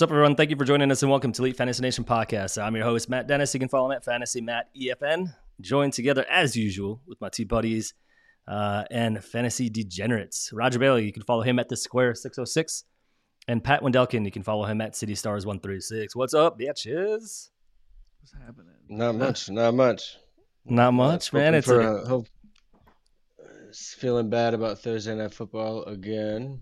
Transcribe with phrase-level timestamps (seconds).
[0.00, 0.34] What's up, everyone?
[0.34, 2.62] Thank you for joining us and welcome to Elite Fantasy Nation podcast.
[2.62, 3.52] I'm your host, Matt Denis.
[3.52, 5.34] You can follow me at Fantasy Matt EFN.
[5.60, 7.92] Joined together as usual with my two buddies
[8.48, 10.54] uh, and fantasy degenerates.
[10.54, 12.84] Roger Bailey, you can follow him at the Square 606.
[13.46, 16.16] And Pat Wendelken, you can follow him at City Stars 136.
[16.16, 17.50] What's up, bitches?
[18.20, 18.74] What's happening?
[18.88, 19.50] Not much.
[19.50, 20.16] Not much.
[20.64, 21.54] Not much, man.
[21.54, 22.26] It's for a, a, hope.
[23.72, 26.60] Feeling bad about Thursday night football again.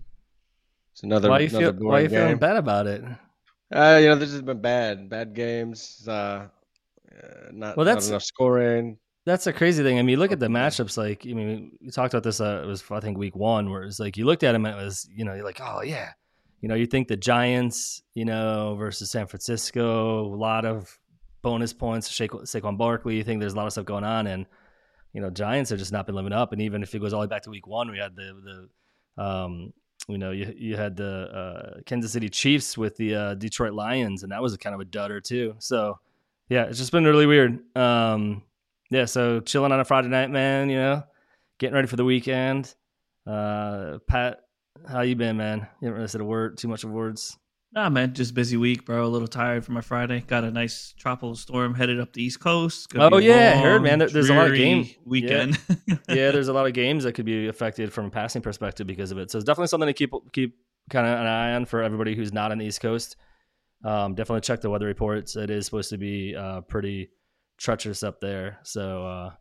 [0.93, 1.29] It's another.
[1.29, 3.03] why you another feel boring why you feeling bad about it?
[3.73, 5.09] Uh, you know, this has been bad.
[5.09, 6.05] Bad games.
[6.07, 6.47] Uh, uh,
[7.51, 8.97] not, Well, not that's- enough scoring.
[9.25, 9.99] That's a crazy thing.
[9.99, 10.97] I mean, look at the matchups.
[10.97, 12.41] Like, I mean, we talked about this.
[12.41, 14.65] Uh, it was I think week one, where it was like you looked at them,
[14.65, 16.13] and it was you know you're like, oh yeah,
[16.61, 20.97] you know, you think the Giants, you know, versus San Francisco, a lot of
[21.41, 22.09] bonus points.
[22.09, 23.17] Sha- Saquon Barkley.
[23.17, 24.45] You think there's a lot of stuff going on, and
[25.13, 26.51] you know, Giants have just not been living up.
[26.53, 28.69] And even if it goes all the way back to week one, we had the
[29.17, 29.73] the um,
[30.07, 34.23] you know, you you had the uh, Kansas City Chiefs with the uh, Detroit Lions,
[34.23, 35.55] and that was a kind of a dudder too.
[35.59, 35.99] So
[36.49, 37.59] yeah, it's just been really weird.
[37.75, 38.43] Um,
[38.89, 40.69] yeah, so chilling on a Friday night, man.
[40.69, 41.03] You know,
[41.59, 42.73] getting ready for the weekend.
[43.27, 44.39] Uh, Pat,
[44.87, 45.59] how you been, man?
[45.81, 47.37] You haven't really said a word, too much of words.
[47.71, 49.05] Nah, man, just busy week, bro.
[49.05, 50.21] A little tired from my Friday.
[50.25, 52.89] Got a nice tropical storm headed up the East Coast.
[52.89, 53.99] Gonna Oh, yeah, I heard, man.
[53.99, 55.59] There- there's a lot of game- weekend.
[56.09, 59.11] yeah, there's a lot of games that could be affected from a passing perspective because
[59.11, 59.29] of it.
[59.29, 60.55] So it's definitely something to keep keep
[60.89, 63.15] kind of an eye on for everybody who's not on the East Coast.
[63.85, 65.35] Um, definitely check the weather reports.
[65.35, 67.11] It is supposed to be uh, pretty
[67.59, 68.57] treacherous up there.
[68.63, 69.31] So uh,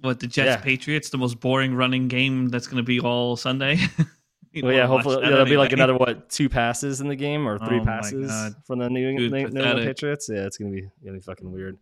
[0.00, 0.56] what the Jets Yeah.
[0.56, 3.78] Patriots, the most boring running game that's going to be all Sunday.
[4.62, 7.58] Well, yeah, hopefully yeah, there'll be like another what two passes in the game or
[7.58, 9.86] three Oh passes from the New, Dude, New, New England.
[9.86, 10.28] Patriots.
[10.32, 11.78] Yeah, it's gonna be gonna be fucking weird.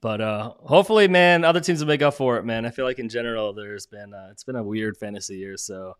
[0.00, 2.66] But uh, hopefully, man, other teams will make up for it, man.
[2.66, 5.94] I feel like in general, there's been uh, it's been a weird fantasy year, so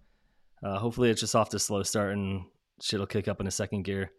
[0.62, 2.44] uh, hopefully it's just off to slow start and
[2.80, 4.10] shit'll kick up in a second gear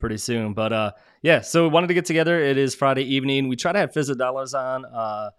[0.00, 0.54] pretty soon.
[0.54, 2.40] But uh, yeah, so we wanted to get together.
[2.40, 3.48] It is Friday evening.
[3.48, 4.84] We try to have Fizzo Dollars on.
[4.84, 5.30] Uh,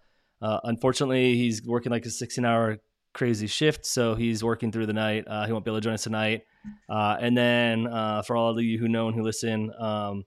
[0.42, 2.78] uh, unfortunately, he's working like a 16 hour
[3.12, 5.24] crazy shift, so he's working through the night.
[5.26, 6.42] Uh, he won't be able to join us tonight.
[6.88, 10.24] Uh, and then uh, for all of you who know and who listen, um,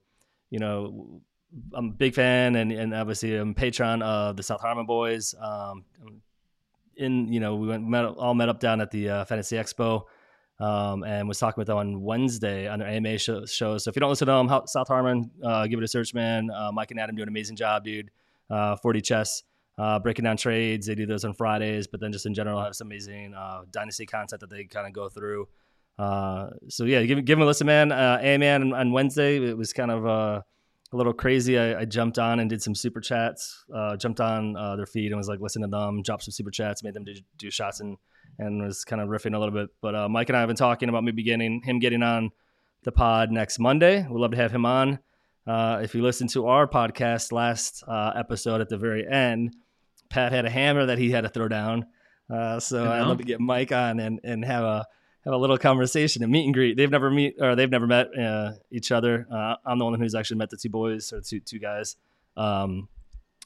[0.50, 1.22] you know,
[1.74, 5.36] I'm a big fan and, and obviously I'm a patron of the South Harmon Boys.
[5.40, 5.86] Um,
[6.96, 10.04] in you know, we went met, all met up down at the uh, Fantasy Expo.
[10.60, 13.78] Um, and was talking with them on Wednesday on their AMA show, show.
[13.80, 16.50] So if you don't listen to them, South Harmon, uh, give it a search, man.
[16.52, 18.12] Uh, Mike and Adam do an amazing job, dude.
[18.50, 19.44] Uh, 40 chess,
[19.78, 20.88] uh, breaking down trades.
[20.88, 24.06] They do those on Fridays, but then just in general have some amazing uh, dynasty
[24.06, 25.48] content that they kind of go through.
[25.98, 27.92] Uh, so yeah, give give them a listen, man.
[27.92, 30.42] Uh, AMA on, on Wednesday, it was kind of uh,
[30.92, 31.58] a little crazy.
[31.58, 33.64] I, I jumped on and did some super chats.
[33.74, 36.02] Uh, jumped on uh, their feed and was like listen to them.
[36.02, 37.98] Dropped some super chats, made them do, do shots and
[38.40, 39.70] and was kind of riffing a little bit.
[39.82, 42.32] But Mike and I have been talking about me beginning him getting on
[42.84, 44.08] the pod next Monday.
[44.10, 45.00] We'd love to have him on.
[45.46, 49.56] Uh, if you listen to our podcast last uh, episode at the very end,
[50.10, 51.86] Pat had a hammer that he had to throw down.
[52.30, 54.86] Uh, so I'd love to get Mike on and, and have a
[55.26, 56.76] have a little conversation, a meet and greet.
[56.76, 59.26] They've never meet or they've never met uh, each other.
[59.32, 61.96] Uh, I'm the one who's actually met the two boys or two two guys.
[62.36, 62.90] Um,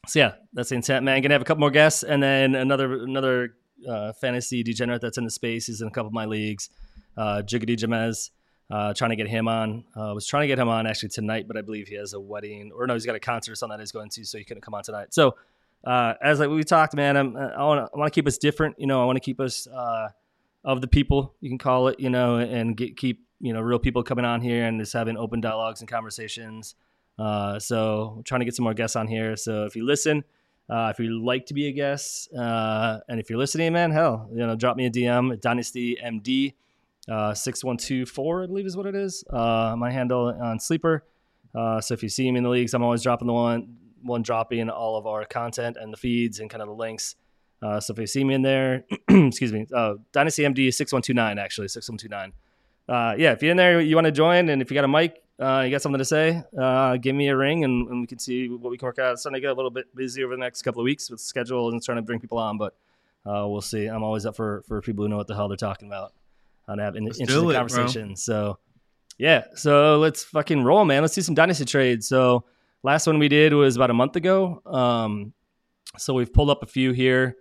[0.07, 1.21] so yeah, that's the intent, man.
[1.21, 3.55] Gonna have a couple more guests, and then another another
[3.87, 5.67] uh, fantasy degenerate that's in the space.
[5.67, 6.69] He's in a couple of my leagues.
[7.15, 8.29] Uh, Jigadi Jamez,
[8.69, 9.85] uh, trying to get him on.
[9.95, 12.19] Uh, was trying to get him on actually tonight, but I believe he has a
[12.19, 14.43] wedding or no, he's got a concert or something that he's going to, so he
[14.43, 15.13] couldn't come on tonight.
[15.13, 15.35] So
[15.83, 18.75] uh, as like we talked, man, I'm, I want to keep us different.
[18.77, 20.09] You know, I want to keep us uh,
[20.63, 21.99] of the people, you can call it.
[21.99, 25.17] You know, and get, keep you know real people coming on here and just having
[25.17, 26.75] open dialogues and conversations.
[27.17, 29.35] Uh, so trying to get some more guests on here.
[29.35, 30.23] So if you listen,
[30.69, 34.29] uh, if you'd like to be a guest, uh, and if you're listening, man, hell,
[34.31, 36.53] you know, drop me a DM Dynasty MD
[37.09, 39.23] uh, six one two four, I believe is what it is.
[39.29, 41.03] Uh, my handle on Sleeper.
[41.55, 44.21] Uh, so if you see me in the leagues, I'm always dropping the one one
[44.21, 47.15] dropping all of our content and the feeds and kind of the links.
[47.61, 51.01] Uh, so if you see me in there, excuse me, uh, Dynasty MD six one
[51.01, 52.33] two nine actually six one two nine.
[52.87, 54.87] Uh, yeah, if you're in there, you want to join, and if you got a
[54.87, 58.07] mic, uh, you got something to say, uh, give me a ring, and, and we
[58.07, 59.13] can see what we can work out.
[59.13, 61.19] It's starting to get a little bit busy over the next couple of weeks with
[61.19, 62.75] schedule and trying to bring people on, but
[63.25, 63.87] we'll see.
[63.87, 66.13] I'm always up for for people who know what the hell they're talking about
[66.67, 67.53] and have an interesting it, bro.
[67.53, 68.15] conversation.
[68.15, 68.59] So
[69.17, 71.01] yeah, so let's fucking roll, man.
[71.01, 72.07] Let's do some dynasty trades.
[72.07, 72.45] So
[72.83, 74.61] last one we did was about a month ago.
[74.65, 75.33] Um,
[75.97, 77.37] so we've pulled up a few here.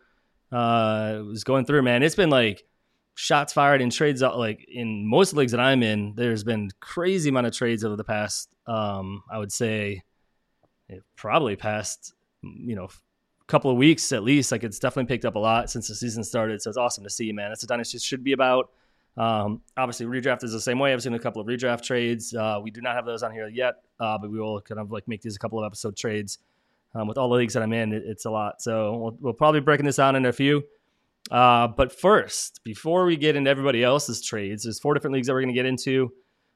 [0.50, 2.02] Uh, was going through, man.
[2.02, 2.64] It's been like
[3.14, 7.30] shots fired and trades out like in most leagues that I'm in, there's been crazy
[7.30, 10.02] amount of trades over the past um I would say
[11.16, 12.88] probably past you know
[13.46, 14.52] couple of weeks at least.
[14.52, 16.60] Like it's definitely picked up a lot since the season started.
[16.62, 17.50] So it's awesome to see, man.
[17.50, 18.70] That's what dynasty should be about.
[19.16, 20.92] Um, obviously, redraft is the same way.
[20.92, 22.34] I've seen a couple of redraft trades.
[22.34, 24.92] Uh, we do not have those on here yet, uh, but we will kind of
[24.92, 26.38] like make these a couple of episode trades.
[26.94, 28.62] Um, with all the leagues that I'm in, it, it's a lot.
[28.62, 30.62] So we'll, we'll probably be breaking this down in a few.
[31.30, 35.34] Uh, but first, before we get into everybody else's trades, there's four different leagues that
[35.34, 36.12] we're going to get into.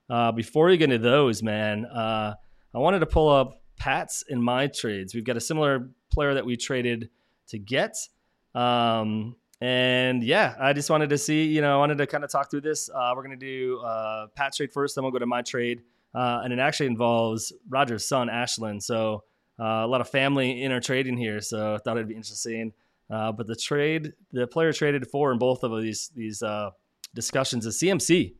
[0.08, 2.34] Uh, before we get into those, man, uh,
[2.74, 5.14] I wanted to pull up Pat's and my trades.
[5.14, 7.10] We've got a similar player that we traded
[7.48, 7.96] to get.
[8.54, 12.30] Um, and yeah, I just wanted to see, you know, I wanted to kind of
[12.30, 12.88] talk through this.
[12.88, 15.82] Uh, we're going to do uh, Pat's trade first, then we'll go to my trade.
[16.14, 18.82] Uh, and it actually involves Roger's son, Ashlyn.
[18.82, 19.24] So
[19.60, 21.40] uh, a lot of family inner trading here.
[21.40, 22.72] So I thought it'd be interesting.
[23.10, 26.70] Uh, but the trade, the player traded for in both of these these uh,
[27.14, 28.34] discussions is CMC,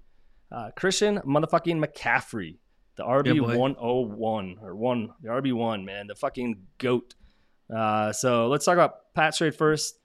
[0.77, 2.59] Christian motherfucking McCaffrey,
[2.97, 7.15] the RB one oh one or one, the RB one man, the fucking goat.
[7.75, 10.00] Uh, so let's talk about Pat's trade first.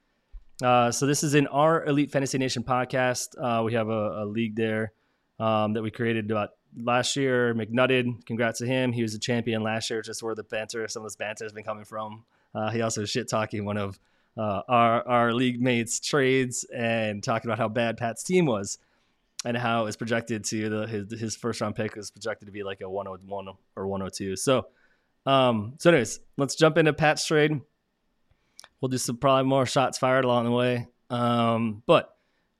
[0.63, 3.35] Uh, so this is in our Elite Fantasy Nation podcast.
[3.37, 4.93] Uh, we have a, a league there
[5.39, 7.53] um, that we created about last year.
[7.53, 8.91] McNutted, congrats to him.
[8.91, 11.51] He was a champion last year, just where the banter, some of this banter has
[11.51, 12.23] been coming from.
[12.53, 13.99] Uh, he also shit talking one of
[14.37, 18.77] uh, our our league mates' trades and talking about how bad Pat's team was
[19.43, 22.63] and how it's projected to the his, his first round pick is projected to be
[22.63, 24.35] like a 101 or 102.
[24.37, 24.67] So
[25.25, 27.59] um, so, anyways, let's jump into Pat's trade.
[28.81, 30.87] We'll do some probably more shots fired along the way.
[31.09, 32.09] Um, but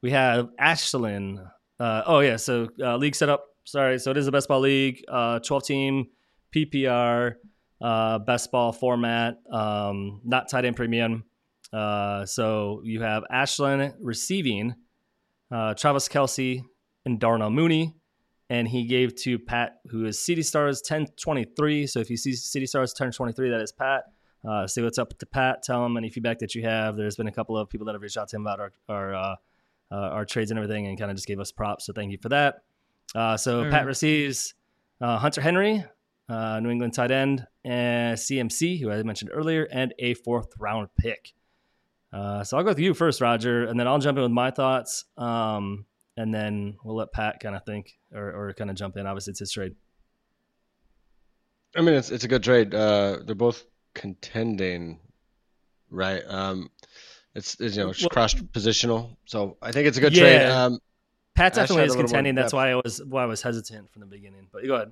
[0.02, 1.46] we have Ashlyn.
[1.80, 3.46] Uh, oh yeah, so uh, league setup.
[3.66, 6.08] Sorry, so it is a best ball league, uh, 12 team
[6.56, 7.36] PPR,
[7.82, 11.24] uh, best ball format, um, not tight end premium.
[11.74, 14.76] Uh, so you have Ashlyn receiving
[15.52, 16.64] uh, Travis Kelce
[17.06, 17.96] and Darnell Mooney
[18.50, 21.88] and he gave to Pat, who is City Stars 1023.
[21.88, 24.04] So if you see City Stars 1023, that is Pat.
[24.48, 25.64] Uh, say what's up to Pat.
[25.64, 26.96] Tell him any feedback that you have.
[26.96, 29.16] There's been a couple of people that have reached out to him about our our,
[29.16, 29.36] uh,
[29.92, 31.86] uh, our trades and everything, and kind of just gave us props.
[31.86, 32.64] So thank you for that.
[33.14, 33.72] Uh, so mm-hmm.
[33.72, 34.54] Pat receives
[35.02, 35.84] uh, Hunter Henry,
[36.30, 40.90] uh, New England tight end, and CMC, who I mentioned earlier, and a fourth round
[40.98, 41.34] pick.
[42.12, 45.06] so I'll go with you first, Roger, and then I'll jump in with my thoughts.
[45.18, 45.86] Um,
[46.18, 49.06] and then we'll let Pat kind of think or, or kind of jump in.
[49.06, 49.76] Obviously, it's his trade.
[51.76, 52.74] I mean, it's it's a good trade.
[52.74, 53.66] Uh, they're both
[53.96, 55.00] contending,
[55.90, 56.22] right?
[56.28, 56.70] Um,
[57.34, 60.22] it's, it's you know it's well, cross positional, so I think it's a good yeah.
[60.22, 60.52] trade.
[60.52, 60.80] Um,
[61.36, 62.36] Pat definitely is contending.
[62.36, 64.48] That's why I was why I was hesitant from the beginning.
[64.52, 64.92] But you go ahead.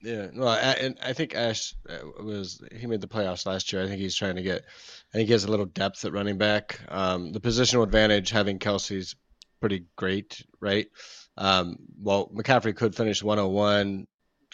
[0.00, 3.82] Yeah, no, I, and I think Ash uh, was he made the playoffs last year.
[3.82, 4.64] I think he's trying to get.
[5.12, 6.80] I think he has a little depth at running back.
[6.88, 9.14] Um, the positional advantage having Kelce's
[9.60, 10.88] pretty great, right?
[11.36, 14.06] Um, well, McCaffrey could finish 101,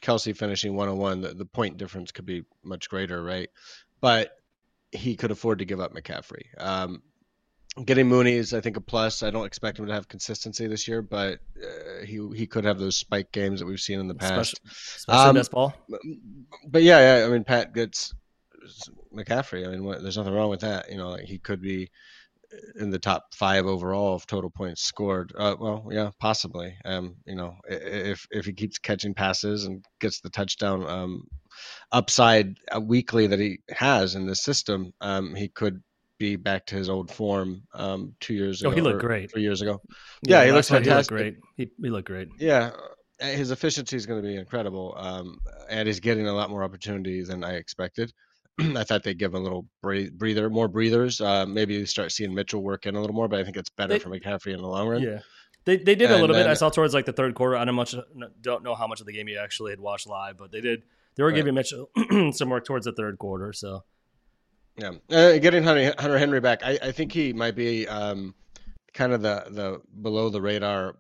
[0.03, 1.23] Kelce finishing 101.
[1.23, 3.49] The, the point difference could be much greater, right?
[4.01, 4.31] But
[4.93, 6.45] he could afford to give up McCaffrey.
[6.59, 7.03] Um,
[7.85, 9.23] getting Mooney is, I think, a plus.
[9.23, 12.79] I don't expect him to have consistency this year, but uh, he he could have
[12.79, 14.61] those spike games that we've seen in the past.
[14.67, 15.75] Especially, um, best ball.
[16.67, 18.15] But yeah, yeah, I mean, Pat gets
[19.15, 19.67] McCaffrey.
[19.67, 20.91] I mean, what, there's nothing wrong with that.
[20.91, 21.91] You know, like he could be
[22.81, 25.33] in the top five overall of total points scored.
[25.37, 26.77] Uh, well, yeah, possibly.
[26.85, 31.25] Um, you know, if if he keeps catching passes and gets the touchdown um,
[31.93, 35.83] upside uh, weekly that he has in the system, um, he could
[36.19, 38.71] be back to his old form um, two years ago.
[38.71, 39.31] Oh, he looked great.
[39.31, 39.81] Three years ago.
[40.23, 41.17] Yeah, yeah he looks fantastic.
[41.17, 41.69] He looked great.
[41.69, 42.29] He, he looked great.
[42.39, 42.73] Yeah,
[43.21, 45.39] his efficiency is going to be incredible, um,
[45.69, 48.13] and he's getting a lot more opportunity than I expected.
[48.61, 51.21] I thought they'd give him a little breather, more breathers.
[51.21, 53.95] Uh, maybe start seeing Mitchell work in a little more, but I think it's better
[53.95, 55.03] they, for McCaffrey in the long run.
[55.03, 55.21] Yeah,
[55.65, 56.51] they, they did and a little then, bit.
[56.51, 57.57] I saw towards like the third quarter.
[57.57, 57.95] I don't much
[58.41, 60.83] don't know how much of the game you actually had watched live, but they did.
[61.19, 61.37] They were right.
[61.37, 61.91] giving Mitchell
[62.33, 63.53] some work towards the third quarter.
[63.53, 63.83] So
[64.77, 68.37] yeah, uh, getting Hunter, Hunter, Henry back, I, I, think he might be um,
[68.95, 70.95] kind of the the below the radar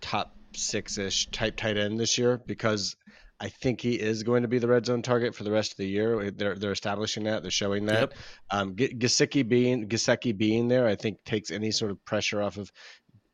[0.00, 2.96] top six ish type tight end this year because
[3.38, 5.76] I think he is going to be the red zone target for the rest of
[5.76, 6.32] the year.
[6.32, 7.42] They're they're establishing that.
[7.42, 8.00] They're showing that.
[8.00, 8.14] Yep.
[8.50, 12.72] Um, Gesicki being Gesicki being there, I think takes any sort of pressure off of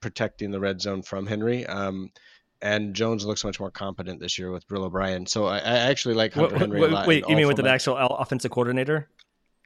[0.02, 1.64] protecting the red zone from Henry.
[1.64, 2.11] Um,
[2.64, 5.26] and Jones looks much more competent this year with Bill O'Brien.
[5.26, 7.06] So I, I actually like Hunter Henry wait, a lot.
[7.06, 9.11] Wait, you mean with an actual offensive coordinator?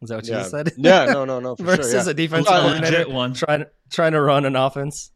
[0.03, 0.39] Is that what you yeah.
[0.41, 0.73] just said?
[0.77, 1.55] Yeah, no, no, no.
[1.59, 2.11] Versus sure, yeah.
[2.11, 5.13] a defensive coordinator one trying trying to run an offense.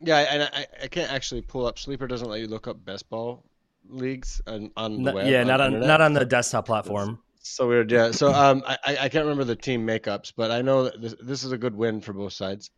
[0.00, 1.78] Yeah, and I, I can't actually pull up.
[1.78, 3.44] Sleeper doesn't let you look up best ball
[3.88, 5.28] leagues on, on the web.
[5.28, 7.18] Yeah, not on, on not on the desktop platform.
[7.42, 7.90] so weird.
[7.90, 8.12] Yeah.
[8.12, 11.44] So um, I I can't remember the team makeups, but I know that this, this
[11.44, 12.70] is a good win for both sides.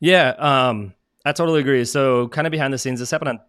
[0.00, 0.94] Yeah, um,
[1.28, 1.84] I totally agree.
[1.84, 3.40] So kind of behind the scenes, this happened on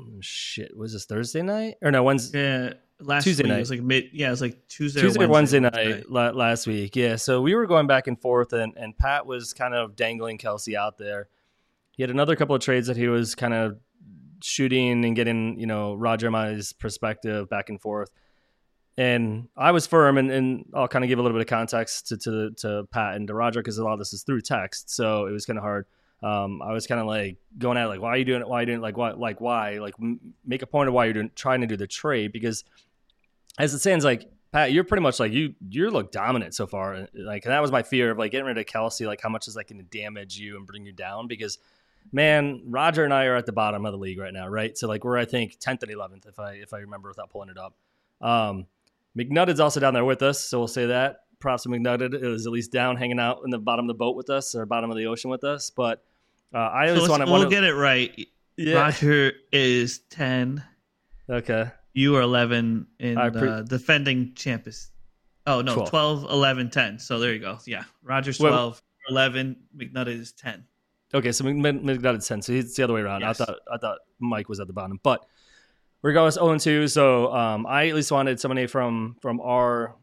[0.00, 0.76] oh, shit.
[0.76, 2.02] Was this Thursday night or no?
[2.02, 2.64] Wednesday?
[2.64, 3.50] Yeah, last Tuesday week.
[3.50, 3.56] night.
[3.56, 4.04] It was like mid.
[4.12, 6.96] Yeah, it was like Tuesday, Tuesday or Wednesday Wednesday night la- last week.
[6.96, 10.38] Yeah, so we were going back and forth, and, and Pat was kind of dangling
[10.38, 11.28] Kelce out there.
[11.92, 13.78] He had another couple of trades that he was kind of
[14.42, 18.10] shooting and getting, you know, Roger and I's perspective back and forth.
[18.96, 22.08] And I was firm, and, and I'll kind of give a little bit of context
[22.08, 24.90] to to, to Pat and to Roger because a lot of this is through text,
[24.90, 25.86] so it was kind of hard.
[26.24, 28.48] Um, I was kind of like going at it, like, why are you doing it?
[28.48, 28.82] Why are you doing it?
[28.82, 29.10] Like, why?
[29.10, 29.78] Like, why?
[29.78, 32.64] Like, m- make a point of why you're doing, trying to do the trade because
[33.58, 37.08] as it stands, like Pat, you're pretty much like you you look dominant so far.
[37.12, 39.04] Like and that was my fear of like getting rid of Kelce.
[39.04, 41.26] Like how much is that going to damage you and bring you down?
[41.26, 41.58] Because
[42.12, 44.78] man, Roger and I are at the bottom of the league right now, right?
[44.78, 47.48] So like we're I think tenth and eleventh if I if I remember without pulling
[47.48, 47.74] it up.
[48.20, 48.66] Um,
[49.18, 51.22] McNuggets also down there with us, so we'll say that.
[51.40, 54.30] Props to was at least down hanging out in the bottom of the boat with
[54.30, 55.70] us or bottom of the ocean with us.
[55.70, 56.04] But
[56.54, 58.28] uh, I So just want to we'll get it right.
[58.56, 58.74] yeah.
[58.74, 60.62] Roger is ten.
[61.28, 61.70] Okay.
[61.92, 64.90] You are eleven, in pre- uh, defending champ is.
[65.46, 65.90] Oh no, 12.
[65.90, 66.24] 12.
[66.30, 66.98] 11, 10.
[66.98, 67.58] So there you go.
[67.66, 69.56] Yeah, Roger's Well- 12, 11.
[69.76, 70.64] McNuggets is ten.
[71.12, 72.40] Okay, so McNutt is ten.
[72.42, 73.20] So it's the other way around.
[73.20, 73.40] Yes.
[73.40, 75.24] I thought I thought Mike was at the bottom, but
[76.02, 76.88] regardless, zero and two.
[76.88, 79.94] So um, I at least wanted somebody from from our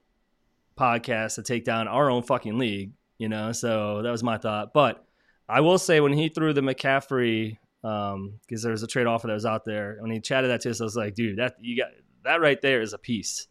[0.77, 2.91] podcast to take down our own fucking league.
[3.17, 4.73] You know, so that was my thought.
[4.73, 5.05] But
[5.51, 9.33] I will say when he threw the McCaffrey, because there was a trade offer that
[9.33, 9.97] was out there.
[9.99, 11.89] When he chatted that to us, I was like, dude, that you got
[12.23, 13.47] that right there is a piece.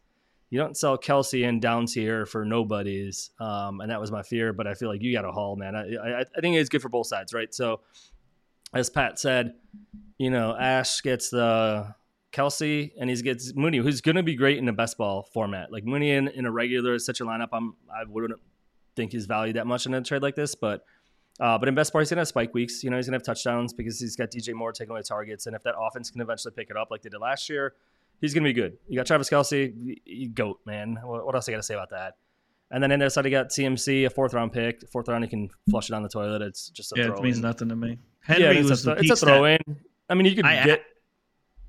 [0.48, 4.52] You don't sell Kelce and down here for nobodies, um, and that was my fear.
[4.52, 5.76] But I feel like you got a haul, man.
[5.76, 7.54] I, I, I think it's good for both sides, right?
[7.54, 7.80] So,
[8.72, 9.54] as Pat said,
[10.16, 11.94] you know, Ash gets the
[12.32, 15.70] Kelce, and he gets Mooney, who's going to be great in a best ball format.
[15.70, 18.40] Like Mooney in, in a regular such a lineup, I'm I wouldn't
[18.96, 20.84] think he's valued that much in a trade like this, but.
[21.40, 22.84] Uh, but in best ball, he's gonna have spike weeks.
[22.84, 25.56] You know, he's gonna have touchdowns because he's got DJ Moore taking away targets, and
[25.56, 27.74] if that offense can eventually pick it up like they did last year,
[28.20, 28.76] he's gonna be good.
[28.88, 29.72] You got Travis Kelce,
[30.04, 30.98] you goat man.
[31.02, 32.16] What what else I got to say about that?
[32.70, 34.88] And then in the other side, you got CMC, a fourth round pick.
[34.90, 36.40] Fourth round, you can flush it down the toilet.
[36.42, 37.42] It's just a Yeah, throw it means in.
[37.42, 37.98] nothing to me.
[38.28, 39.76] Yeah, Henry it's, was a, the it's a throw that in.
[40.08, 40.82] I mean, you could I- get.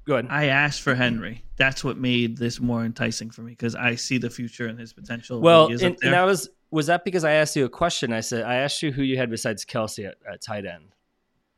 [0.05, 0.27] Go ahead.
[0.31, 1.43] I asked for Henry.
[1.57, 4.93] That's what made this more enticing for me because I see the future and his
[4.93, 5.39] potential.
[5.39, 5.95] Well, and, there.
[6.03, 8.11] and I was was that because I asked you a question?
[8.13, 10.95] I said I asked you who you had besides Kelce at, at tight end,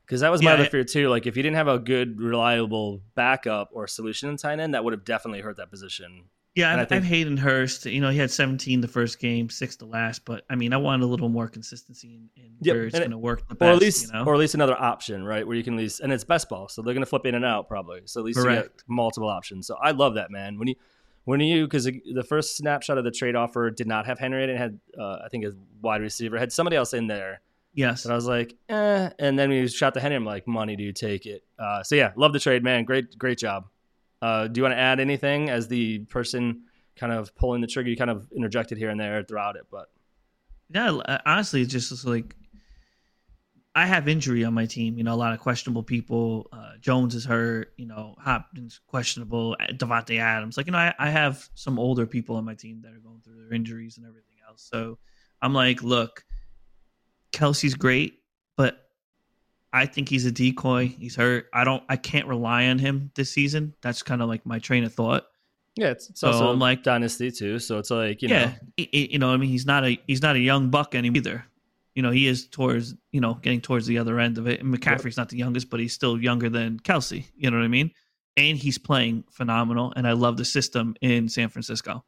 [0.05, 1.09] because that was my Yeah, other fear too.
[1.09, 4.83] Like if you didn't have a good, reliable backup or solution in tight end, that
[4.83, 6.25] would have definitely hurt that position.
[6.55, 7.87] Yeah, And I I've, think- I've Hayden Hurst.
[7.87, 10.23] You know, he had 17 the first game, six the last.
[10.23, 13.09] But I mean, I wanted a little more consistency in, in Yep, where it's going
[13.09, 13.67] to work the best.
[13.69, 14.23] or at least, you know?
[14.25, 15.47] or at least another option, right?
[15.47, 17.33] Where you can at least, and it's best ball, so they're going to flip in
[17.33, 18.01] and out probably.
[18.05, 19.65] So at least you get multiple options.
[19.65, 20.59] So I love that man.
[20.59, 20.75] When you,
[21.25, 24.49] when you, because the first snapshot of the trade offer did not have Henry, in
[24.49, 27.41] it it had uh, I think a wide receiver, had somebody else in there.
[27.73, 29.09] yes, But I was like, eh.
[29.19, 30.15] And then we shot the Henry.
[30.15, 31.43] I'm like, money, do you take it.
[31.57, 32.83] Uh, so yeah, love the trade, man.
[32.83, 33.67] Great, great job.
[34.21, 36.63] Uh, do you want to add anything as the person
[36.95, 37.89] kind of pulling the trigger?
[37.89, 39.89] You kind of interjected here and there throughout it, but
[40.69, 40.91] yeah.
[40.91, 42.35] uh, Honestly, it's just like
[43.75, 44.97] I have injury on my team.
[44.97, 46.47] You know, a lot of questionable people.
[46.53, 47.73] Uh, Jones is hurt.
[47.77, 49.55] You know, Hopkins questionable.
[49.59, 50.57] uh, Davante Adams.
[50.57, 53.21] Like you know, I, I have some older people on my team that are going
[53.23, 54.67] through their injuries and everything else.
[54.71, 54.99] So
[55.41, 56.23] I'm like, look,
[57.31, 58.19] Kelce's great,
[58.55, 58.77] but
[59.71, 60.87] I think he's a decoy.
[60.87, 61.47] He's hurt.
[61.53, 61.83] I don't.
[61.89, 63.73] I can't rely on him this season.
[63.81, 65.25] That's kind of like my train of thought.
[65.75, 67.57] yeah, it's, it's So also I'm like- dynasty too.
[67.57, 70.35] So it's like you yeah, know, you know, I mean, he's not a he's not
[70.35, 71.45] a young buck anymore either.
[71.95, 74.59] You know, he is towards you know getting towards the other end of it.
[74.61, 77.25] And McCaffrey's not the youngest, but he's still younger than Kelce.
[77.35, 77.91] You know what I mean?
[78.37, 79.93] And he's playing phenomenal.
[79.95, 82.03] And I love the system in San Francisco.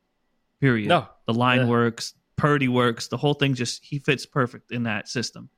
[0.59, 0.87] Period.
[0.89, 1.67] no, the line Yeah.
[1.67, 5.49] works, Purdy works, the whole thing just he fits perfect in that system.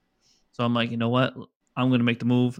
[0.52, 1.34] So I'm like, you know what?
[1.78, 2.60] I'm going to make the move.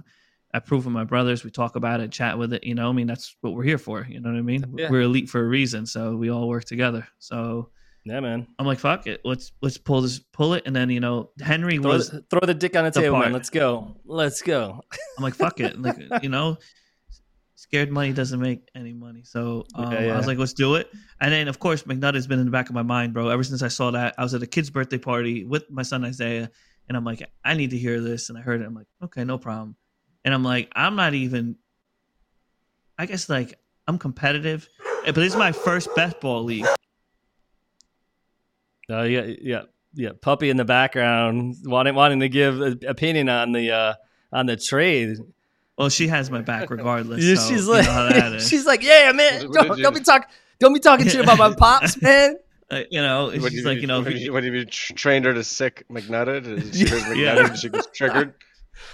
[0.54, 1.44] I prove with my brothers.
[1.44, 2.64] We talk about it, chat with it.
[2.64, 4.06] You know, I mean, that's what we're here for.
[4.08, 4.76] You know what I mean?
[4.78, 4.90] Yeah.
[4.90, 7.06] We're elite for a reason, so we all work together.
[7.20, 7.72] So
[8.08, 8.48] yeah, man.
[8.58, 9.22] I'm like, fuck it.
[9.24, 12.10] Let's let's pull this, pull it, and then you know, Henry Throw, was.
[12.10, 13.34] the, throw the dick on the, the table, man.
[13.34, 13.96] Let's go.
[14.06, 14.82] Let's go.
[15.18, 15.82] I'm like, fuck it.
[15.82, 16.58] Like, you know,
[17.56, 19.24] scared money doesn't make any money.
[19.24, 20.14] So um, Yeah, yeah.
[20.14, 20.90] I was like, let's do it.
[21.20, 23.30] And then, of course, McNutt has been in the back of my mind, bro.
[23.30, 26.06] Ever since I saw that, I was at a kid's birthday party with my son
[26.06, 26.50] Isaiah,
[26.88, 28.30] and I'm like, I need to hear this.
[28.30, 28.66] And I heard it.
[28.66, 29.76] I'm like, okay, no problem.
[30.24, 31.58] And I'm like, I'm not even.
[32.98, 34.68] I guess like I'm competitive,
[35.06, 36.66] but this is my first best ball league.
[38.90, 39.62] Uh, yeah, yeah,
[39.94, 40.10] yeah.
[40.22, 43.94] Puppy in the background wanting wanting to give an opinion on the uh,
[44.32, 45.18] on the trade.
[45.78, 47.24] Well, she has my back regardless.
[47.24, 48.48] Yeah, so she's you like, know how that is.
[48.50, 49.42] she's like, yeah, man.
[49.42, 50.30] What- what Don't, did don't you- be talk,
[50.60, 52.36] don't be talking shit about my pops, man.
[52.70, 54.52] Uh, you know, What she's do like, you know, what if you- you, what do
[54.52, 56.74] you tr- trained her to sick McNutted?
[56.74, 57.54] She hears Yeah.
[57.54, 58.34] she gets triggered.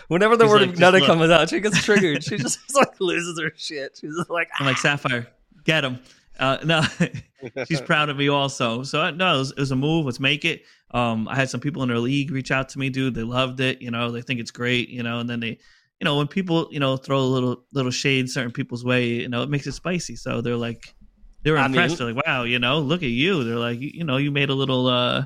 [0.07, 1.05] Whenever the She's word like, of just Nutta look.
[1.07, 2.23] comes out, she gets triggered.
[2.23, 3.97] she just like loses her shit.
[3.99, 5.27] She's just like, I'm like Sapphire,
[5.65, 5.99] get him.
[6.39, 6.81] Uh, no,
[7.67, 8.83] she's proud of me also.
[8.83, 10.05] So no, it was, it was, a move.
[10.05, 10.63] Let's make it.
[10.91, 13.13] Um, I had some people in our league reach out to me, dude.
[13.13, 13.81] They loved it.
[13.81, 14.89] You know, they think it's great.
[14.89, 15.59] You know, and then they,
[15.99, 19.29] you know, when people, you know, throw a little little shade certain people's way, you
[19.29, 20.15] know, it makes it spicy.
[20.15, 20.95] So they're like,
[21.43, 21.99] they were impressed.
[21.99, 23.43] Mean, they're like, wow, you know, look at you.
[23.43, 24.87] They're like, you know, you made a little.
[24.87, 25.25] uh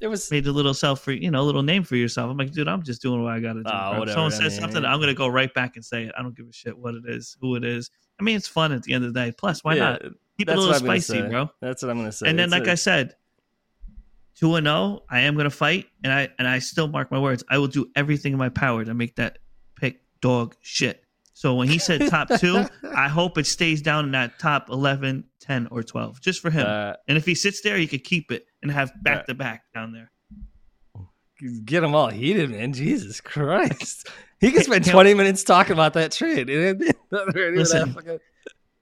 [0.00, 2.30] it was made a little self for you know a little name for yourself.
[2.30, 3.70] I'm like, dude, I'm just doing what I got to do.
[3.72, 6.12] Oh, if someone says something, I'm gonna go right back and say it.
[6.18, 7.90] I don't give a shit what it is, who it is.
[8.18, 9.32] I mean, it's fun at the end of the day.
[9.32, 10.02] Plus, why yeah, not
[10.40, 11.50] keep it a little spicy, bro?
[11.60, 12.28] That's what I'm gonna say.
[12.28, 12.72] And then, it's like a...
[12.72, 13.14] I said,
[14.34, 17.18] two and zero, oh, I am gonna fight, and I and I still mark my
[17.18, 17.44] words.
[17.48, 19.38] I will do everything in my power to make that
[19.76, 21.04] pick dog shit.
[21.34, 25.24] So when he said top two, I hope it stays down in that top 11,
[25.40, 26.66] 10, or 12, just for him.
[26.66, 29.62] Uh, and if he sits there, he could keep it and have back to back
[29.72, 30.10] down there.
[31.64, 32.72] Get him all heated, man.
[32.72, 34.08] Jesus Christ.
[34.40, 36.48] He could spend 20 minutes talking about that trade.
[37.10, 37.94] Listen,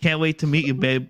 [0.01, 1.09] can't wait to meet you, babe.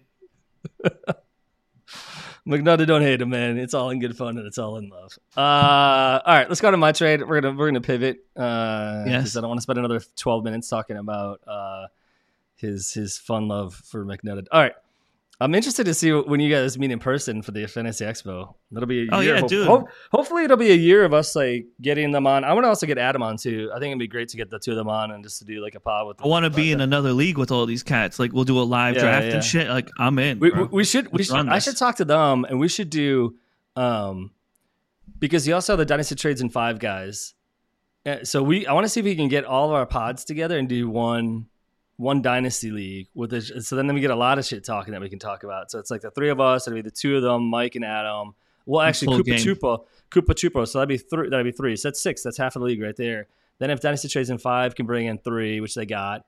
[2.46, 3.58] McNutt, don't hate him, man.
[3.58, 5.18] It's all in good fun and it's all in love.
[5.36, 7.22] Uh, all right, let's go to my trade.
[7.22, 8.24] We're gonna we're gonna pivot.
[8.34, 11.88] Uh, yes, I don't want to spend another twelve minutes talking about uh,
[12.56, 14.46] his his fun love for McNutt.
[14.50, 14.72] All right,
[15.40, 18.54] I'm interested to see when you guys meet in person for the Fantasy Expo.
[18.72, 19.34] That'll be a oh year.
[19.36, 19.66] yeah, Ho- dude.
[19.68, 22.42] Ho- hopefully, it'll be a year of us like getting them on.
[22.42, 23.70] I want to also get Adam on too.
[23.72, 25.44] I think it'd be great to get the two of them on and just to
[25.44, 26.20] do like a pod with.
[26.20, 28.18] I want to be in another league with all these cats.
[28.18, 29.34] Like we'll do a live yeah, draft yeah.
[29.34, 29.68] and shit.
[29.68, 30.40] Like I'm in.
[30.40, 31.12] We, we should.
[31.12, 31.48] We should.
[31.48, 33.36] I should talk to them and we should do,
[33.76, 34.32] um,
[35.20, 37.34] because you also have the dynasty trades and five guys.
[38.04, 40.24] Uh, so we, I want to see if we can get all of our pods
[40.24, 41.46] together and do one
[41.98, 43.52] one dynasty league with this.
[43.66, 45.70] So then we get a lot of shit talking that we can talk about.
[45.70, 46.66] So it's like the three of us.
[46.66, 48.34] it'd be the two of them, Mike and Adam.
[48.64, 50.66] Well, actually, Koopa Chupa, Koopa Chupa.
[50.66, 51.28] So that'd be three.
[51.28, 51.74] That'd be three.
[51.76, 52.22] So that's six.
[52.22, 53.26] That's half of the league right there.
[53.58, 56.24] Then if Dynasty Trades in five can bring in three, which they got,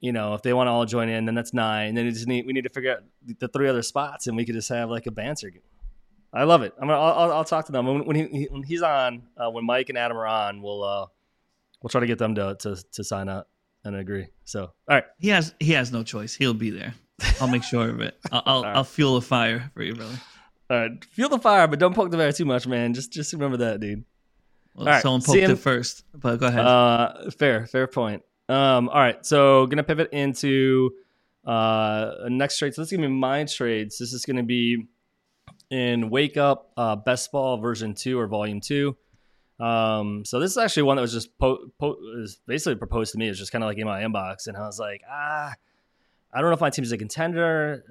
[0.00, 1.94] you know, if they want to all join in, then that's nine.
[1.94, 3.04] Then we just need we need to figure out
[3.38, 5.50] the three other spots, and we could just have like a banter.
[5.50, 5.62] Game.
[6.32, 6.74] I love it.
[6.80, 9.22] I'm gonna, I'll, I'll talk to them when, when, he, when he's on.
[9.36, 11.06] Uh, when Mike and Adam are on, we'll uh,
[11.80, 13.48] we'll try to get them to to, to sign up
[13.84, 14.28] and I agree.
[14.44, 15.04] So, all right.
[15.18, 16.34] He has he has no choice.
[16.34, 16.94] He'll be there.
[17.40, 18.16] I'll make sure of it.
[18.30, 18.76] I'll I'll, right.
[18.76, 20.20] I'll, fuel the fire for you, brother.
[20.70, 22.94] All right, fuel the fire, but don't poke the bear too much, man.
[22.94, 24.04] Just just remember that, dude.
[24.74, 25.02] Well, all right.
[25.02, 26.64] someone poked it first, but go ahead.
[26.64, 28.22] Uh, fair, fair point.
[28.48, 30.90] Um, all right, so gonna pivot into
[31.44, 32.74] uh next trade.
[32.74, 33.98] So this is gonna be my trades.
[33.98, 34.86] This is gonna be
[35.70, 38.96] in Wake Up uh, Best Ball version two or volume two.
[39.62, 43.18] Um, so this is actually one that was just po- po- was basically proposed to
[43.18, 43.28] me.
[43.28, 45.54] It's just kind of like in my inbox, and I was like, ah,
[46.32, 47.84] I don't know if my team's a contender.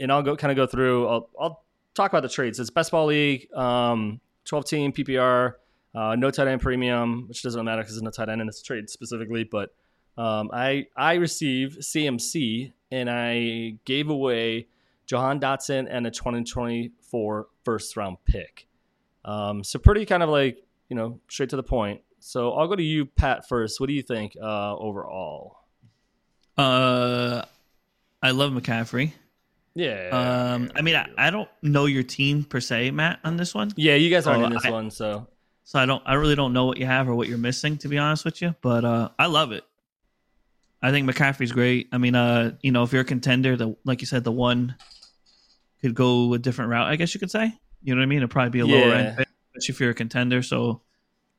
[0.00, 1.08] And I'll go kind of go through.
[1.08, 2.60] I'll, I'll talk about the trades.
[2.60, 5.54] It's best ball league, um, twelve team PPR,
[5.94, 8.60] uh, no tight end premium, which doesn't matter because it's no tight end in this
[8.60, 9.44] trade specifically.
[9.44, 9.74] But
[10.18, 14.66] um, I I received CMC and I gave away
[15.06, 18.67] Jahan Dotson and a 2024 first round pick.
[19.28, 22.00] Um, so pretty kind of like you know straight to the point.
[22.18, 23.78] So I'll go to you, Pat, first.
[23.78, 25.58] What do you think uh, overall?
[26.56, 27.42] Uh,
[28.22, 29.12] I love McCaffrey.
[29.74, 30.54] Yeah.
[30.54, 33.70] Um, I mean, I, I don't know your team per se, Matt, on this one.
[33.76, 35.28] Yeah, you guys aren't in this I, one, so
[35.62, 37.88] so I don't, I really don't know what you have or what you're missing, to
[37.88, 38.54] be honest with you.
[38.62, 39.64] But uh, I love it.
[40.80, 41.88] I think McCaffrey's great.
[41.92, 44.76] I mean, uh, you know, if you're a contender, the like you said, the one
[45.82, 46.88] could go a different route.
[46.88, 47.52] I guess you could say.
[47.82, 48.18] You know what I mean?
[48.18, 49.14] It'll probably be a lower yeah.
[49.18, 50.42] end, especially if you're a contender.
[50.42, 50.82] So,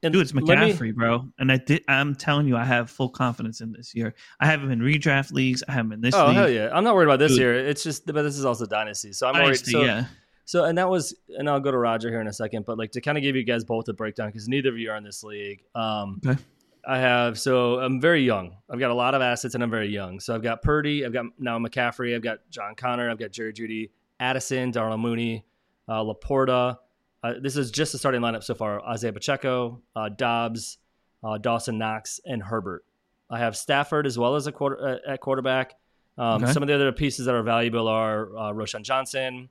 [0.04, 1.28] and dude, it's McCaffrey, me, bro.
[1.40, 1.84] And I did.
[1.88, 4.16] I'm telling you, I have full confidence in this year.
[4.40, 5.64] I have him in redraft leagues.
[5.68, 6.16] I have him in this.
[6.16, 6.36] Oh league.
[6.36, 6.70] hell yeah!
[6.72, 7.40] I'm not worried about this dude.
[7.40, 7.56] year.
[7.56, 9.14] It's just, but this is also dynasty.
[9.14, 9.88] So I'm dynasty, worried.
[9.88, 10.06] So, yeah.
[10.46, 12.66] So and that was, and I'll go to Roger here in a second.
[12.66, 14.90] But like to kind of give you guys both a breakdown because neither of you
[14.90, 15.64] are in this league.
[15.76, 16.40] Um, okay.
[16.88, 18.56] I have so I'm very young.
[18.70, 20.20] I've got a lot of assets and I'm very young.
[20.20, 23.54] So I've got Purdy, I've got now McCaffrey, I've got John Connor, I've got Jerry
[23.54, 25.46] Jeudy, Addison, Darnell Mooney,
[25.90, 26.78] uh, Laporta.
[27.22, 30.78] Uh, this is just the starting lineup so far: Isaiah Pacheco, uh, Dobbs,
[31.24, 32.86] uh, Dawson Knox, and Herbert.
[33.30, 35.76] I have Stafford as well as a quarter uh, at quarterback.
[36.18, 36.54] Um, okay.
[36.54, 39.50] Some of the other pieces that are valuable are uh, Roschon Johnson.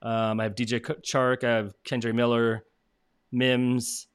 [0.00, 1.44] Um, I have DJ Chark.
[1.44, 2.64] I have Kendre Miller,
[3.30, 4.08] Mims,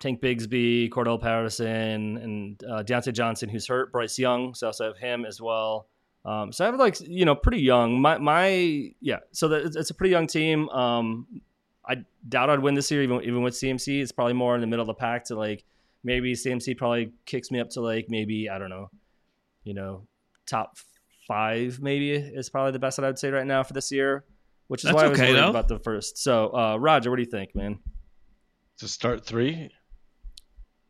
[0.00, 3.92] Tank Bigsby, Cordell Patterson, and uh, Diontae Johnson, who's hurt.
[3.92, 4.54] Bryce Young.
[4.54, 5.86] So I also have him as well.
[6.24, 8.00] Um, so I have like you know pretty young.
[8.00, 9.18] My my yeah.
[9.32, 10.68] So that, it's a pretty young team.
[10.70, 11.26] Um,
[11.86, 11.96] I
[12.28, 14.00] doubt I'd win this year even even with CMC.
[14.00, 15.64] It's probably more in the middle of the pack to like
[16.02, 18.90] maybe CMC probably kicks me up to like maybe I don't know,
[19.64, 20.06] you know,
[20.46, 20.78] top
[21.28, 24.24] five maybe is probably the best that I'd say right now for this year.
[24.68, 25.50] Which is That's why I was okay, worried though.
[25.50, 26.16] about the first.
[26.16, 27.80] So uh, Roger, what do you think, man?
[28.78, 29.70] To start three.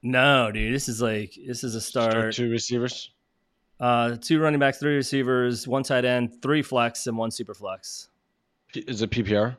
[0.03, 0.73] No, dude.
[0.73, 2.13] This is like this is a start.
[2.13, 3.11] start two receivers.
[3.81, 8.09] Uh, two running backs, three receivers, one tight end, three flex, and one super flex.
[8.75, 9.57] Is it PPR?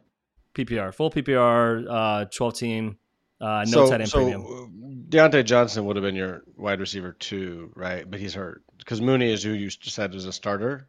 [0.54, 2.97] PPR, full PPR, uh, 12 team,
[3.41, 5.06] uh, no so, tight end so premium.
[5.10, 8.10] Diontae Johnson would have been your wide receiver too, right?
[8.10, 10.88] But he's hurt because Mooney is who you said was a starter.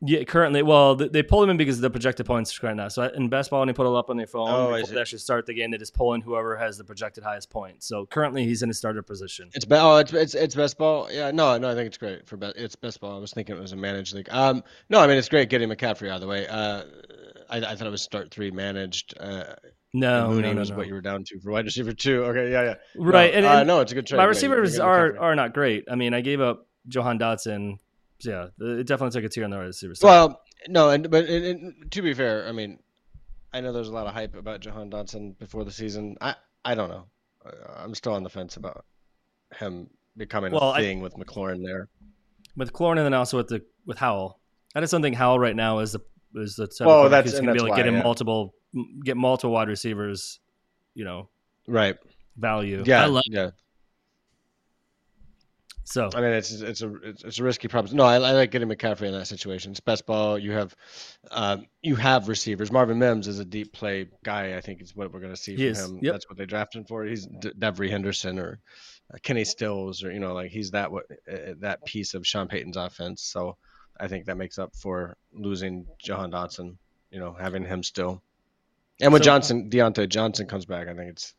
[0.00, 2.88] Yeah, currently, well, they pulled him in because of the projected points right now.
[2.88, 4.94] So in best ball, when they put it up on their phone, Oh, before see.
[4.94, 7.86] they actually start the game, they just pull in whoever has the projected highest points.
[7.86, 9.48] So currently, he's in a starter position.
[9.54, 11.08] It's be- oh, it's it's it's best ball.
[11.10, 12.56] Yeah, no, no, I think it's great for best.
[12.56, 13.16] It's best ball.
[13.16, 14.28] I was thinking it was a managed league.
[14.30, 16.46] Um, no, I mean it's great getting McCaffrey out of the way.
[16.48, 16.82] Uh,
[17.48, 19.14] I, I thought it was start three managed.
[19.18, 19.44] Uh,
[19.94, 20.76] No, Mooney no, no, was no.
[20.76, 22.24] what you were down to for wide receiver two.
[22.24, 22.74] Okay, yeah, yeah.
[22.96, 24.18] Right, No, and, uh, and no, it's a good trade.
[24.18, 25.20] my receivers are McCaffrey.
[25.22, 25.84] are not great.
[25.90, 27.78] I mean, I gave up Jahan Dotson.
[28.24, 30.06] So yeah, it definitely took a tier on the wide receiver side.
[30.08, 32.78] Well, no, and but and, and to be fair, I mean,
[33.52, 36.16] I know there's a lot of hype about Jahan Dotson before the season.
[36.20, 36.34] I
[36.64, 37.04] I don't know.
[37.44, 38.84] Uh, I'm still on the fence about
[39.58, 41.88] him becoming Well, a I- thing with McLaurin there.
[42.56, 44.40] with McLaurin and then also with the with Howell.
[44.74, 46.00] I just don't think Howell right now is the
[46.36, 47.88] is the type Well, of that's- who's and going to be that's able to get
[47.88, 48.02] him yeah.
[48.02, 48.54] multiple
[49.04, 50.40] get multiple wide receivers,
[50.94, 51.28] you know,
[51.68, 51.96] Right.
[52.36, 52.82] value.
[52.86, 53.02] Yeah.
[53.02, 53.50] I love- yeah.
[55.86, 57.98] So I mean, it's it's a it's, it's a risky proposition.
[57.98, 59.70] No, I, I like getting McCaffrey in that situation.
[59.70, 60.38] It's best ball.
[60.38, 60.74] You have,
[61.30, 62.72] um, you have receivers.
[62.72, 64.56] Marvin Mims is a deep play guy.
[64.56, 65.98] I think is what we're going to see He from is, him.
[66.00, 66.14] yep.
[66.14, 67.04] That's what they drafted him for.
[67.04, 68.60] He's D- Devery Henderson or
[69.12, 72.48] uh, Kenny Stills or you know like he's that what uh, that piece of Sean
[72.48, 73.22] Payton's offense.
[73.22, 73.56] So
[74.00, 76.76] I think that makes up for losing Jahan Dotson.
[77.10, 78.22] You know, having him still.
[79.02, 81.34] And when So- Johnson Diontae Johnson comes back, I think it's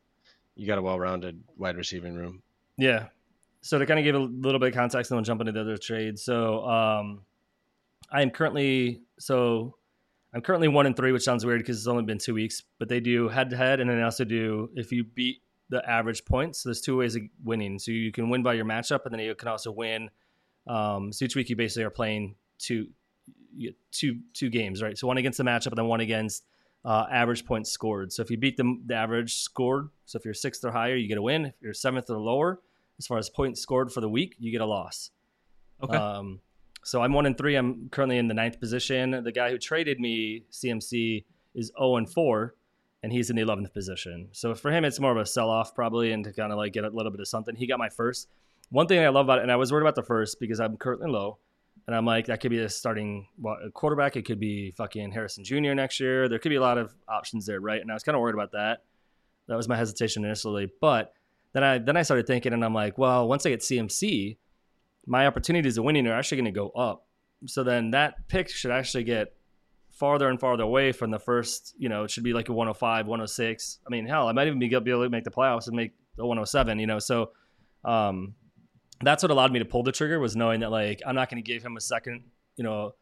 [0.56, 2.44] you got a well-rounded wide receiving room.
[2.78, 3.08] Yeah.
[3.66, 5.62] So to kind of give a little bit of context, and then jump into the
[5.62, 6.22] other trades.
[6.22, 7.22] So um,
[8.12, 9.76] I am currently so
[10.36, 12.62] I'm currently one and three, which sounds weird because it's only been two weeks.
[12.78, 15.84] But they do head to head, and then they also do if you beat the
[15.90, 16.60] average points.
[16.60, 17.80] So there's two ways of winning.
[17.80, 20.12] So you can win by your matchup, and then you can also win.
[20.68, 22.90] Um, so each week you basically are playing two,
[23.92, 24.96] two two games, right?
[24.96, 26.46] So one against the matchup, and then one against
[26.86, 28.14] uh, average points scored.
[28.14, 31.08] So if you beat the, the average scored, so if you're sixth or higher, you
[31.08, 31.46] get a win.
[31.46, 32.60] If you're seventh or lower,
[33.00, 35.12] as far as points scored for the week, you get a loss.
[35.84, 35.96] Okay.
[35.96, 36.40] Um,
[36.84, 37.56] so I'm one and three.
[37.56, 39.24] I'm currently in the ninth position.
[39.24, 42.56] The guy who traded me CMC is 0 and four,
[43.02, 44.30] and he's in the 11th position.
[44.34, 46.74] So for him, it's more of a sell off probably, and to kind of like
[46.74, 47.56] get a little bit of something.
[47.56, 48.30] He got my first.
[48.70, 50.78] One thing I love about it, and I was worried about the first because I'm
[50.78, 51.40] currently low,
[51.88, 53.28] and I'm like that could be a starting
[53.74, 54.16] quarterback.
[54.16, 55.74] It could be fucking Harrison Jr.
[55.74, 56.30] next year.
[56.30, 57.82] There could be a lot of options there, right?
[57.82, 58.84] And I was kind of worried about that.
[59.48, 61.14] That was my hesitation initially, but
[61.56, 64.36] then I then I started thinking, and I'm like, well, once I get CMC,
[65.06, 67.08] my opportunities of winning are actually going to go up.
[67.46, 69.34] So then that pick should actually get
[69.90, 71.74] farther and farther away from the first.
[71.78, 73.80] You know, it should be like a 105, 106.
[73.88, 75.94] I mean, hell, I might even be, be able to make the playoffs and make
[76.18, 76.78] the 107.
[76.78, 77.32] You know, so
[77.86, 78.36] um,
[79.02, 81.42] that's what allowed me to pull the trigger was knowing that like I'm not going
[81.42, 82.26] to give him a second.
[82.58, 82.96] You know,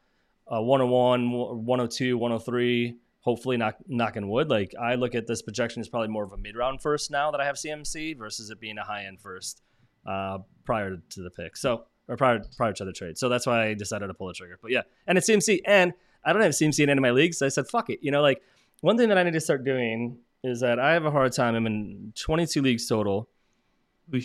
[0.45, 1.31] a 101,
[1.65, 2.97] 102, 103.
[3.23, 4.49] Hopefully, not knocking wood.
[4.49, 7.31] Like I look at this projection as probably more of a mid round first now
[7.31, 9.61] that I have CMC versus it being a high end first
[10.05, 11.55] uh, prior to the pick.
[11.55, 13.17] So or prior prior to the trade.
[13.17, 14.57] So that's why I decided to pull the trigger.
[14.61, 17.37] But yeah, and it's CMC, and I don't have CMC in any of my leagues.
[17.39, 17.99] So I said, fuck it.
[18.01, 18.41] You know, like
[18.81, 21.55] one thing that I need to start doing is that I have a hard time.
[21.55, 23.29] I'm in 22 leagues total,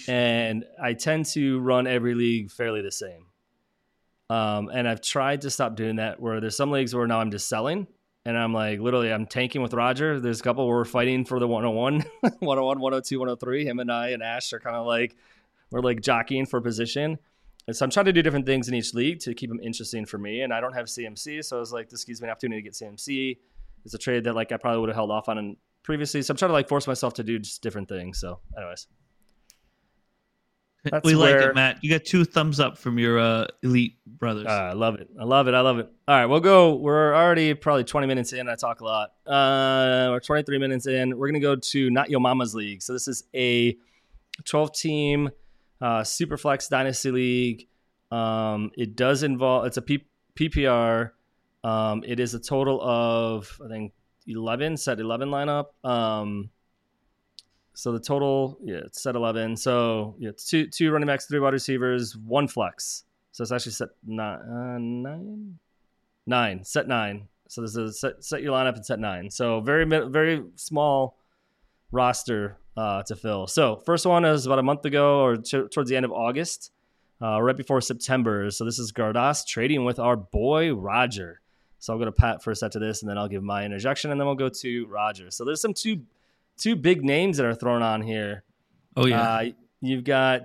[0.08, 3.26] and I tend to run every league fairly the same.
[4.30, 6.20] Um, and I've tried to stop doing that.
[6.20, 7.86] Where there's some leagues where now I'm just selling,
[8.28, 10.20] and I'm like literally I'm tanking with Roger.
[10.20, 13.64] There's a couple we're fighting for the 101, 101, 102, 103.
[13.64, 15.16] Him and I and Ash are kind of like
[15.70, 17.18] we're like jockeying for position.
[17.66, 20.04] And so I'm trying to do different things in each league to keep them interesting
[20.04, 20.42] for me.
[20.42, 22.64] And I don't have CMC, so I was like, this gives me an opportunity to
[22.64, 23.38] get CMC.
[23.86, 26.20] It's a trade that like I probably would have held off on previously.
[26.20, 28.20] So I'm trying to like force myself to do just different things.
[28.20, 28.88] So, anyways,
[30.90, 31.82] that's we like it, Matt.
[31.82, 34.46] You got two thumbs up from your uh, elite brothers.
[34.46, 35.08] uh, I love it.
[35.18, 35.54] I love it.
[35.54, 35.90] I love it.
[36.06, 36.74] All right, we'll go.
[36.74, 38.48] We're already probably 20 minutes in.
[38.48, 39.10] I talk a lot.
[39.26, 41.16] Uh, we're 23 minutes in.
[41.16, 42.82] We're gonna go to not your mama's league.
[42.82, 43.76] So this is a
[44.44, 45.30] 12 team
[45.80, 47.68] uh, Superflex Dynasty League.
[48.10, 49.66] Um, it does involve.
[49.66, 50.06] It's a P-
[50.38, 51.10] PPR.
[51.64, 53.92] Um, it is a total of I think
[54.26, 55.66] 11 set 11 lineup.
[55.84, 56.50] Um,
[57.78, 59.56] so the total, yeah, it's set 11.
[59.56, 63.04] So yeah, it's two two running backs, three wide receivers, one flex.
[63.30, 65.58] So it's actually set nine, uh, nine,
[66.26, 67.28] nine, set nine.
[67.46, 69.30] So this is set, set your lineup and set nine.
[69.30, 71.18] So very very small
[71.92, 73.46] roster uh, to fill.
[73.46, 76.72] So first one is about a month ago or t- towards the end of August,
[77.22, 78.50] uh, right before September.
[78.50, 81.42] So this is Gardas trading with our boy Roger.
[81.78, 83.64] So I'll go to Pat for a set to this, and then I'll give my
[83.64, 85.30] interjection, and then we'll go to Roger.
[85.30, 86.02] So there's some two
[86.58, 88.44] two big names that are thrown on here.
[88.96, 89.44] oh yeah, Uh,
[89.80, 90.42] you've got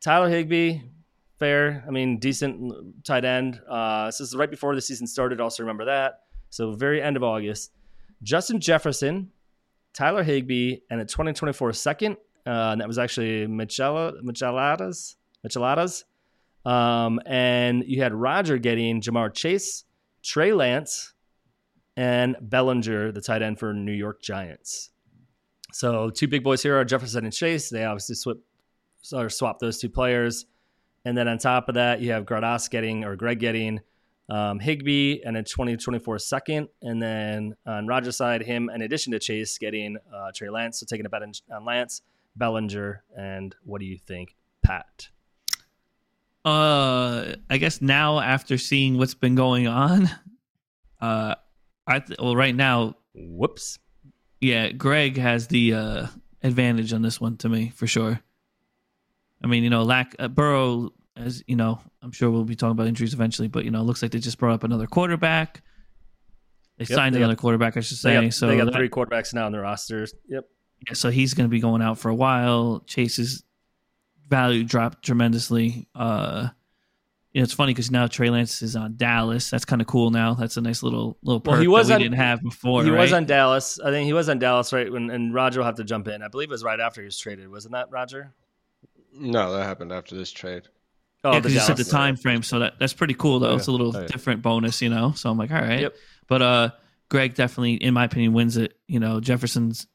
[0.00, 0.80] Tyler Higbee,
[1.38, 1.84] fair.
[1.86, 3.60] I mean, decent tight end.
[3.68, 5.40] Uh, this is right before the season started.
[5.40, 6.20] Also remember that.
[6.50, 7.72] So very end of August.
[8.22, 9.30] Justin Jefferson,
[9.92, 12.16] Tyler Higby, and a 2024 second.
[12.46, 15.16] Uh, and that was actually Michela, Micheladas.
[15.46, 16.04] Micheladas.
[16.64, 19.84] Um, and you had Roger getting Ja'Marr Chase,
[20.22, 21.12] Trey Lance,
[21.96, 24.90] and Bellinger, the tight end for New York Giants.
[25.76, 27.68] So two big boys here are Jefferson and Chase.
[27.68, 28.38] They obviously swap,
[29.12, 30.46] or swap those two players.
[31.04, 33.80] And then on top of that, you have Gradas getting or Greg getting
[34.30, 36.68] um, Higbee and a 2024 second.
[36.80, 40.80] And then on Roger's side, him in addition to Chase getting uh, Trey Lance.
[40.80, 42.00] So taking a bet on Lance,
[42.36, 43.04] Bellinger.
[43.14, 44.34] And what do you think,
[44.64, 45.10] Pat?
[46.42, 50.08] Uh, I guess now after seeing what's been going on,
[51.02, 51.34] uh,
[51.86, 53.78] I th- well right now, whoops,
[54.40, 56.06] yeah, Greg has the uh
[56.42, 58.20] advantage on this one to me for sure.
[59.42, 62.72] I mean, you know, lack uh, Burrow, as you know, I'm sure we'll be talking
[62.72, 65.62] about injuries eventually, but you know, it looks like they just brought up another quarterback.
[66.78, 68.14] They yep, signed they another got, quarterback, I should say.
[68.14, 70.14] They got, so they got three quarterbacks now on their rosters.
[70.28, 70.44] Yep.
[70.88, 72.82] Yeah, so he's going to be going out for a while.
[72.86, 73.44] Chase's
[74.28, 75.88] value dropped tremendously.
[75.94, 76.48] Uh,
[77.36, 79.50] you know, it's funny because now Trey Lance is on Dallas.
[79.50, 80.32] That's kind of cool now.
[80.32, 82.82] That's a nice little little perk well, he was that we on, didn't have before.
[82.82, 82.98] He right?
[82.98, 83.78] was on Dallas.
[83.78, 86.22] I think he was on Dallas right when, and Roger will have to jump in.
[86.22, 87.50] I believe it was right after he was traded.
[87.50, 88.32] Wasn't that Roger?
[89.12, 90.62] No, that happened after this trade.
[91.24, 93.48] Oh, yeah, because you said the time frame, so that that's pretty cool though.
[93.48, 93.56] Oh, yeah.
[93.58, 94.06] It's a little oh, yeah.
[94.06, 95.12] different bonus, you know.
[95.12, 95.80] So I'm like, all right.
[95.80, 95.96] Yep.
[96.28, 96.70] But uh,
[97.10, 98.78] Greg definitely, in my opinion, wins it.
[98.86, 99.86] You know, Jefferson's,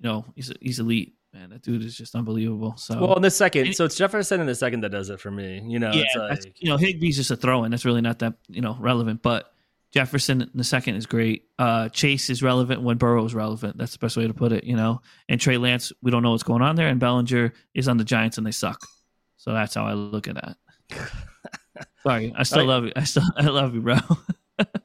[0.00, 2.76] you know, he's he's elite man, that dude is just unbelievable.
[2.76, 5.30] So well, in the second, so it's Jefferson in the second that does it for
[5.30, 5.62] me.
[5.66, 7.70] You know, yeah, like, you know, Higbee's just a throw in.
[7.70, 9.52] That's really not that you know relevant, but
[9.92, 11.44] Jefferson in the second is great.
[11.58, 13.76] Uh, Chase is relevant when Burrow is relevant.
[13.78, 14.64] That's the best way to put it.
[14.64, 17.88] You know, and Trey Lance, we don't know what's going on there, and Bellinger is
[17.88, 18.80] on the Giants and they suck.
[19.36, 20.56] So that's how I look at that.
[22.02, 22.92] Sorry, I still love you.
[22.94, 23.96] I still I love you, bro.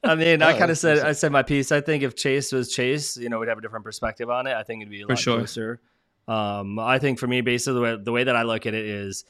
[0.02, 1.70] I mean, I kind of said I said my piece.
[1.70, 4.54] I think if Chase was Chase, you know, we'd have a different perspective on it.
[4.54, 5.38] I think it'd be a lot sure.
[5.38, 5.80] closer.
[6.28, 8.84] Um, I think for me, basically the way, the way that I look at it
[8.84, 9.24] is,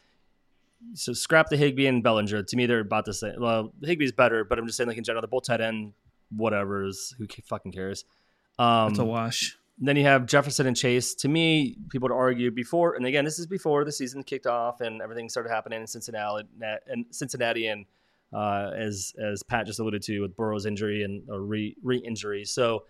[0.94, 2.42] so scrap the Higbee and Bellinger.
[2.42, 3.34] To me, they're about the same.
[3.38, 5.92] Well, Higbee's better, but I'm just saying like in general, the both tight end,
[6.34, 8.04] whatever is who fucking cares.
[8.58, 9.56] Um, it's a wash.
[9.78, 11.14] Then you have Jefferson and Chase.
[11.16, 14.80] To me, people would argue before, and again, this is before the season kicked off
[14.80, 16.48] and everything started happening in Cincinnati
[16.86, 17.84] and Cincinnati and
[18.32, 22.44] uh, as as Pat just alluded to with Burrow's injury and a re re injury.
[22.44, 22.84] So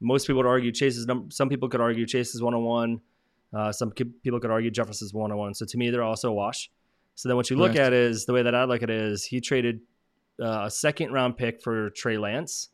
[0.00, 2.62] most people would argue Chase is num- some people could argue Chase is one on
[2.62, 3.00] one.
[3.52, 5.54] Uh, some people could argue Jefferson's one on one.
[5.54, 6.70] So to me, they're also a wash.
[7.14, 9.24] So then what you look at is the way that I look at it is
[9.24, 9.80] he traded
[10.40, 12.70] uh, a second round pick for Trey Lance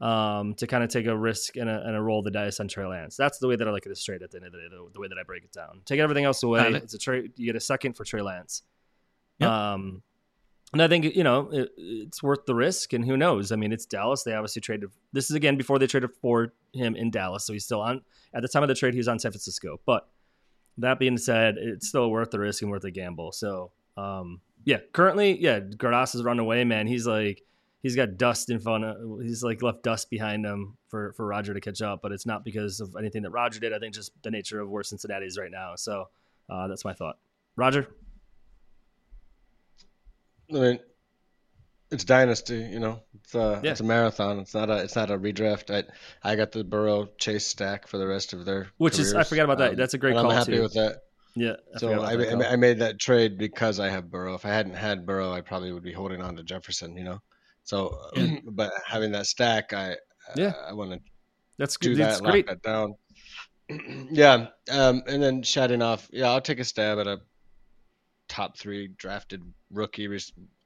[0.00, 2.68] um, to kind of take a risk and a, and a roll the dice on
[2.68, 3.16] Trey Lance.
[3.16, 4.64] That's the way that I look at it straight at the end of the day,
[4.70, 5.80] the, the way that I break it down.
[5.84, 6.68] Take everything else away.
[6.68, 6.74] It.
[6.76, 7.32] It's a trade.
[7.36, 8.62] You get a second for Trey Lance.
[9.38, 9.48] Yep.
[9.48, 10.02] Um,
[10.72, 12.92] and I think you know it, it's worth the risk.
[12.92, 13.50] And who knows?
[13.50, 14.22] I mean, it's Dallas.
[14.22, 14.90] They obviously traded.
[15.12, 18.02] This is again before they traded for him in Dallas, so he's still on.
[18.32, 19.80] At the time of the trade, he was on San Francisco.
[19.86, 20.08] But
[20.78, 23.32] that being said, it's still worth the risk and worth the gamble.
[23.32, 26.86] So, um, yeah, currently, yeah, Gradas has run away, man.
[26.86, 27.42] He's like,
[27.82, 31.54] he's got dust in front of, he's like left dust behind him for, for Roger
[31.54, 33.72] to catch up, but it's not because of anything that Roger did.
[33.72, 35.74] I think just the nature of where Cincinnati is right now.
[35.76, 36.08] So,
[36.48, 37.16] uh, that's my thought.
[37.56, 37.88] Roger?
[40.52, 40.78] I mean,
[41.90, 43.00] it's dynasty, you know.
[43.14, 43.72] It's a yeah.
[43.72, 44.38] it's a marathon.
[44.38, 45.74] It's not a it's not a redraft.
[45.74, 45.84] I
[46.28, 49.08] I got the Burrow Chase stack for the rest of their which careers.
[49.08, 49.70] is I forgot about that.
[49.70, 50.30] Um, That's a great call.
[50.30, 50.62] I'm happy too.
[50.62, 51.02] with that.
[51.36, 51.56] Yeah.
[51.74, 54.34] I so I, I, I, made that trade because I have Burrow.
[54.34, 56.96] If I hadn't had Burrow, I probably would be holding on to Jefferson.
[56.96, 57.22] You know.
[57.62, 58.38] So, yeah.
[58.44, 59.96] but having that stack, I
[60.36, 61.00] yeah I want to
[61.58, 61.90] that's good.
[61.90, 62.46] Do that, great.
[62.46, 62.94] that down.
[64.10, 66.08] yeah, um, and then shutting off.
[66.10, 67.20] Yeah, I'll take a stab at a
[68.28, 70.08] top three drafted rookie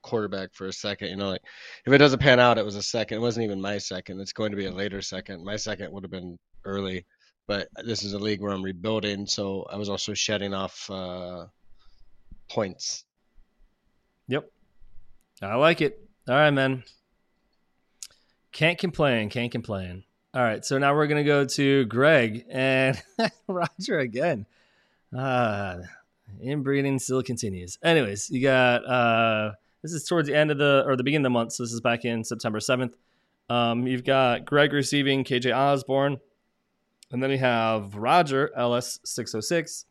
[0.04, 1.08] quarterback for a second.
[1.08, 1.42] You know, like
[1.84, 3.18] if it doesn't pan out, it was a second.
[3.18, 4.20] It wasn't even my second.
[4.20, 5.44] It's going to be a later second.
[5.44, 7.04] My second would have been early,
[7.48, 11.46] but this is a league where I'm rebuilding, so I was also shedding off uh,
[12.48, 13.04] points.
[14.28, 14.50] Yep,
[15.42, 15.98] I like it.
[16.28, 16.84] All right, man.
[18.52, 19.28] Can't complain.
[19.30, 20.04] Can't complain.
[20.32, 23.00] All right, so now we're gonna go to Greg and
[23.48, 24.46] Roger again.
[25.16, 25.78] Uh
[26.42, 27.78] inbreeding still continues.
[27.82, 29.52] Anyways, you got uh
[29.84, 31.52] this is towards the end of the or the beginning of the month.
[31.52, 32.94] So this is back in September 7th.
[33.50, 36.18] Um, you've got Greg receiving KJ Osborn,
[37.10, 39.84] And then you have Roger LS 606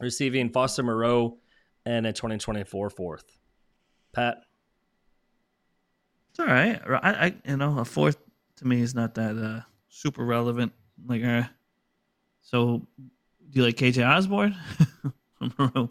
[0.00, 1.36] receiving Foster Moreau
[1.84, 3.38] and a 2024 fourth.
[4.14, 4.44] Pat.
[6.30, 6.80] It's all right.
[7.02, 8.16] I, I you know, a fourth
[8.56, 10.72] to me is not that uh, super relevant.
[11.06, 11.42] Like, uh,
[12.40, 14.56] so do you like KJ Osborn?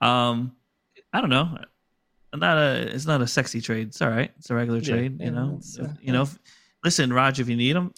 [0.00, 0.56] um,
[1.12, 1.58] I don't know.
[2.40, 3.88] Not a it's not a sexy trade.
[3.88, 4.30] It's all right.
[4.38, 5.16] It's a regular Yeah, trade.
[5.20, 5.60] yeah, you know.
[5.80, 6.22] uh, you know.
[6.22, 6.38] if-
[6.84, 7.92] listen, Raj, if you need them,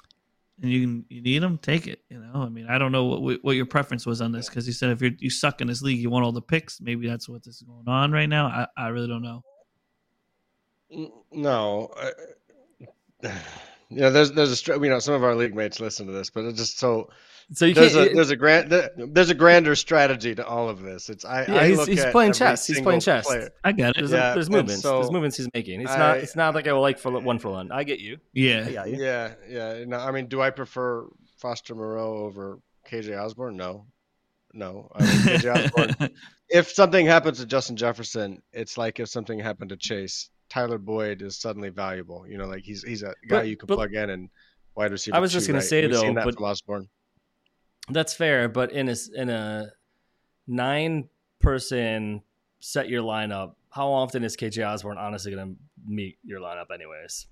[0.62, 2.01] and you can you need them, take it.
[2.11, 2.42] You know.
[2.42, 4.90] I mean, I don't know what what your preference was on this because you said
[4.90, 6.81] if you're you suck in this league, you want all the picks.
[6.81, 8.47] Maybe that's what this is going on right now.
[8.47, 9.42] I I really don't know.
[11.33, 11.90] No.
[11.97, 13.31] I-
[13.90, 16.29] You know, there's there's a you know some of our league mates listen to this,
[16.31, 17.11] but it's just so
[17.52, 18.11] So you there's can't.
[18.11, 21.11] a there's a grand there's a grander strategy to all of this.
[21.11, 22.66] It's I, yeah, I he's, look he's at playing chess.
[22.66, 23.26] He's playing chess.
[23.26, 23.50] player.
[23.62, 23.96] I get it.
[23.98, 24.83] There's, Yeah, there's movements.
[24.83, 25.83] so there's movements he's making.
[25.83, 26.16] It's I- not.
[26.18, 27.70] It's not like I will like for one for one.
[27.70, 28.18] I get you.
[28.33, 28.64] Yeah.
[28.66, 28.96] I got you.
[29.02, 29.85] Yeah, yeah.
[29.87, 31.07] No, I mean, do I prefer
[31.38, 32.59] Foster Moreau over
[32.90, 33.57] KJ Osborn?
[33.57, 33.87] No,
[34.52, 34.90] no.
[34.94, 35.54] I mean, KJ
[35.98, 36.11] Osborne.
[36.48, 40.30] if something happens to Justin Jefferson, it's like if something happened to Chase.
[40.50, 42.26] Tyler Boyd is suddenly valuable.
[42.28, 44.28] You know, like he's he's a guy But- you can but- plug in and
[44.76, 45.16] wide receiver.
[45.16, 46.88] I was just two, gonna say, We've seen though, that but- from Osborn.
[47.90, 49.73] That's fair, but in a in a
[50.47, 51.09] nine
[51.40, 52.23] person
[52.61, 57.27] set your lineup, how often is KJ Osborn honestly going to meet your lineup, anyways?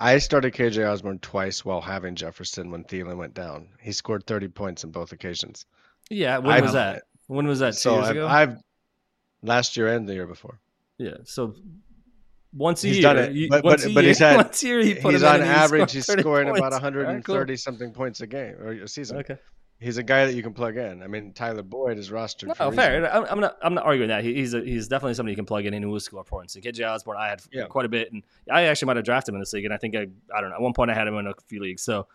[0.00, 3.68] I started KJ Osborn twice while having Jefferson when Thielen went down.
[3.80, 5.66] He scored 30 points in both occasions.
[6.10, 7.04] Yeah, when I've- was that?
[7.28, 7.74] When was that?
[7.74, 8.26] Two So years I've, ago.
[8.28, 8.56] I've
[9.42, 10.58] last year and the year before.
[10.98, 11.54] yeah, so
[12.52, 14.66] once a He's year, done it, you- but- but- but year, he's had- once a
[14.66, 15.92] year he put he's on average.
[15.92, 16.74] He's scoring about points.
[16.74, 17.56] Right, 130 cool.
[17.56, 19.18] something points a game or a season.
[19.18, 19.38] Okay.
[19.78, 21.02] He's a guy that you can plug in.
[21.02, 22.48] I mean, Tyler Boyd is rostered.
[22.48, 23.12] No, for fair.
[23.14, 23.58] I'm, I'm not.
[23.62, 24.24] I'm not arguing that.
[24.24, 26.54] He, he's a, he's definitely somebody you can plug in and who will score points.
[26.54, 27.66] And KJ Osborn, I had Yeah.
[27.66, 29.66] quite a bit, and I actually might have drafted him in this league.
[29.66, 30.56] And I think I, I don't know.
[30.56, 31.82] At one point, I had him in a few leagues.
[31.82, 32.06] So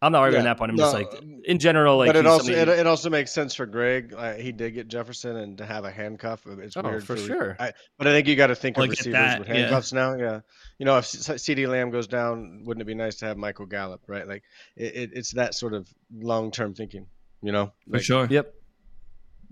[0.00, 0.50] I'm not arguing Yeah.
[0.52, 0.70] that point.
[0.70, 2.06] I'm No, just like, in general, like.
[2.08, 4.14] but it also it, somebody- it also makes sense for Greg.
[4.16, 7.26] Uh, he did get Jefferson, and to have a handcuff, it's Oh, weird for re-
[7.26, 7.56] sure.
[7.58, 9.54] I, but I think you got to think Well, I of receivers that, with yeah.
[9.54, 10.14] handcuffs now.
[10.14, 10.40] Yeah,
[10.78, 14.02] you know, if CeeDee Lamb goes down, wouldn't it be nice to have Michael Gallup?
[14.06, 14.44] Right, like
[14.76, 17.06] it, it, it's that sort of long term thinking.
[17.42, 18.26] You know, For sure.
[18.30, 18.54] Yep.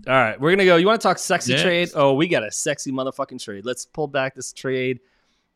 [0.07, 0.75] All right, we're gonna go.
[0.77, 1.63] You want to talk sexy Yeah.
[1.63, 1.89] trade?
[1.95, 3.65] Oh, we got a sexy motherfucking trade.
[3.65, 4.99] Let's pull back this trade.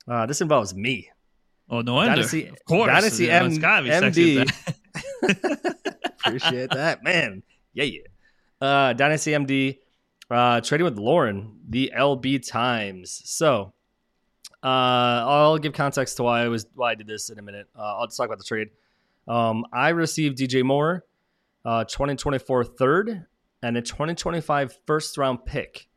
[0.07, 1.09] Uh, this involves me.
[1.69, 2.15] Oh no wonder.
[2.15, 2.87] Dynasty- of course.
[2.91, 4.75] Dynasty You M- gotta be sexy MD.
[6.19, 7.43] Appreciate that, man.
[7.73, 8.01] Yeah, yeah.
[8.59, 9.77] Uh, Dynasty MD
[10.29, 13.21] uh, trading with Lauren, the LB Times.
[13.25, 13.73] So,
[14.63, 17.67] uh, I'll give context to why I was why I did this in a minute.
[17.77, 18.69] Uh, I'll just talk about the trade.
[19.27, 21.05] Um, I received DJ Moore,
[21.65, 23.25] uh, 2024 third,
[23.63, 25.87] and a 2025 first round pick,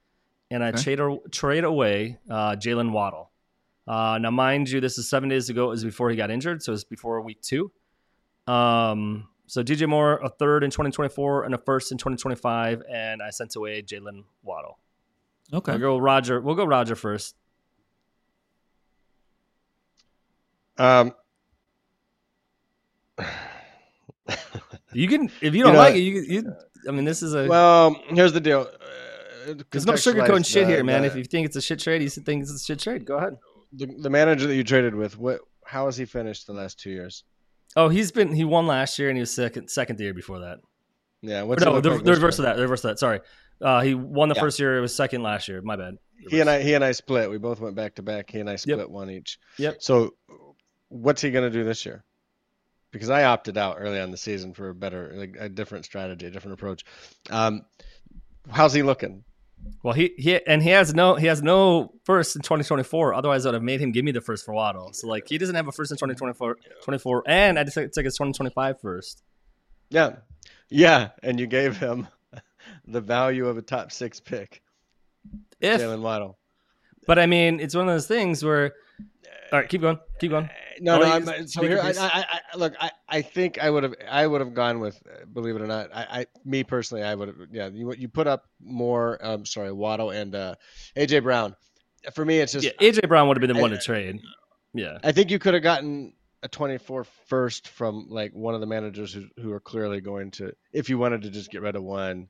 [0.50, 0.96] and I Okay.
[0.96, 3.30] trade trade away uh, Jalen Waddle.
[3.86, 5.66] Uh, now, mind you, this is seven days ago.
[5.66, 7.70] It was before he got injured, so it's before week two.
[8.46, 13.30] Um, so DJ Moore, a third in 2024 and a first in 2025, and I
[13.30, 14.78] sent away Jalen Waddle.
[15.52, 15.72] Okay.
[15.72, 16.40] We'll go Roger.
[16.40, 17.36] We'll go Roger first.
[20.78, 21.12] Um,
[24.92, 26.54] You can, if you don't know, like it, you, you.
[26.88, 27.48] I mean, this is a.
[27.48, 28.60] well, here's the deal.
[28.60, 31.02] Uh, there's no sugarcoating shit here, man.
[31.02, 33.04] the- if you think it's a shit trade, you think it's a shit trade.
[33.04, 33.36] Go ahead.
[33.72, 35.40] the, the manager that you traded with, what?
[35.64, 37.24] How has he finished the last two years?
[37.76, 40.40] Oh, he's been he won last year and he was second second the year before
[40.40, 40.58] that.
[41.22, 42.56] Yeah, what's no, the, like the reverse of that.
[42.56, 42.98] The reverse of that.
[42.98, 43.20] Sorry,
[43.60, 44.40] uh, he won the Yeah.
[44.42, 44.76] first year.
[44.78, 45.60] It was second last year.
[45.62, 45.96] My bad.
[46.28, 47.28] He and I, he and I split.
[47.30, 48.30] We both went back to back.
[48.30, 48.88] He and I split Yep.
[48.88, 49.38] one each.
[49.58, 49.82] Yep.
[49.82, 50.14] So,
[50.88, 52.04] what's he going to do this year?
[52.92, 56.26] Because I opted out early on the season for a better, like a different strategy,
[56.26, 56.84] a different approach.
[57.30, 57.62] Um,
[58.48, 59.24] how's he looking?
[59.82, 63.14] Well, he he and he has no he has no first in 2024.
[63.14, 64.92] Otherwise, I would have made him give me the first for Waddle.
[64.92, 68.14] So like he doesn't have a first in 2024, 24, and I just took his
[68.14, 69.22] 2025 first.
[69.90, 70.16] Yeah,
[70.70, 72.08] yeah, and you gave him
[72.86, 74.62] the value of a top six pick,
[75.60, 76.38] If, Jalen Waddle.
[77.06, 78.72] but I mean, it's one of those things where.
[79.54, 80.50] All right, keep going, keep going.
[80.80, 81.12] No, Oh, no.
[81.12, 81.90] I'm, just so here, I.
[81.90, 85.26] I, I, look, I, I think I would have, I would have gone with, uh,
[85.32, 87.68] believe it or not, I, I, me personally, I would have, yeah.
[87.68, 90.56] You, you put up more, um, sorry, Waddle and uh,
[90.96, 91.54] AJ Brown.
[92.16, 94.18] For me, it's just, Yeah, AJ Brown would have been the one to trade.
[94.72, 98.66] Yeah, I think you could have gotten a 24 first from like one of the
[98.66, 101.84] managers who, who are clearly going to, if you wanted to just get rid of
[101.84, 102.26] one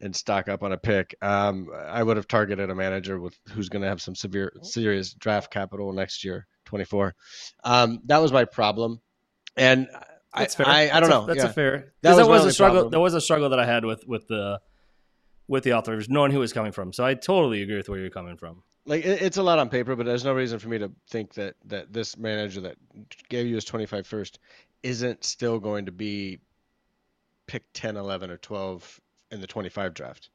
[0.00, 3.68] and stock up on a pick, um, I would have targeted a manager with who's
[3.68, 7.14] going to have some severe, serious draft capital next year, 24.
[7.64, 9.00] Um, that was my problem,
[9.56, 10.04] and I.
[10.32, 11.26] I, I That's don't a- know.
[11.26, 11.46] That's yeah.
[11.50, 11.72] a fair.
[11.72, 12.74] That Because that was was a struggle.
[12.82, 12.90] problem.
[12.92, 14.60] That was a struggle that I had with with the
[15.48, 16.92] with the authors, knowing who was coming from.
[16.92, 18.62] So I totally agree with where you're coming from.
[18.86, 21.34] like it, it's a lot on paper, but there's no reason for me to think
[21.34, 22.76] that that this manager that
[23.28, 24.38] gave you his 25 first
[24.84, 26.38] isn't still going to be
[27.48, 29.00] pick 10, 11, or 12
[29.30, 30.30] in the 25 draft.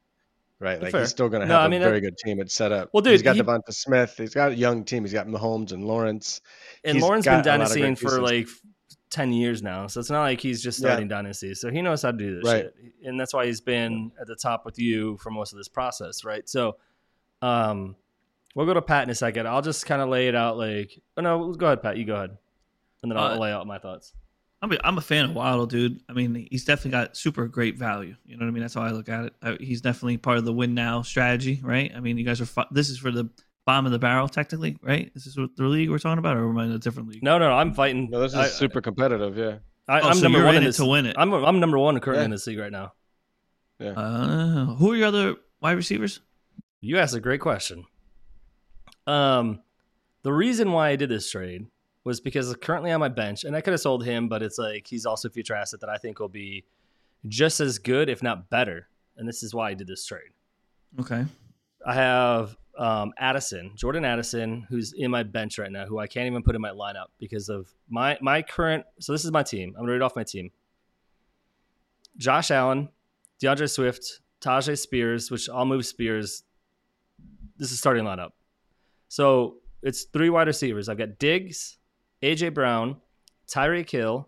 [0.57, 1.01] Right, like Fair.
[1.01, 2.39] he's still going to No, have I a mean, very that- good team.
[2.39, 2.89] It's set up.
[2.93, 4.15] Well, dude, he's got he- Devonta Smith.
[4.17, 5.03] He's got a young team.
[5.03, 6.39] He's got Mahomes and Lawrence.
[6.85, 8.47] And He's Lauren's been a lot of dynastying for like
[9.09, 10.87] ten years now, so it's not like he's just Yeah.
[10.87, 11.53] starting dynasty.
[11.55, 12.63] So he knows how to do this Right.
[12.63, 15.67] shit, and that's why he's been at the top with you for most of this
[15.67, 16.47] process, right?
[16.47, 16.77] So,
[17.41, 17.95] um,
[18.55, 19.49] We'll go to Pat in a second.
[19.49, 20.97] I'll just kind of lay it out like.
[21.17, 21.97] Oh no, go ahead, Pat.
[21.97, 22.37] You go ahead,
[23.03, 24.13] and then I'll Uh, lay out my thoughts.
[24.65, 26.01] I'm a, I'm a fan of Waddle, dude.
[26.09, 28.15] I mean, he's definitely got super great value.
[28.25, 28.61] You know what I mean?
[28.61, 29.33] That's how I look at it.
[29.41, 31.91] Uh, he's definitely part of the win now strategy, right?
[31.95, 32.45] I mean, you guys are.
[32.47, 33.29] Fu- this is for the
[33.65, 35.11] bottom of the barrel, technically, right?
[35.13, 37.09] This is this what the league we're talking about, or am I in a different
[37.09, 37.21] league?
[37.23, 38.09] No, no, no I'm fighting.
[38.09, 39.37] No, this is I, super competitive.
[39.37, 39.57] Yeah.
[39.87, 40.77] I, Oh, I'm so number you're one in in it this.
[40.77, 41.15] to win it.
[41.17, 42.25] I'm I'm number one currently Yeah.
[42.25, 42.93] in this league right now.
[43.79, 46.21] Uh, who are your other wide receivers?
[46.81, 47.85] You asked a great question.
[49.05, 49.61] Um,
[50.23, 51.67] the reason why I did this trade
[52.05, 54.87] was because currently on my bench, and I could have sold him, but it's like
[54.87, 56.63] he's also a future asset that I think will be
[57.27, 58.87] just as good, if not better.
[59.17, 60.29] And this is why I did this trade.
[60.99, 61.25] Okay.
[61.85, 66.27] I have um, Addison, Jordan Addison, who's in my bench right now, who I can't
[66.27, 68.85] even put in my lineup because of my my current.
[68.99, 69.73] So this is my team.
[69.75, 70.51] I'm gonna read off my team:
[72.17, 72.89] Josh Allen,
[73.41, 76.43] DeAndre Swift, Tyjae Spears, which I'll move Spears.
[77.57, 78.31] This is starting lineup.
[79.07, 80.89] So it's three wide receivers.
[80.89, 81.77] I've got Diggs,
[82.25, 82.97] AJ Brown,
[83.47, 84.27] Tyreek Hill,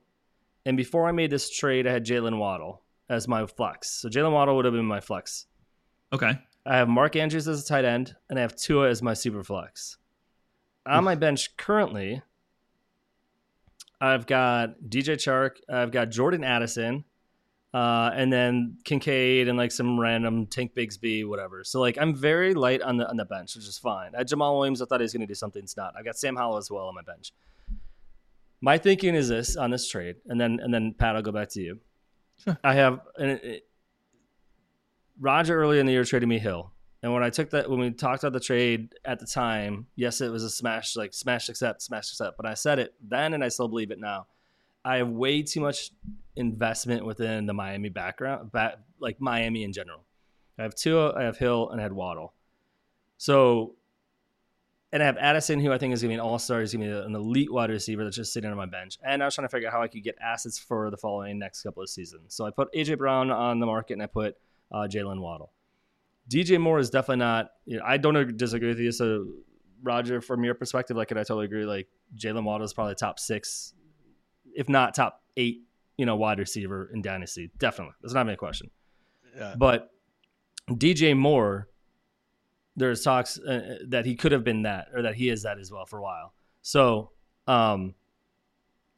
[0.67, 3.89] and before I made this trade, I had Jalen Waddle as my flex.
[3.89, 5.47] So Jalen Waddle would have been my flex.
[6.13, 6.37] Okay.
[6.63, 9.43] I have Mark Andrews as a tight end, and I have Tua as my super
[9.43, 9.97] flex.
[10.85, 12.21] On my bench currently,
[13.99, 17.03] I've got DJ Chark, I've got Jordan Addison,
[17.73, 21.63] uh, and then Kincaid and like some random Tank Bigsby, whatever.
[21.63, 24.13] So like I'm very light on the on the bench, which is fine.
[24.13, 25.63] I had Jamaal Williams, I thought he was going to do something.
[25.63, 25.95] It's not.
[25.97, 27.33] I've got Sam Howell as well on my bench.
[28.61, 31.49] My thinking is this on this trade, and then and then Pat, I'll go back
[31.49, 31.79] to you.
[32.43, 32.57] Sure.
[32.63, 33.63] I have and it, it-
[35.19, 36.71] Roger early in the year traded me Hill.
[37.03, 40.19] And when I took that, when we talked about the trade at the time, yes,
[40.21, 42.37] it was a smash, like smash accept, smash accept.
[42.37, 44.27] But I said it then, and I still believe it now.
[44.83, 45.91] I have way too much
[46.35, 50.03] investment within the Miami background, ba- like Miami in general.
[50.59, 52.33] I have Tua, I have Hill, and I had Waddle.
[53.17, 53.75] So,
[54.93, 56.61] and I have Addison, who I think is going to be an all star.
[56.61, 58.97] He's going to be an elite wide receiver that's just sitting on my bench.
[59.03, 61.37] And I was trying to figure out how I could get assets for the following
[61.37, 62.33] next couple of seasons.
[62.33, 64.37] So I put AJ Brown on the market, and I put
[64.71, 65.51] uh, Jalen Waddle.
[66.29, 67.51] DJ Moore is definitely not.
[67.65, 68.91] You know, I don't disagree with you.
[68.91, 69.27] So,
[69.83, 71.65] Roger, from your perspective, like, and I totally agree.
[71.65, 73.73] Like, Jalen Waddle is probably top six,
[74.55, 75.63] if not top eight,
[75.97, 77.51] you know, wide receiver in dynasty.
[77.57, 78.71] Definitely, that's not even a question.
[79.37, 79.55] Yeah.
[79.57, 79.91] But
[80.71, 81.67] DJ Moore,
[82.77, 85.71] there's talks uh, that he could have been that, or that he is that as
[85.71, 86.33] well for a while.
[86.61, 87.09] So,
[87.47, 87.95] um,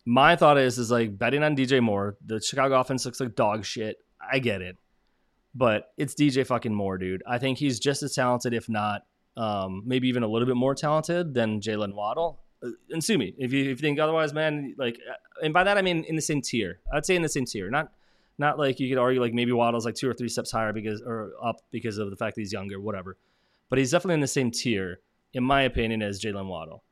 [0.05, 2.17] my thought is is like betting on DJ Moore.
[2.25, 3.97] The Chicago offense looks like dog shit.
[4.19, 4.77] I get it,
[5.55, 7.23] but it's DJ fucking Moore, dude.
[7.25, 9.05] I think he's just as talented, if not,
[9.37, 12.41] um, maybe even a little bit more talented than Jalen Waddle.
[12.61, 14.75] Uh, And sue me if you, if you think otherwise, man.
[14.77, 16.79] Like, uh, and by that I mean in the same tier.
[16.91, 17.91] I'd say in the same tier, not
[18.37, 21.01] not like you could argue like maybe Waddle's like two or three steps higher because
[21.01, 23.17] or up because of the fact that he's younger, whatever.
[23.69, 24.99] But he's definitely in the same tier,
[25.33, 26.83] in my opinion, as Jalen Waddle.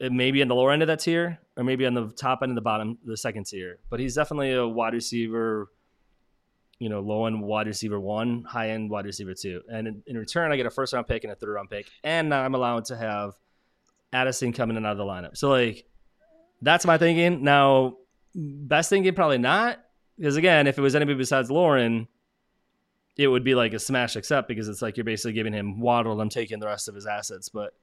[0.00, 2.08] Uh, it may be in the lower end of that tier, or maybe on the
[2.08, 3.78] top end of the bottom, the second tier.
[3.90, 5.68] But he's definitely a wide receiver,
[6.78, 9.62] you know, low end wide receiver one, high end wide receiver two.
[9.70, 11.86] And in, in return, I get a first round pick and a third round pick,
[12.02, 13.34] and now I'm allowed to have
[14.12, 15.36] Addison coming in out of the lineup.
[15.36, 15.86] So like,
[16.62, 17.42] that's my thinking.
[17.44, 17.96] Now,
[18.34, 19.80] best thinking probably not,
[20.16, 22.08] because again, if it was anybody besides Lauren,
[23.20, 26.12] it would be like a smash accept because it's like you're basically giving him Waddle
[26.12, 27.48] and I'm taking the rest of his assets.
[27.48, 27.74] But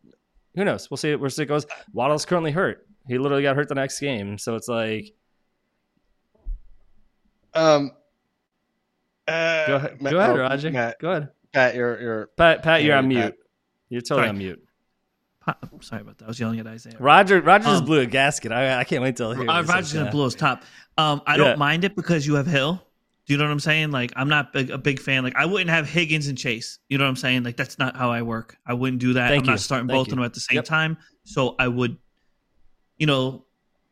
[0.55, 0.89] who knows?
[0.89, 1.65] We'll see where it goes.
[1.93, 2.87] Waddle's currently hurt.
[3.07, 4.37] He literally got hurt the next game.
[4.37, 5.13] So it's like,
[7.53, 7.91] Um.
[9.27, 10.71] Uh, go ahead, go ahead oh, Roger.
[10.71, 11.29] Matt, Go ahead.
[11.51, 13.09] Pat, you're you're Pat, Pat, you're Yeah, on Pat.
[13.09, 13.35] mute.
[13.89, 14.29] You're totally Sorry.
[14.29, 14.63] on mute.
[15.41, 16.25] Pa- Sorry about that.
[16.25, 16.95] I was yelling at Isaiah.
[16.99, 18.51] Roger, Roger just Um, blew a gasket.
[18.53, 20.63] I, I can't wait till he Roger's gonna blow his top.
[20.97, 21.37] Um, I Yeah.
[21.43, 22.81] don't mind it because you have Hill.
[23.27, 23.91] Do you know what I'm saying?
[23.91, 25.23] Like, I'm not big, a big fan.
[25.23, 26.79] Like, I wouldn't have Higgins and Chase.
[26.87, 27.43] You know what I'm saying?
[27.43, 28.57] Like, that's not how I work.
[28.65, 29.27] I wouldn't do that.
[29.27, 29.51] Thank I'm you.
[29.51, 30.13] not starting Thank both you.
[30.13, 30.65] of them at the same Yep.
[30.65, 30.97] time.
[31.25, 31.97] So I would,
[32.97, 33.45] you know,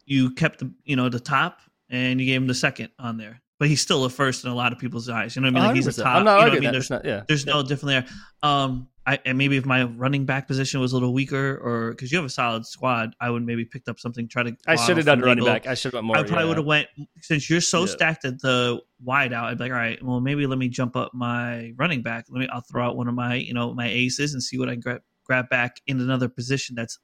[0.06, 1.60] you kept the, you know, the top
[1.90, 4.56] and you gave him the second on there, but he's still a first in a
[4.56, 5.36] lot of people's eyes.
[5.36, 5.68] You know what I mean?
[5.68, 6.16] Like, he's a top.
[6.16, 6.68] I'm not you know what I arguing mean?
[6.68, 6.72] that.
[6.72, 7.24] There's not, yeah.
[7.28, 8.50] there's no different there.
[8.50, 12.12] Um, I and maybe if my running back position was a little weaker, or because
[12.12, 14.28] you have a solid squad, I would maybe picked up something.
[14.28, 14.58] Try to.
[14.66, 15.68] I should have done running back.
[15.68, 16.18] I should have more.
[16.18, 16.48] I probably yeah.
[16.48, 16.88] would have went
[17.22, 17.86] since you're so Yeah.
[17.88, 19.46] stacked at the wide out.
[19.46, 22.26] I'd be like, all right, well maybe let me jump up my running back.
[22.30, 24.70] Let me I'll throw out one of my you know my aces and see what
[24.70, 27.00] I can grab grab back in another position that's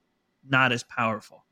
[0.48, 1.46] not as powerful.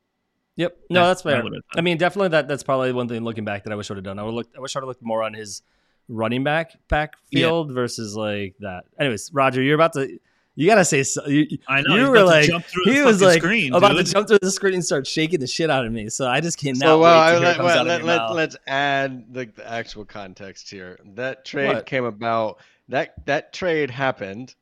[0.55, 0.77] Yep.
[0.89, 1.59] No, That's that's what I fair.
[1.77, 2.47] I mean, definitely that.
[2.47, 4.19] That's probably one thing looking back that I wish I would have done.
[4.19, 4.47] I would look.
[4.57, 5.61] I wish I would have looked more on his
[6.09, 8.83] running back backfield versus like that.
[8.99, 10.19] Anyways, Roger, you're about to.
[10.55, 11.03] You gotta say.
[11.03, 13.73] So, you, I know You were like- jump through he the was fucking like screen,
[13.73, 14.05] about dude.
[14.07, 16.09] to jump through the screen and start shaking the shit out of me.
[16.09, 17.13] So I just cannot so wait well.
[17.13, 20.03] to I, hear it comes well, out let, of let, Let's add the, the actual
[20.03, 20.99] context here.
[21.15, 21.85] That trade What?
[21.85, 22.59] came about.
[22.89, 24.55] That that trade happened,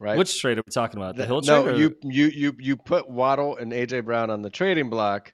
[0.00, 0.16] right?
[0.18, 1.14] Which trade are we talking about?
[1.16, 1.74] The Hill no, trade?
[1.74, 5.32] or- you you you you put Waddle and AJ Brown on the trading block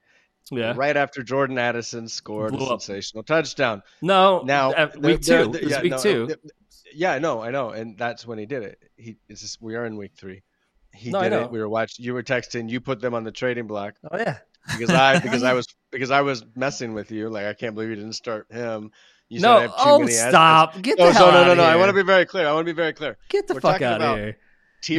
[0.51, 0.75] yeah.
[0.77, 2.83] right after Jordan Addison scored Blew a up.
[2.83, 3.83] sensational touchdown.
[4.03, 5.33] No, Now week two.
[5.47, 6.35] they're- It was yeah, week no, two.
[6.95, 8.79] Yeah, I know, I know, and that's when he did it.
[8.97, 10.43] He it's just we are in week three.
[10.95, 11.51] He No, did it.
[11.51, 12.05] We were watching.
[12.05, 12.69] You were texting.
[12.71, 14.39] You put them on the trading block Oh yeah.
[14.79, 17.29] because I because I was because I was messing with you.
[17.29, 18.91] Like I can't believe you didn't start him.
[19.29, 20.31] You no, said I have too oh many assets.
[20.31, 20.81] stop!
[20.83, 21.63] Get the No, hell so no, no, no.
[21.63, 22.49] I want to be very clear.
[22.49, 23.19] I want to be very clear.
[23.29, 24.39] Get the we're fuck out of here.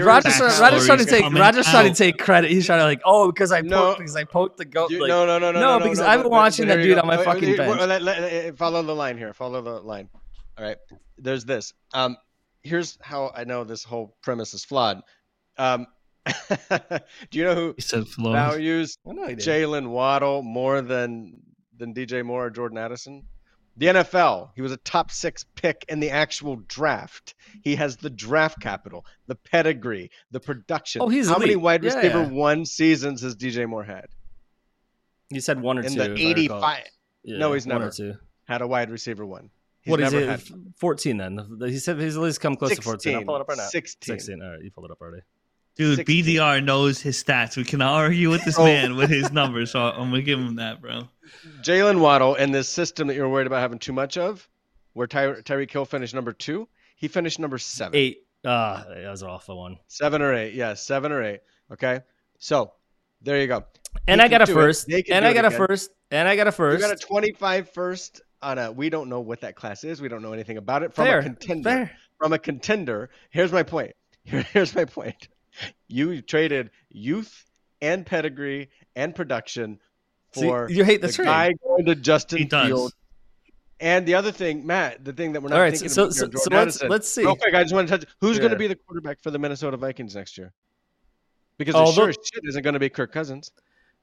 [0.04, 1.24] Roger's, Roger's trying to take.
[1.34, 2.52] Roger's trying to take credit.
[2.52, 3.96] He's trying to like, oh, because I No.
[3.98, 4.92] because I poked the goat.
[4.92, 7.02] You- like, no, no, no, no, no, because no, I've been watching that dude go.
[7.02, 8.58] on my Uh, fucking bench.
[8.58, 9.34] Follow the line here.
[9.34, 10.10] Follow the line.
[10.60, 10.78] All right.
[11.18, 11.74] There's this.
[11.94, 12.18] Um,
[12.64, 15.02] here's how I know this whole premise is flawed.
[15.58, 15.88] Um,
[16.60, 19.46] do you know who He said values I know he did.
[19.46, 21.42] Jalen Waddle more than
[21.78, 23.24] than DJ Moore or Jordan Addison?
[23.78, 24.50] The NFL.
[24.56, 27.36] He was a top six pick in the actual draft.
[27.64, 31.02] He has the draft capital, the pedigree, the production.
[31.02, 32.28] Oh, he's how many wide Yeah, receiver yeah.
[32.30, 34.08] one seasons has DJ Moore had?
[35.30, 36.00] You said one or In two.
[36.00, 36.58] the if I recall.
[36.58, 36.84] 85
[37.24, 37.88] Yeah, No, he's never.
[37.88, 38.16] or two.
[38.50, 39.50] had a wide receiver one.
[39.82, 40.28] He's What is it?
[40.30, 40.42] had
[40.78, 41.40] Fourteen then.
[41.62, 43.16] He said he's at least come close to fourteen.
[43.16, 43.68] I'll pull it up right now.
[43.68, 44.14] 16.
[44.14, 44.42] Sixteen.
[44.42, 45.22] All right, you pulled it up already.
[45.76, 46.26] Dude, 16.
[46.26, 47.56] BDR knows his stats.
[47.56, 48.66] We cannot argue with this Oh.
[48.66, 51.08] man with his numbers, so I'm gonna give him that, bro.
[51.62, 54.48] Jalen Waddle and this system that you're worried about having too much of,
[54.94, 56.68] where Ty- Tyreek Hill finished number two,
[56.98, 57.96] he finished number seven.
[57.98, 58.26] Eight.
[58.46, 59.78] Ah, that was an awful one.
[59.88, 60.54] Seven or eight.
[60.54, 61.40] Yeah, seven or eight.
[61.72, 62.02] Okay.
[62.40, 62.74] So
[63.22, 63.64] there you go.
[64.08, 64.56] And He I got can a do it.
[64.56, 64.88] first.
[64.88, 65.92] They can And I it got a first.
[66.12, 66.82] And I got a first.
[66.82, 67.02] You first.
[67.02, 70.02] got a 25 first on a, we don't know what that class is.
[70.02, 70.94] We don't know anything about it.
[70.94, 71.20] From Fair.
[71.20, 71.70] a contender.
[71.70, 71.92] Fair.
[72.18, 73.10] From a contender.
[73.30, 73.94] Here's my point.
[74.24, 75.28] Here- here's my point.
[75.88, 77.46] You traded youth
[77.82, 79.80] and pedigree and production
[80.34, 81.26] See, for you hate the, the trade.
[81.26, 82.46] guy going to Justin He.
[82.48, 82.94] Fields.
[83.82, 86.14] And the other thing, Matt, the thing that we're not All right, thinking so about
[86.14, 87.22] so, here, so let's let's see.
[87.22, 89.40] Real quick, I just want to touch who's going to be the quarterback for the
[89.40, 90.52] Minnesota Vikings next year?
[91.58, 93.52] Because it sure they'll- shit isn't going to be Kirk Cousins.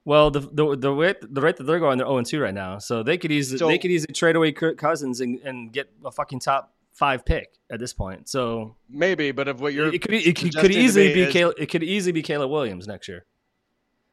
[0.07, 2.77] Well, the the the rate the rate that they're going, they're zero two right now.
[2.77, 5.91] So they could easily So- they could easily trade away Kirk Cousins and, and get
[6.05, 8.29] a fucking top five pick at this point.
[8.29, 11.55] So Maybe, but if what you're it could it could, could easily be is- Caleb,
[11.59, 13.25] it could easily be Caleb Williams next year,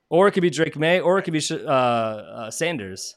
[0.08, 3.14] or it could be Drake Maye, or it could be uh, uh, Sanders.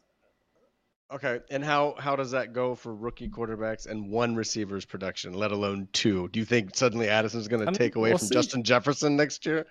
[1.11, 5.51] okay, and how how does that go for rookie quarterbacks and one receiver's production, let
[5.51, 6.27] alone two?
[6.27, 8.35] Do you think suddenly Addison's going to take away we'll from see.
[8.35, 9.65] Justin Jefferson next year?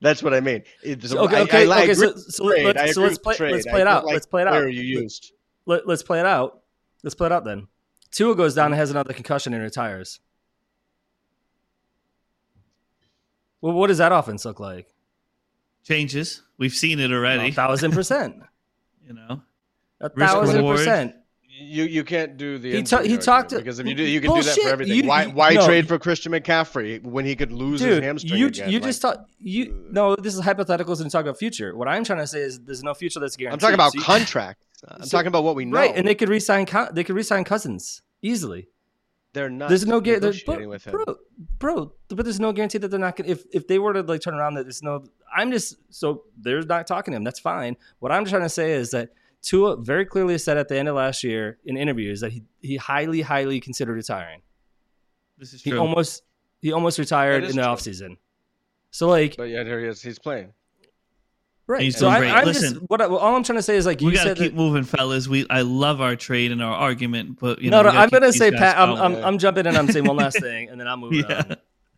[0.00, 0.62] That's what I mean.
[0.82, 1.92] It's, So, okay, I- okay, I- I okay.
[1.92, 4.04] agree So, so, the let's, I so let's play let's play it out.
[4.04, 4.52] like let's play it out.
[4.54, 5.32] Where you used?
[5.64, 6.60] Let, let's play it out.
[7.02, 7.68] Let's play it out then.
[8.10, 10.20] Tua goes down and has another concussion and retires.
[13.60, 14.86] Well, what does that offense look like?
[15.84, 16.42] Changes.
[16.58, 17.48] We've seen it already.
[17.48, 18.36] A thousand percent.
[19.06, 19.40] You know.
[20.00, 20.78] A Risk thousand reward.
[20.78, 21.14] percent.
[21.58, 24.20] You you can't do the He ta- he talked to- because if you do you
[24.20, 24.94] can do that for everything.
[24.96, 25.64] You- why you- why no.
[25.64, 28.70] trade for Christian McCaffrey when he could lose his Dude, hamstring you again?
[28.70, 30.16] you Like, just thought you no.
[30.16, 31.74] This is hypotheticals and talk about future.
[31.74, 33.54] What I'm trying to say is there's no future that's guaranteed.
[33.54, 34.54] I'm talking about So you-
[34.88, 35.78] I'm So- talking about what we know.
[35.78, 36.66] right, and they could resign.
[36.92, 38.68] They could resign Cousins easily.
[39.32, 39.68] they're not.
[39.70, 40.78] There's no guarantee, him.
[40.90, 41.04] bro,
[41.58, 41.92] bro.
[42.08, 43.30] But there's no guarantee that they're not gonna.
[43.30, 45.04] If if they were to like turn around, that there's no.
[45.34, 47.24] I'm just so they're not talking to him.
[47.24, 47.76] That's fine.
[48.00, 49.10] What I'm trying to say is that
[49.42, 52.76] Tua very clearly said at the end of last year in interviews that he he
[52.76, 54.42] highly highly considered retiring.
[55.38, 55.72] This is true.
[55.72, 56.22] He almost
[56.62, 57.62] he almost retired in the true.
[57.62, 58.16] offseason.
[58.90, 60.02] So like But yet here he is.
[60.02, 60.52] He's playing.
[61.66, 61.82] right.
[61.82, 62.30] He's so doing I, great.
[62.32, 62.74] I'm Listen.
[62.74, 64.52] just what I, all I'm trying to say is like we you gotta said keep
[64.52, 65.28] that, moving, fellas.
[65.28, 67.88] We I love our trade and our argument, but you no, know, no.
[67.90, 68.78] we gotta I'm gonna say Pat.
[68.78, 68.90] I'm.
[68.96, 69.66] I'm I'm jumping in.
[69.68, 71.42] And I'm saying one last thing, and then I'm moving Yeah.
[71.48, 71.56] on.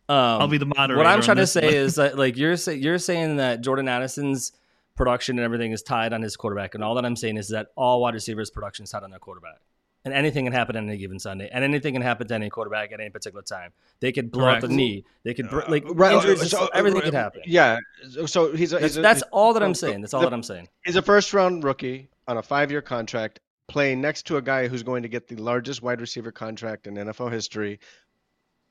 [0.09, 0.97] Um, I'll be the moderator.
[0.97, 1.73] what I'm trying to say one.
[1.73, 4.51] is that like you're say, you're saying that Jordan Addison's
[4.99, 7.69] production and everything is tied on his quarterback, and all that I'm saying is that
[7.75, 9.61] all wide receivers' production is tied on their quarterback,
[10.03, 12.91] and anything can happen on any given Sunday, and anything can happen to any quarterback
[12.91, 13.71] at any particular time.
[14.01, 16.71] They could blow out the knee, they could br- uh, like Right, injuries, so- just-
[16.73, 17.41] everything could happen.
[17.45, 17.79] Yeah.
[18.25, 20.01] So he's a, That's, he's a, that's all that I'm saying.
[20.01, 20.67] That's all the- that I'm saying.
[20.85, 24.67] He's a first round rookie on a five year contract, playing next to a guy
[24.67, 27.79] who's going to get the largest wide receiver contract in NFL history.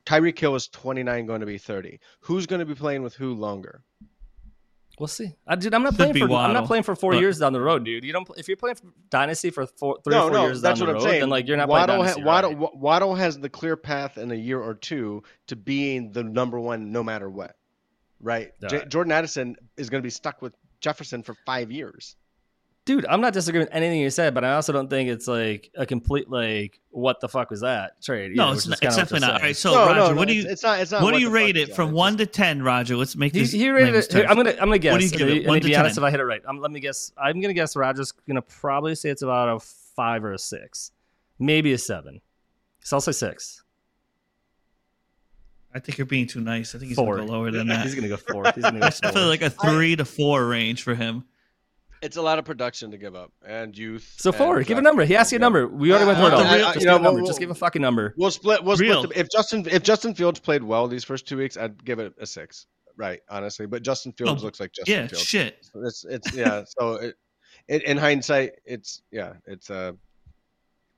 [0.04, 2.00] Tyreek Hill is 29, going to be 30.
[2.20, 3.82] Who's going to be playing with who longer?
[4.98, 5.34] We'll see.
[5.46, 6.32] I dude, I'm not Should playing be for.
[6.32, 8.02] I'm not playing for four but- years down the road, dude.
[8.04, 8.28] You don't.
[8.36, 10.88] If you're playing for dynasty for four, three no, or four no, years that's down
[10.88, 11.20] what the I'm road, saying.
[11.20, 12.24] then like you're not Waddle, playing ha- dynasty.
[12.24, 12.58] Waddle, right?
[12.58, 16.58] Wa- Waddle has the clear path in a year or two to being the number
[16.58, 17.54] one, no matter what.
[18.20, 18.50] Right?
[18.68, 18.88] J- Right.
[18.88, 22.16] Jordan Addison is going to be stuck with Jefferson for five years.
[22.88, 25.70] Dude, I'm not disagreeing with anything you said, but I also don't think it's like
[25.76, 28.34] a complete like what the fuck was that trade?
[28.34, 29.32] no, either, it's, not, it's definitely not.
[29.32, 29.46] All saying.
[29.48, 30.80] right, so no, Roger, no, no, what do you It's not.
[30.80, 31.02] It's not.
[31.02, 32.96] what do you rate it from one to ten, Roger?
[32.96, 33.52] Let's make He, this.
[33.52, 34.10] he rated it.
[34.10, 34.24] here.
[34.26, 34.92] I'm gonna I'm gonna guess.
[34.92, 35.46] What do you give it?
[35.46, 36.02] One to to be honest, 10?
[36.02, 37.12] if I hit it right, I'm, let me guess.
[37.22, 37.76] I'm gonna guess.
[37.76, 40.92] Roger's gonna probably say it's about a five or a six,
[41.38, 42.22] maybe a seven.
[42.80, 43.64] So I'll say six.
[45.74, 46.74] I think you're being too nice.
[46.74, 47.16] I think he's Four.
[47.16, 47.84] gonna go lower than that.
[47.84, 48.54] He's gonna go fourth.
[48.54, 49.60] He's gonna go That's definitely fourth.
[49.60, 51.24] like a three to four range for him.
[52.02, 54.14] It's a lot of production to give up and youth.
[54.18, 54.62] So and four.
[54.62, 55.04] Give a number.
[55.04, 55.66] He asked you a number.
[55.66, 56.32] We already went I- through it.
[56.32, 56.54] Uh, I- all.
[56.54, 57.20] I- Just you give know, a number.
[57.20, 58.14] we'll- Just give a fucking number.
[58.16, 58.62] We'll split.
[58.62, 59.02] We'll Real.
[59.02, 59.14] split.
[59.14, 62.14] The, if Justin if Justin Fields played well these first two weeks, I'd give it
[62.20, 62.66] a six.
[62.96, 63.66] Right, honestly.
[63.66, 65.24] But Justin Fields Oh, looks like Justin Yeah, Fields.
[65.24, 65.58] shit.
[65.72, 66.64] So It's it's yeah.
[66.78, 67.14] So it,
[67.68, 69.96] it, in hindsight, it's yeah, it's a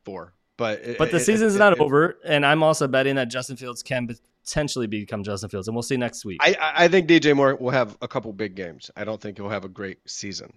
[0.05, 0.34] four.
[0.57, 3.28] But it, But the it- season's it- not it- over, and I'm also betting that
[3.28, 4.09] Justin Fields can
[4.44, 6.38] potentially become Justin Fields, and we'll see next week.
[6.42, 8.90] I I- I think DJ Moore will have a couple big games.
[8.96, 10.53] I don't think he'll have a great season.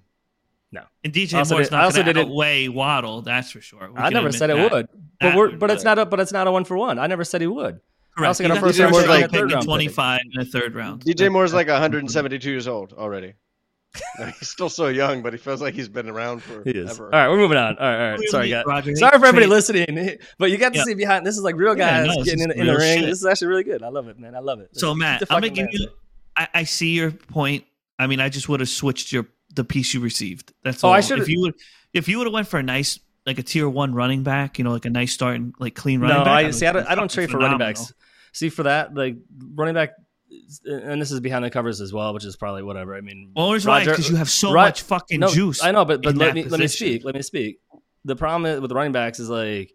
[1.03, 3.21] And DJ Also Moore's did- not also going to didn't- outweigh Waddle.
[3.21, 3.89] That's for sure.
[3.91, 4.71] We I never admit said it that.
[4.71, 4.89] would, but
[5.21, 6.99] That we're would but be it's not a but it's not a one for one.
[6.99, 7.79] I never said he would.
[8.15, 8.27] Correct.
[8.27, 9.65] also got a first round DJ pick Moore's and third round in pick.
[9.65, 11.03] 25 in the third round.
[11.03, 13.33] DJ Moore's like 172 years old already.
[14.39, 16.89] he's still so young, but he feels like he's been around for He is.
[16.91, 17.05] ever.
[17.05, 17.77] All right, we're moving on.
[17.77, 18.29] All right, all right.
[18.29, 18.63] Sorry, guys.
[18.65, 20.83] Roger, Sorry for everybody listening, but you got to Yeah.
[20.85, 21.25] see behind.
[21.27, 22.99] This is like real Yeah, guys no, this getting in, is in the ring.
[23.01, 23.05] shit.
[23.09, 23.83] This is actually really good.
[23.83, 24.33] I love it, man.
[24.35, 24.69] I love it.
[24.75, 25.87] So Keep Matt, I'm gonna fucking give you.
[26.35, 27.65] I, I see your point.
[27.99, 30.53] I mean, I just would have switched your the piece you received.
[30.63, 30.93] That's Oh, all.
[30.93, 31.53] I should've- If you would,
[31.93, 34.63] if you would have went for a nice like a tier one running back, you
[34.65, 36.33] know, like a nice starting like clean running No, back.
[36.33, 36.65] I would see.
[36.65, 37.93] I don't, I don't trade for running backs.
[38.33, 39.15] See, for that, like
[39.55, 39.91] running back,
[40.65, 42.95] and this is behind the covers as well, which is probably whatever.
[42.95, 45.63] I mean, Well, reason why because you have so much fucking no, juice.
[45.63, 47.05] I know, but but let me let me speak.
[47.05, 47.59] Let me speak.
[48.05, 49.71] The problem with running backs is like,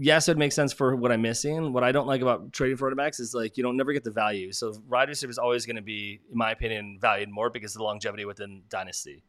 [0.00, 1.72] yes, it makes sense for what I'm missing.
[1.72, 4.02] What I don't like about trading for running backs is like you don't never get
[4.02, 4.50] the value.
[4.52, 7.78] So wide receiver is always going to be, in my opinion, valued more because of
[7.78, 9.22] the longevity within dynasty.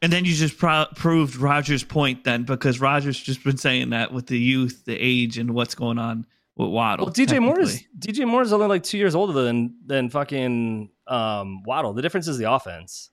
[0.00, 4.12] And then you just pro- proved Rogers' point then because Rogers just been saying that
[4.12, 7.06] with the youth, the age, and what's going on with Waddle.
[7.06, 7.82] Well, DJ Moore is.
[7.98, 11.92] DJ Moore is only like two years older than than fucking um, Waddle.
[11.92, 13.10] The difference is the offense.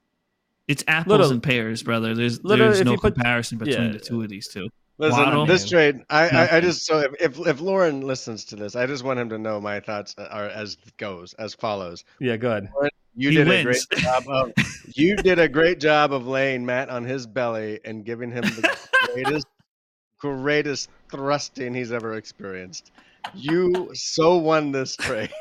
[0.68, 2.14] It's apples Little- and pears, brother.
[2.14, 3.92] There's there's no you put- comparison between yeah.
[3.94, 4.70] the two of these two.
[4.98, 5.46] Listen, Waddle.
[5.48, 9.04] this trade, I, I, I just so if, if Lauren listens to this, I just
[9.04, 12.04] want him to know my thoughts are as goes as follows.
[12.20, 12.70] Yeah, good.
[13.16, 13.62] You He did wins.
[13.62, 14.52] a great job of
[14.96, 18.78] you did a great job of laying Matt on his belly and giving him the
[19.14, 19.48] greatest
[20.20, 22.92] greatest thrusting he's ever experienced.
[23.34, 25.32] You so won this trade.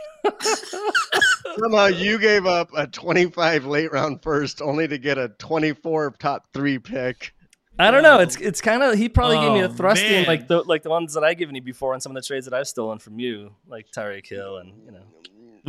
[1.59, 6.46] Somehow you gave up a 25 late round first only to get a 24 top
[6.55, 7.34] 3 pick.
[7.80, 8.18] I don't know.
[8.20, 10.26] It's it's kind of he probably gave me a Oh, thrusting man.
[10.26, 12.46] like the like the ones that I've given you before and some of the trades
[12.46, 15.02] that I've stolen from you, like Tyreek Hill and you know.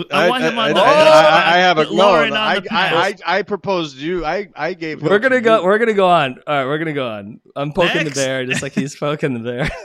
[0.10, 2.26] I want him on I, the I, I, I have a Put no.
[2.30, 3.16] No, I, the I, I.
[3.40, 4.24] I proposed you.
[4.26, 5.02] I, I gave.
[5.04, 5.60] We're gonna to go.
[5.60, 5.66] you.
[5.66, 6.40] We're gonna go on.
[6.48, 7.42] All right, we're gonna go on.
[7.58, 8.16] I'm poking Next.
[8.16, 9.70] the bear just like he's poking the bear.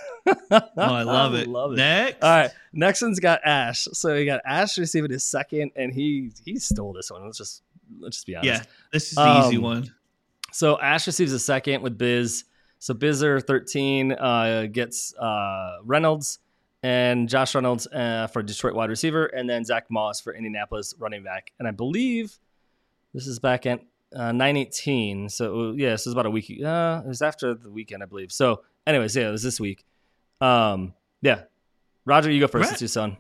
[0.51, 1.47] Oh, I love it.
[1.47, 1.77] Love it.
[1.77, 2.21] Next.
[2.21, 3.87] All right, next one's got Ash.
[3.93, 7.25] So you got Ash receiving his second, and he he stole this one.
[7.27, 7.63] Let's just
[8.01, 8.63] let's just be honest.
[8.65, 9.95] Yeah, this is the easy Um, one.
[10.57, 12.45] So Ash receives a second with Biz.
[12.79, 16.39] So Bizzer thirteen uh, gets uh, Reynolds
[16.83, 21.23] and Josh Reynolds uh, for Detroit wide receiver, and then Zack Moss for Indianapolis running
[21.23, 21.53] back.
[21.59, 22.39] And I believe
[23.13, 23.81] this is back at
[24.15, 25.29] uh, nine eighteen.
[25.29, 26.47] So yeah, this is about a week.
[26.51, 28.33] Uh, it was after the weekend, I believe.
[28.33, 29.85] So, anyways, yeah, it was this week.
[30.41, 31.43] Um, yeah,
[32.07, 32.73] Roger, you go first.
[32.73, 33.19] It's your son.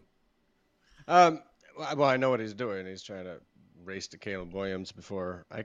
[1.06, 1.42] Um,
[1.76, 2.86] well, I know what he's doing.
[2.86, 3.40] He's trying to
[3.84, 5.64] race to Caleb Williams before I.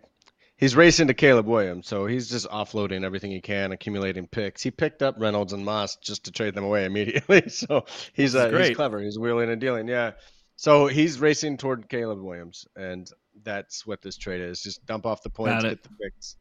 [0.62, 4.62] He's racing to Caleb Williams, so he's just offloading everything he can, accumulating picks.
[4.62, 7.50] He picked up Reynolds and Moss just to trade them away immediately.
[7.50, 8.68] So he's This uh, great.
[8.68, 9.02] he's clever.
[9.02, 9.88] He's wheeling and dealing.
[9.88, 10.12] Yeah.
[10.58, 13.10] So he's racing toward Caleb Williams, and
[13.44, 14.62] that's what this trade is.
[14.62, 16.36] Just dump off the points, get the picks.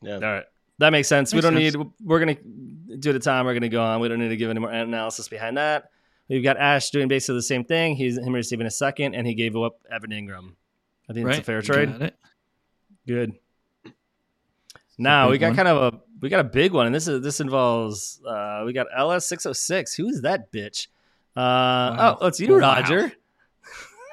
[0.00, 0.14] Yeah.
[0.14, 0.44] All right.
[0.78, 1.34] That makes sense.
[1.34, 1.74] we don't sense.
[1.76, 4.00] need, we're going to, due the time, we're going to go on.
[4.00, 5.90] We don't need to give any more analysis behind that.
[6.28, 7.96] We've got Ash doing basically the same thing.
[7.96, 10.52] He's him receiving a second, and he gave up Evan Engram.
[11.08, 11.38] I think Right.
[11.38, 11.90] it's a fair You trade.
[11.92, 12.16] got it.
[13.06, 13.34] Good.
[14.98, 15.56] Now we got one.
[15.56, 18.72] kind of a we got a big one, and this is this involves uh, we
[18.72, 19.94] got LS six oh six.
[19.94, 20.86] Who's that bitch?
[21.36, 22.58] Uh, Oh, it's you, Wow.
[22.76, 23.12] Roger.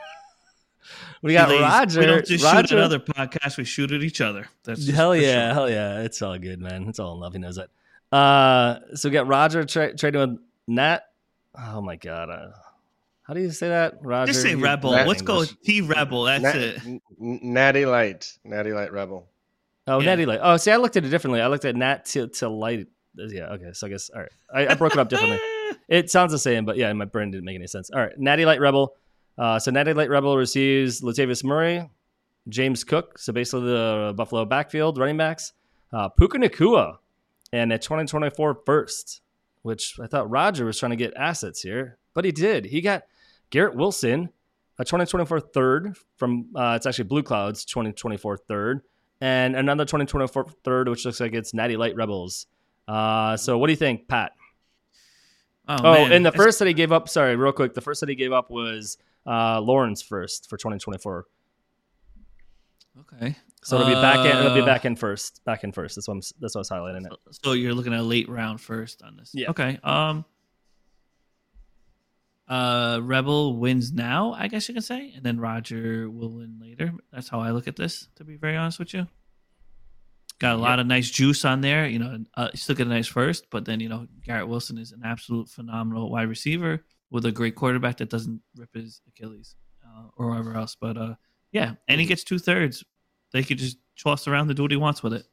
[1.21, 1.99] we got Ladies, Roger.
[1.99, 3.57] We don't just shoot at other podcasts.
[3.57, 4.47] We shoot at each other.
[4.63, 5.53] That's just Hell yeah, sure.
[5.53, 6.01] hell yeah.
[6.01, 6.87] It's all good, man.
[6.89, 7.33] It's all in love.
[7.33, 7.69] He knows that.
[8.15, 11.01] Uh, so we got Roger tra- trading with Nat.
[11.57, 12.29] Oh my god.
[12.29, 12.47] Uh,
[13.23, 14.31] how do you say that, Roger?
[14.33, 14.91] Just say rebel.
[14.91, 15.51] Nat Let's go English.
[15.51, 16.23] with T rebel.
[16.23, 16.85] That's Nat- it.
[16.85, 19.27] N- N- Natty Light, Natty Light Rebel.
[19.87, 20.05] Oh, Yeah.
[20.07, 20.39] Natty Light.
[20.41, 21.41] Oh, see, I looked at it differently.
[21.41, 22.87] I looked at Nat to, to light.
[23.15, 23.71] Yeah, okay.
[23.73, 24.31] So I guess all right.
[24.53, 25.39] I, I broke it up differently.
[25.87, 27.89] It sounds the same, but yeah, my brain didn't make any sense.
[27.89, 28.95] All right, Natty Light Rebel.
[29.37, 31.89] Uh, so Natty Light Rebel receives Latavius Murray,
[32.47, 35.51] James Cook, so basically the Buffalo backfield running backs,
[35.91, 36.97] uh, Puka Nacua,
[37.51, 39.21] and a 2024 first,
[39.63, 42.65] which I thought Roger was trying to get assets here, but he did.
[42.65, 43.03] He got
[43.49, 44.29] Garrett Wilson,
[44.79, 48.81] a 2024 third from uh, it's actually Blue Clouds 2024 third,
[49.21, 52.47] and another 2024 third, which looks like it's Natty Light Rebels.
[52.87, 54.33] Uh, so what do you think, Pat?
[55.67, 58.09] Oh, Oh, and the first that he gave up, sorry, real quick, the first that
[58.09, 61.25] he gave up was uh, Lawrence first for 2024.
[63.01, 63.35] Okay.
[63.63, 64.35] So it'll be back in.
[64.37, 65.45] It'll be Uh, back in first.
[65.45, 65.95] Back in first.
[65.95, 66.21] That's what I'm.
[66.39, 67.13] That's what I was highlighting it.
[67.31, 69.29] So, so you're looking at a late round first on this.
[69.35, 69.51] Yeah.
[69.51, 69.79] Okay.
[69.83, 70.25] Um.
[72.51, 76.91] Uh, Rebel wins now, I guess you can say, and then Roger will win later.
[77.13, 78.09] That's how I look at this.
[78.15, 79.07] To be very honest with you,
[80.37, 81.87] got a lot of nice juice on there.
[81.87, 84.91] You know, uh, still get a nice first, but then you know Garrett Wilson is
[84.91, 90.07] an absolute phenomenal wide receiver with a great quarterback that doesn't rip his Achilles uh,
[90.17, 90.75] or whatever else.
[90.75, 91.15] But uh,
[91.53, 92.83] yeah, and he gets two thirds.
[93.31, 95.25] They could just toss around and do what he wants with it.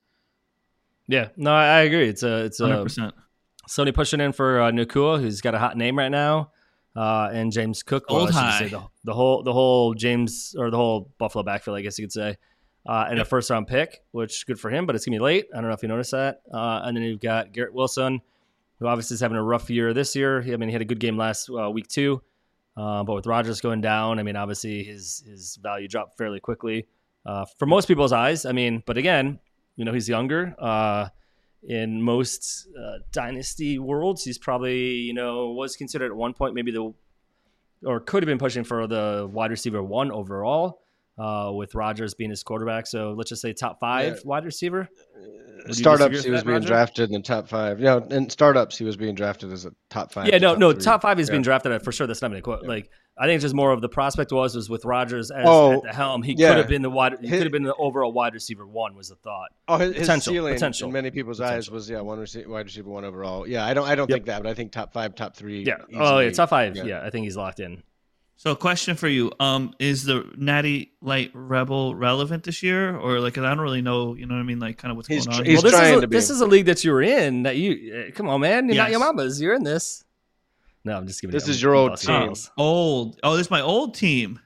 [1.09, 1.31] Yeah.
[1.37, 2.09] No, I, agree.
[2.09, 2.45] It's a.
[2.45, 2.83] It's a.
[2.83, 3.14] percent.
[3.69, 6.53] Sony pushing in for uh, Nacua, who's got a hot name right now,
[6.97, 8.05] uh, and James Cook.
[8.09, 8.59] Old high.
[8.59, 12.05] say the, the whole the whole James or the whole Buffalo backfield, I guess you
[12.05, 12.36] could say,
[12.86, 15.22] uh, and a first round pick, which is good for him, but it's gonna be
[15.22, 15.47] late.
[15.53, 16.43] I don't know if you noticed that.
[16.53, 18.20] Uh, and then you've got Garrett Wilson,
[18.78, 20.43] who obviously is having a rough year this year.
[20.43, 22.22] I mean, he had a good game last uh, week too,
[22.76, 26.86] uh, but with Rodgers going down, I mean, obviously his his value dropped fairly quickly
[27.26, 28.45] uh, for most people's eyes.
[28.45, 29.39] I mean, but again,
[29.76, 30.55] you know, he's younger.
[31.66, 36.70] In most uh, dynasty worlds, he's probably you know was considered at one point maybe
[36.70, 36.92] the
[37.84, 40.82] or could have been pushing for the wide receiver one overall.
[41.19, 44.21] Uh, with Rodgers being his quarterback, so let's just say top five Yeah.
[44.25, 44.89] wide receiver.
[45.66, 46.69] you startups, he was that, being Roger?
[46.69, 47.81] drafted in the top five.
[47.81, 50.29] You know, in startups, he was being drafted as a top five.
[50.29, 50.81] Yeah, no, no, three.
[50.83, 51.35] top five he's Yeah.
[51.35, 52.07] been drafted at for sure.
[52.07, 52.62] That's not even a quote.
[52.62, 52.69] Yeah.
[52.69, 52.91] Like
[53.21, 55.83] I think it's just more of the prospect was was with Rodgers as Oh, at
[55.83, 56.23] the helm.
[56.23, 56.51] He yeah.
[56.51, 57.16] could have been the wide.
[57.21, 58.95] He could have been the overall wide receiver one.
[58.95, 59.49] Was the thought.
[59.66, 62.66] Oh, his, his Potential, ceiling potential, in many people's eyes was yeah, one rece- wide
[62.66, 63.45] receiver, one overall.
[63.49, 64.14] Yeah, I don't, I don't Yep.
[64.16, 65.64] think that, but I think top five, top three.
[65.64, 65.79] Yeah.
[65.97, 66.31] oh, yeah.
[66.31, 66.77] Top five.
[66.77, 66.85] Yeah.
[66.85, 67.03] Yeah.
[67.05, 67.83] I think he's locked in.
[68.41, 73.36] So, question for you: Um, is the Natty Light Rebel relevant this year, or like
[73.36, 74.14] I don't really know?
[74.14, 74.61] You know what I mean?
[74.61, 75.45] Like, kind of what's He's going on.
[75.45, 76.16] he's well, this is trying a, to be.
[76.16, 77.43] this is a league that you were in.
[77.43, 78.68] That you uh, come on, man.
[78.68, 79.41] You're not your mama's.
[79.41, 80.05] You're in this.
[80.84, 81.32] No, I'm just giving.
[81.32, 82.26] This you- is I'm your old team.
[82.26, 82.51] balls.
[82.57, 83.18] old.
[83.24, 84.39] Oh, this is my old team.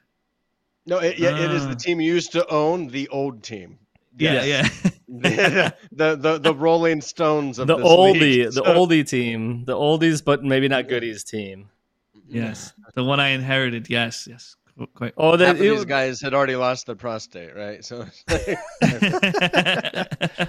[0.87, 1.69] No, it, yeah, it is Ah.
[1.69, 3.77] the team you used to own, the old team.
[4.17, 4.67] Yeah, yeah.
[5.07, 8.45] the, the the the Rolling Stones of The this oldie, league.
[8.47, 11.69] the So- oldie team, the oldies, but maybe not goodies team.
[12.27, 13.89] Yes, the one I inherited.
[13.89, 14.55] Yes, yes.
[14.95, 15.13] Quite.
[15.17, 17.85] Oh, Half that of these guys had already lost their prostate, right?
[17.85, 18.05] So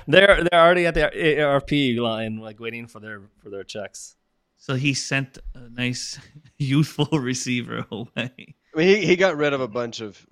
[0.07, 4.17] they're they're already at the ARP line, like waiting for their for their checks.
[4.57, 6.19] so he sent a nice
[6.59, 8.31] youthful receiver away.
[8.75, 10.25] I mean, he, he got rid of a bunch of.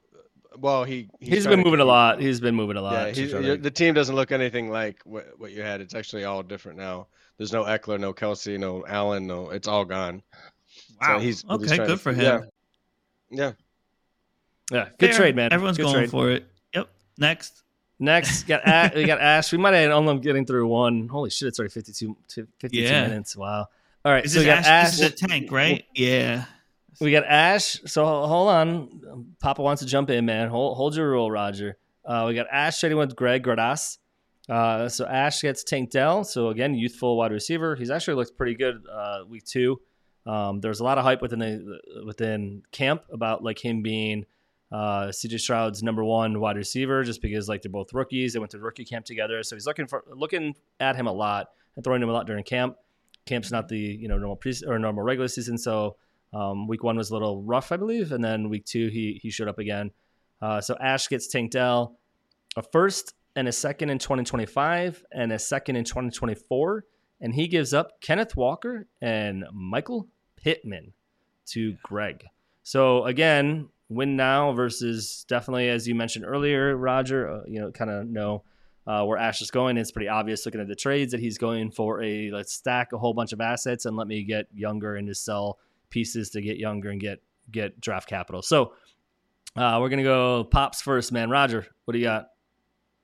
[0.58, 2.20] Well, he he's trying been to moving a lot.
[2.20, 3.08] He's been moving a lot.
[3.08, 5.62] Yeah, to he's, try to- you're- the team doesn't look anything like what, what you
[5.62, 5.80] had.
[5.80, 7.06] It's actually all different now.
[7.38, 9.50] There's no Ekeler, no Kelce, no Allen, no.
[9.50, 10.22] It's all gone.
[11.02, 11.18] Wow.
[11.18, 12.20] So he's, he's okay, good to- for him.
[12.22, 12.40] Yeah,
[13.30, 13.52] yeah.
[14.70, 15.18] yeah, good Fair.
[15.18, 15.52] trade, man.
[15.52, 16.10] Everyone's Good going trade.
[16.10, 16.46] for it.
[16.74, 16.88] Yep.
[17.18, 17.62] Next.
[17.98, 19.52] Next, got A- we got Ash.
[19.52, 21.08] We might have only getting through one.
[21.08, 21.48] Holy shit!
[21.48, 22.16] It's already 52,
[22.58, 23.06] 52 Yeah.
[23.08, 23.36] minutes.
[23.36, 23.68] Wow.
[24.04, 24.90] All right, Is so we this, got Ash, Ash.
[24.96, 25.84] this is a tank, right?
[25.94, 26.46] Yeah.
[27.00, 27.80] We got Ash.
[27.86, 29.34] So hold on.
[29.40, 30.48] Papa wants to jump in, man.
[30.48, 31.76] Hold, hold your rule, Roger.
[32.04, 33.98] Uh, we got Ash trading with Greg Gradas.
[34.48, 36.24] Uh, so Ash gets Tank Dell.
[36.24, 37.76] So again, youthful wide receiver.
[37.76, 39.80] He's actually looked pretty good uh, week two.
[40.26, 44.26] Um, there's a lot of hype within the within camp about like him being
[44.70, 48.32] uh, CJ Stroud's number one wide receiver, just because like they're both rookies.
[48.32, 51.48] They went to rookie camp together, so he's looking for looking at him a lot
[51.76, 52.76] and throwing him a lot during camp.
[53.26, 55.96] Camp's not the you know normal pre or normal regular season, so
[56.32, 59.30] um, week one was a little rough, I believe, and then week two he he
[59.30, 59.90] showed up again.
[60.40, 61.98] Uh, so Ash gets Tank Dell,
[62.56, 66.84] a first and a second in 2025 and a second in 2024,
[67.20, 70.08] and he gives up Kenneth Walker and Michael
[70.42, 70.92] Pittman
[71.46, 72.24] to Greg.
[72.62, 77.28] So again, win now versus definitely as you mentioned earlier, Roger.
[77.28, 78.42] Uh, you know, kind of know
[78.86, 79.76] uh, where Ash is going.
[79.76, 82.98] It's pretty obvious looking at the trades that he's going for a let's stack a
[82.98, 85.58] whole bunch of assets and let me get younger and to sell
[85.90, 88.42] pieces to get younger and get get draft capital.
[88.42, 88.74] So
[89.56, 91.30] uh, we're gonna go pops first, man.
[91.30, 92.28] Roger, what do you got?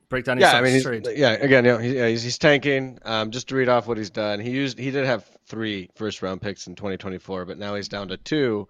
[0.09, 0.87] Break down Yeah, I mean, he's,
[1.17, 1.33] yeah.
[1.33, 2.99] Again, you know, he, yeah, he's, he's tanking.
[3.05, 6.23] Um, just to read off what he's done, he used he did have three first
[6.23, 8.69] round picks in 2024, but now he's down to two.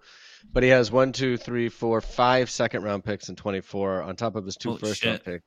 [0.51, 4.35] But he has one, two, three, four, five second round picks in 24 on top
[4.35, 5.25] of his two Holy first round shit.
[5.25, 5.45] picks.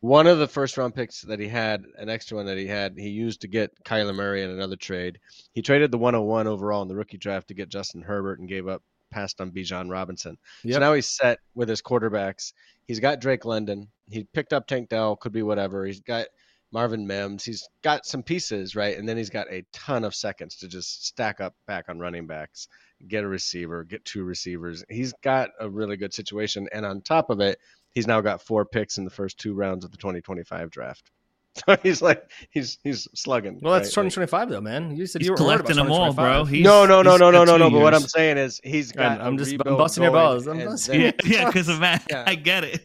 [0.00, 2.94] One of the first round picks that he had, an extra one that he had,
[2.98, 5.18] he used to get Kyler Murray in another trade.
[5.52, 8.68] He traded the 101 overall in the rookie draft to get Justin Herbert and gave
[8.68, 8.82] up
[9.14, 10.36] passed on Bijan Robinson.
[10.64, 10.74] Yep.
[10.74, 12.52] So now he's set with his quarterbacks.
[12.86, 13.88] He's got Drake London.
[14.10, 15.86] He picked up Tank Dell, could be whatever.
[15.86, 16.26] He's got
[16.72, 17.44] Marvin Mims.
[17.44, 18.98] He's got some pieces, right?
[18.98, 22.26] And then he's got a ton of seconds to just stack up back on running
[22.26, 22.66] backs,
[23.06, 24.84] get a receiver, get two receivers.
[24.90, 26.68] He's got a really good situation.
[26.72, 27.58] And on top of it,
[27.94, 31.12] he's now got four picks in the first two rounds of the 2025 draft.
[31.66, 33.60] So he's like he's he's slugging.
[33.62, 34.10] Well, that's right?
[34.10, 34.96] 2025 though, man.
[34.96, 36.44] You said He's you were collecting them all, bro.
[36.44, 37.70] He's- no, no, no, no, no, no, no.
[37.70, 39.20] But what I'm saying is he's got.
[39.20, 40.48] I'm just- I'm busting your balls.
[40.48, 42.02] I'm busting- Yeah, yeah, because of Matt.
[42.10, 42.24] Yeah.
[42.26, 42.84] I get it.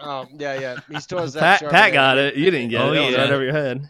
[0.00, 0.76] Um, yeah, yeah.
[0.90, 1.60] He still has that.
[1.62, 2.34] Pat, Pat got it.
[2.36, 2.98] You didn't get Oh, it.
[2.98, 3.20] It yeah.
[3.22, 3.88] right over your head.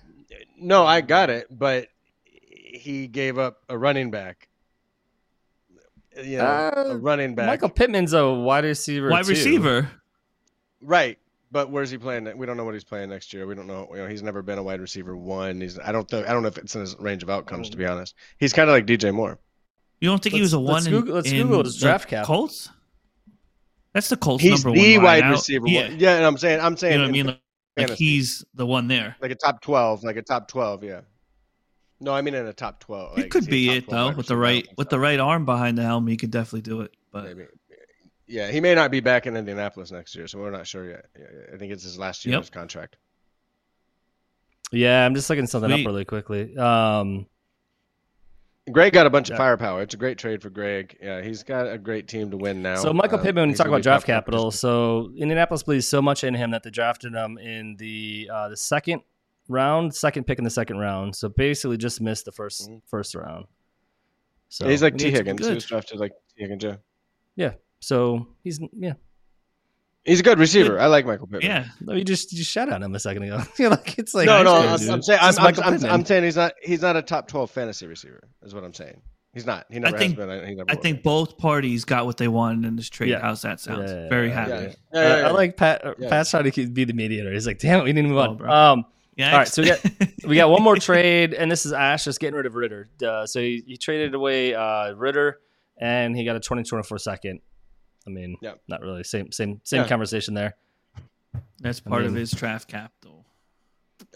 [0.56, 1.88] No, I got it, but
[2.24, 4.48] he gave up a running back.
[6.22, 7.46] You know, a Uh, running back.
[7.46, 9.10] Michael Pittman's a wide receiver.
[9.10, 9.30] Wide too.
[9.30, 9.90] receiver.
[10.80, 11.18] Right.
[11.52, 12.36] But where's he playing?
[12.36, 13.46] We don't know what he's playing next year.
[13.46, 13.88] We don't know.
[13.90, 15.60] You know, he's never been a wide receiver one.
[15.60, 15.78] He's.
[15.80, 16.28] I don't think.
[16.28, 17.70] I don't know if it's in his range of outcomes.
[17.70, 17.90] To be mm.
[17.90, 19.38] honest, he's kind of like DJ Moore.
[20.00, 21.78] You don't think he Let's- was a one let's in, Google- let's in Google his
[21.78, 22.24] the draft cap.
[22.24, 22.70] Colts?
[23.92, 25.30] That's the Colts He's number the one wide wideout.
[25.32, 25.66] receiver.
[25.66, 25.98] Yeah, one.
[25.98, 26.60] Yeah, and I'm saying.
[26.60, 26.96] I'm you saying.
[26.96, 27.26] know what I mean.
[27.26, 27.40] Like,
[27.76, 29.16] like he's the one there.
[29.20, 30.84] like a top twelve, like a top twelve.
[30.84, 31.00] Yeah.
[32.00, 33.18] No, I mean in a top twelve.
[33.18, 34.12] It like, could be it though.
[34.12, 36.30] With the receiver, I don't right with the right arm behind the helm, he could
[36.30, 36.92] definitely do it.
[37.12, 37.44] But Maybe.
[38.30, 41.06] Yeah, he may not be back in Indianapolis next year, so we're not sure yet.
[41.52, 42.38] I think it's his last year Yep.
[42.38, 42.96] of his contract.
[44.70, 45.80] Yeah, I'm just looking something Sweet.
[45.82, 46.56] up really quickly.
[46.56, 47.26] Um,
[48.70, 49.82] Greg got a bunch of firepower.
[49.82, 50.96] It's a great trade for Greg.
[51.02, 52.76] Yeah, he's got a great team to win now.
[52.76, 54.58] so Michael Uh, Pittman, when you talk about draft capital, competition.
[54.60, 58.56] so Indianapolis believes so much in him that they drafted him in the uh, the
[58.56, 59.02] second
[59.48, 61.16] round, second pick in the second round.
[61.16, 62.82] So basically, just missed the 1st Mhm.
[62.86, 63.46] first round.
[64.50, 65.44] So he's like Tee Higgins.
[65.44, 66.62] He was drafted like Tee Higgins.
[66.62, 66.76] Yeah,
[67.34, 67.52] Yeah.
[67.80, 68.94] So he's yeah.
[70.04, 70.78] he's a good receiver.
[70.78, 71.42] I like Michael Pittman.
[71.50, 73.42] yeah, No, you just you shut on him a second ago.
[73.58, 76.24] You're like it's like no, no, I I'm, I'm saying I'm, I'm, I'm, I'm saying
[76.24, 78.22] he's not he's not a top twelve fantasy receiver.
[78.42, 79.00] Is what I'm saying.
[79.32, 79.66] He's not.
[79.70, 80.48] He never think- has been.
[80.48, 81.02] He never I will think be.
[81.02, 83.10] both parties got what they wanted in this trade.
[83.10, 83.20] Yeah.
[83.20, 83.86] How's that sound?
[83.88, 84.50] Yeah, yeah, Very yeah, happy.
[84.50, 84.98] Yeah, Yeah, yeah.
[85.00, 85.84] Uh, Yeah, yeah, I like Pat.
[85.86, 86.08] uh, Yeah.
[86.08, 87.32] Pat's trying to be the mediator.
[87.32, 88.36] He's like, damn it, we didn't move Oh, on.
[88.36, 88.50] bro.
[88.50, 88.84] um,
[89.20, 89.80] all All right, so we got
[90.26, 92.88] we got one more trade, and this is Ash just getting rid of Ridder.
[93.06, 95.38] Uh, so he, he traded away uh, Ridder,
[95.80, 97.40] and he got a 2024 second.
[98.06, 98.60] I mean, Yep.
[98.68, 99.04] not really.
[99.04, 99.88] Same same same Yeah.
[99.88, 100.56] conversation there.
[101.60, 103.24] That's part of mean- his draft capital.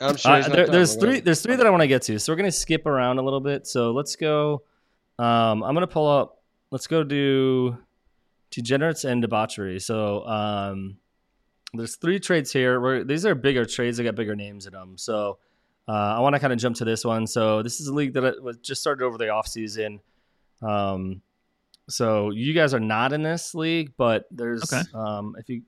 [0.00, 0.32] I'm sure.
[0.32, 1.10] Uh, there, there's three.
[1.14, 2.18] gonna- There's three that I want to get to.
[2.18, 3.66] So we're gonna skip around a little bit.
[3.66, 4.62] So let's go.
[5.18, 6.42] Um, I'm gonna pull up.
[6.70, 7.76] Let's go do
[8.50, 9.78] degenerates and debauchery.
[9.80, 10.96] So um,
[11.74, 12.80] there's three trades here.
[12.80, 13.98] Where these are bigger trades.
[13.98, 14.96] They got bigger names in them.
[14.96, 15.38] So
[15.86, 17.26] uh, I want to kind of jump to this one.
[17.26, 20.00] So this is a league that was just started over the off season.
[20.62, 21.20] Um,
[21.88, 24.82] so you guys are not in this league, but there's Okay.
[24.94, 25.62] um, if you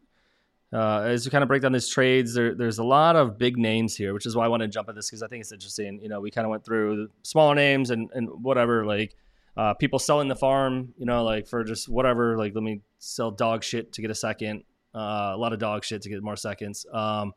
[0.72, 3.56] uh, as we kind of break down these trades, there, there's a lot of big
[3.56, 5.52] names here, which is why I want to jump at this because I think it's
[5.52, 6.00] interesting.
[6.02, 9.14] You know, we kind of went through smaller names and, and whatever, like
[9.56, 13.30] uh, people selling the farm, you know, like for just whatever, like let me sell
[13.30, 14.64] dog shit to get a second,
[14.94, 16.84] uh, a lot of dog shit to get more seconds.
[16.92, 17.32] Um,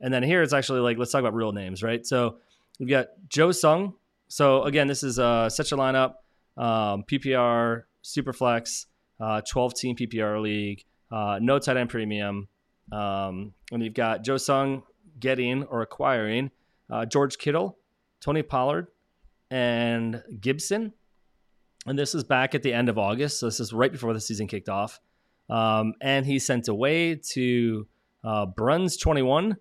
[0.00, 2.06] and then here it's actually like, let's talk about real names, right?
[2.06, 2.36] So
[2.78, 3.94] we've got Joe Sung.
[4.28, 6.16] So again, this is uh, such a lineup,
[6.58, 8.86] um, PPR, Superflex,
[9.20, 12.48] uh, 12 team PPR league, uh, no tight end premium.
[12.92, 14.82] Um, and you've got Joe Sung
[15.18, 16.50] getting or acquiring
[16.90, 17.78] uh, George Kittle,
[18.20, 18.88] Tony Pollard,
[19.50, 20.92] and Gibson.
[21.86, 23.40] And this is back at the end of August.
[23.40, 25.00] So this is right before the season kicked off.
[25.50, 27.86] Um, and he sent away to
[28.22, 29.56] uh, Bruns 21,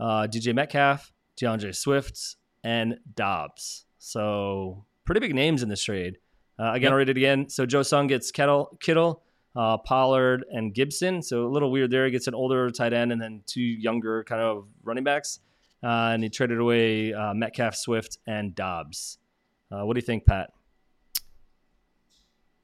[0.00, 3.86] uh, DJ Metcalf, DeAndre Swift, and Dobbs.
[3.98, 6.18] So pretty big names in this trade.
[6.58, 6.92] Uh, again, Yep.
[6.92, 7.48] I'll read it again.
[7.48, 9.22] So Joe Sung gets Kettle, Kittle,
[9.54, 11.22] uh, Pollard, and Gibson.
[11.22, 12.04] So a little weird there.
[12.04, 15.40] He gets an older tight end and then two younger kind of running backs.
[15.82, 19.18] Uh, and he traded away uh, Metcalf, Swift, and Dobbs.
[19.70, 20.50] Uh, what do you think, Pat?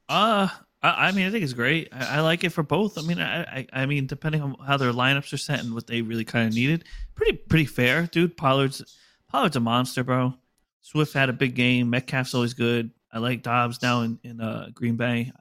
[0.09, 0.49] Uh,
[0.83, 1.89] I, I mean, I think it's great.
[1.93, 2.99] I, I like it for both.
[2.99, 5.87] I mean, I, I, I mean, depending on how their lineups are set and what
[5.87, 6.85] they really kind of needed,
[7.15, 8.37] pretty, pretty fair, dude.
[8.37, 10.35] Pollard's, Pollard's a monster, bro.
[10.81, 11.89] Swift had a big game.
[11.89, 12.91] Metcalf's always good.
[13.15, 15.33] I like Dobbs now in in uh, Green Bay.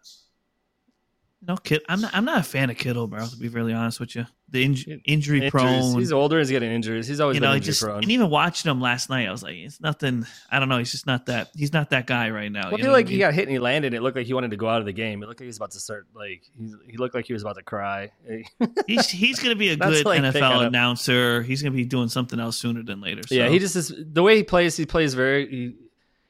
[1.46, 2.16] No kid, I'm not.
[2.16, 3.26] I'm not a fan of Kittle, bro.
[3.26, 5.52] To be really honest with you, the inj- injury Injuries.
[5.52, 6.00] prone.
[6.00, 6.40] He's older.
[6.40, 7.06] He's getting injuries.
[7.06, 8.02] He's always you know, injury just prone.
[8.02, 10.26] and even watching him last night, I was like, it's nothing.
[10.50, 10.78] I don't know.
[10.78, 11.50] He's just not that.
[11.54, 12.68] He's not that guy right now.
[12.72, 13.94] Well, I you know like I he got hit and he landed.
[13.94, 15.22] It looked like he wanted to go out of the game.
[15.22, 16.08] It looked like he was about to start.
[16.16, 18.12] Like he, he looked like he was about to cry.
[18.88, 21.42] he's he's gonna be a good like NFL announcer.
[21.42, 23.24] He's gonna be doing something else sooner than later.
[23.28, 23.36] So.
[23.36, 24.78] Yeah, he just is the way he plays.
[24.78, 25.50] He plays very.
[25.50, 25.76] He,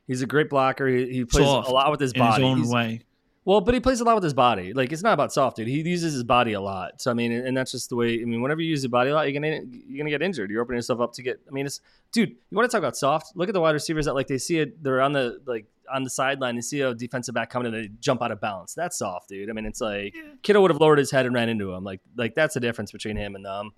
[0.08, 0.88] he's a great blocker.
[0.88, 2.44] He, he plays Soft a lot with his in his body.
[2.44, 3.02] own He's- way.
[3.46, 4.72] Well, but he plays a lot with his body.
[4.72, 5.68] Like it's not about soft, dude.
[5.68, 7.02] He uses his body a lot.
[7.02, 8.22] So I mean, and that's just the way.
[8.22, 10.50] I mean, whenever you use your body a lot, you're gonna you're gonna get injured.
[10.50, 11.42] You're opening yourself up to get.
[11.46, 11.82] I mean, it's
[12.14, 12.30] dude.
[12.30, 13.36] You want to talk about soft?
[13.36, 14.82] Look at the wide receivers that like they see it.
[14.82, 16.56] They're on the like on the sideline.
[16.56, 18.76] They see a defensive back coming and they jump out of balance.
[18.76, 19.50] That's soft, dude.
[19.50, 21.84] I mean, it's like Kittle would have lowered his head and ran into him.
[21.84, 23.72] Like like that's the difference between him and them.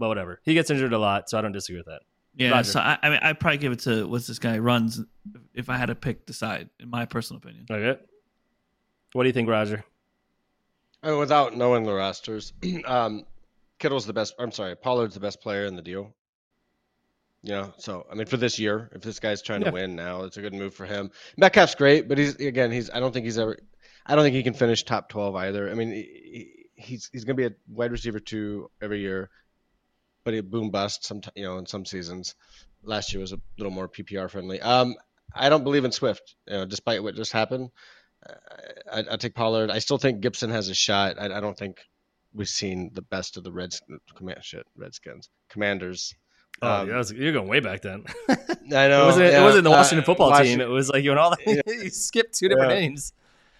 [0.00, 0.40] But whatever.
[0.42, 2.00] He gets injured a lot, so I don't disagree with that.
[2.34, 2.70] Yeah, Roger.
[2.70, 5.00] so I, I mean, I'd probably give it to what's this guy runs
[5.54, 7.66] if I had to pick the side, in my personal opinion.
[7.70, 8.00] Okay.
[9.12, 9.84] What do you think, Roger?
[11.02, 12.52] I mean, without knowing the rosters,
[12.86, 13.24] um,
[13.78, 14.34] Kittle's the best.
[14.38, 16.14] I'm sorry, Pollard's the best player in the deal.
[17.42, 19.68] You know, so I mean, for this year, if this guy's trying Yeah.
[19.68, 21.10] to win now, it's a good move for him.
[21.36, 23.58] Metcalf's great, but he's again, he's I don't think he's ever,
[24.06, 25.68] I don't think he can finish top twelve either.
[25.68, 29.28] I mean, he, he's he's gonna be a wide receiver two every year,
[30.24, 32.34] but it boom bust some you know in some seasons.
[32.84, 34.60] Last year was a little more PPR friendly.
[34.60, 34.94] Um,
[35.34, 37.70] I don't believe in Swift, you know, despite what just happened.
[38.90, 39.70] I, I, I take Pollard.
[39.70, 41.18] I still think Gibson has a shot.
[41.18, 41.80] I, I don't think
[42.34, 43.80] we've seen the best of the Reds,
[44.16, 46.14] command shit, Redskins, Commanders.
[46.60, 48.04] Oh, Um, yeah, you're going way back then.
[48.28, 49.02] I know.
[49.02, 49.32] it wasn't.
[49.32, 50.60] yeah, it wasn't the uh, Washington football team.
[50.60, 51.62] It was like you and all that.
[51.66, 52.78] you skipped two different Yeah.
[52.78, 53.12] names.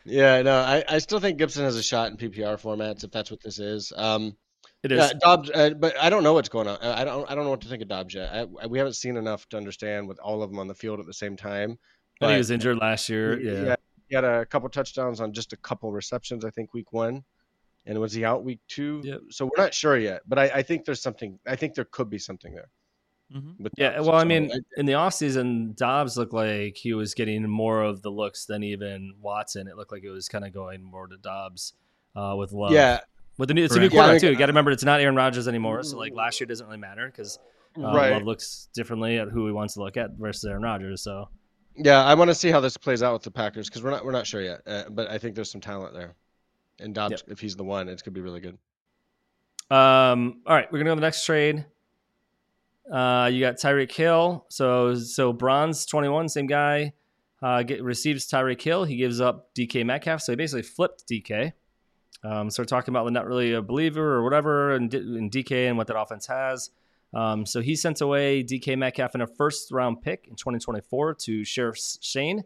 [0.05, 3.31] Yeah, no, I, I still think Gibson has a shot in PPR formats if that's
[3.31, 3.93] what this is.
[3.97, 4.37] Um,
[4.83, 4.99] It is.
[4.99, 6.77] yeah, Doubs, uh, but I don't know what's going on.
[6.83, 8.33] I I don't I don't know what to think of Doubs yet.
[8.33, 10.99] I, I- we haven't seen enough to understand with all of them on the field
[11.01, 11.79] at the same time.
[12.21, 13.39] But- he was injured last year.
[13.39, 13.77] He- Yeah.
[14.09, 16.45] he had a couple touchdowns on just a couple receptions.
[16.45, 17.23] I think week one,
[17.87, 19.01] and was he out week two?
[19.05, 19.21] Yep.
[19.31, 21.39] So we're not sure yet, but I, I think there's something.
[21.47, 22.69] I think there could be something there.
[23.35, 23.67] Mhm.
[23.79, 28.03] Yeah, well, I mean, in the offseason, Doubs looked like he was getting more of
[28.03, 29.69] the looks than even Watson.
[29.69, 31.73] It looked like it was kind of going more to Doubs
[32.15, 32.73] uh, with love.
[32.73, 33.01] yeah,
[33.43, 33.95] with the new, it's a new Correct.
[33.95, 34.31] Yeah, quarterback too.
[34.31, 35.83] You got to remember, it's not Aaron Rodgers anymore.
[35.83, 37.41] So like last year doesn't really matter because
[37.77, 38.13] uh, right.
[38.13, 41.03] Love looks differently at who he wants to look at versus Aaron Rodgers.
[41.03, 41.29] So
[41.75, 44.05] Yeah, I want to see how this plays out with the Packers because we're not
[44.05, 44.61] we're not sure yet.
[44.65, 46.15] Uh, but I think there's some talent there,
[46.79, 48.59] and Doubs, if he's the one, it's gonna be really good.
[49.77, 51.67] Um, all right, we're gonna go to the next trade.
[52.89, 54.47] Uh, you got Tyreek Hill.
[54.51, 56.93] So so bronze twenty one, same guy.
[57.43, 58.85] Uh, get, receives Tyreek Hill.
[58.85, 60.21] He gives up DK Metcalf.
[60.21, 61.55] So he basically flipped DK.
[62.25, 65.89] Um, so talking about not really a believer or whatever, and, and DK and what
[65.89, 66.71] that offense has.
[67.15, 71.45] Um, so he sent away DK Metcalf in a first round pick in 2024 to
[71.45, 72.43] Sheriff Shane,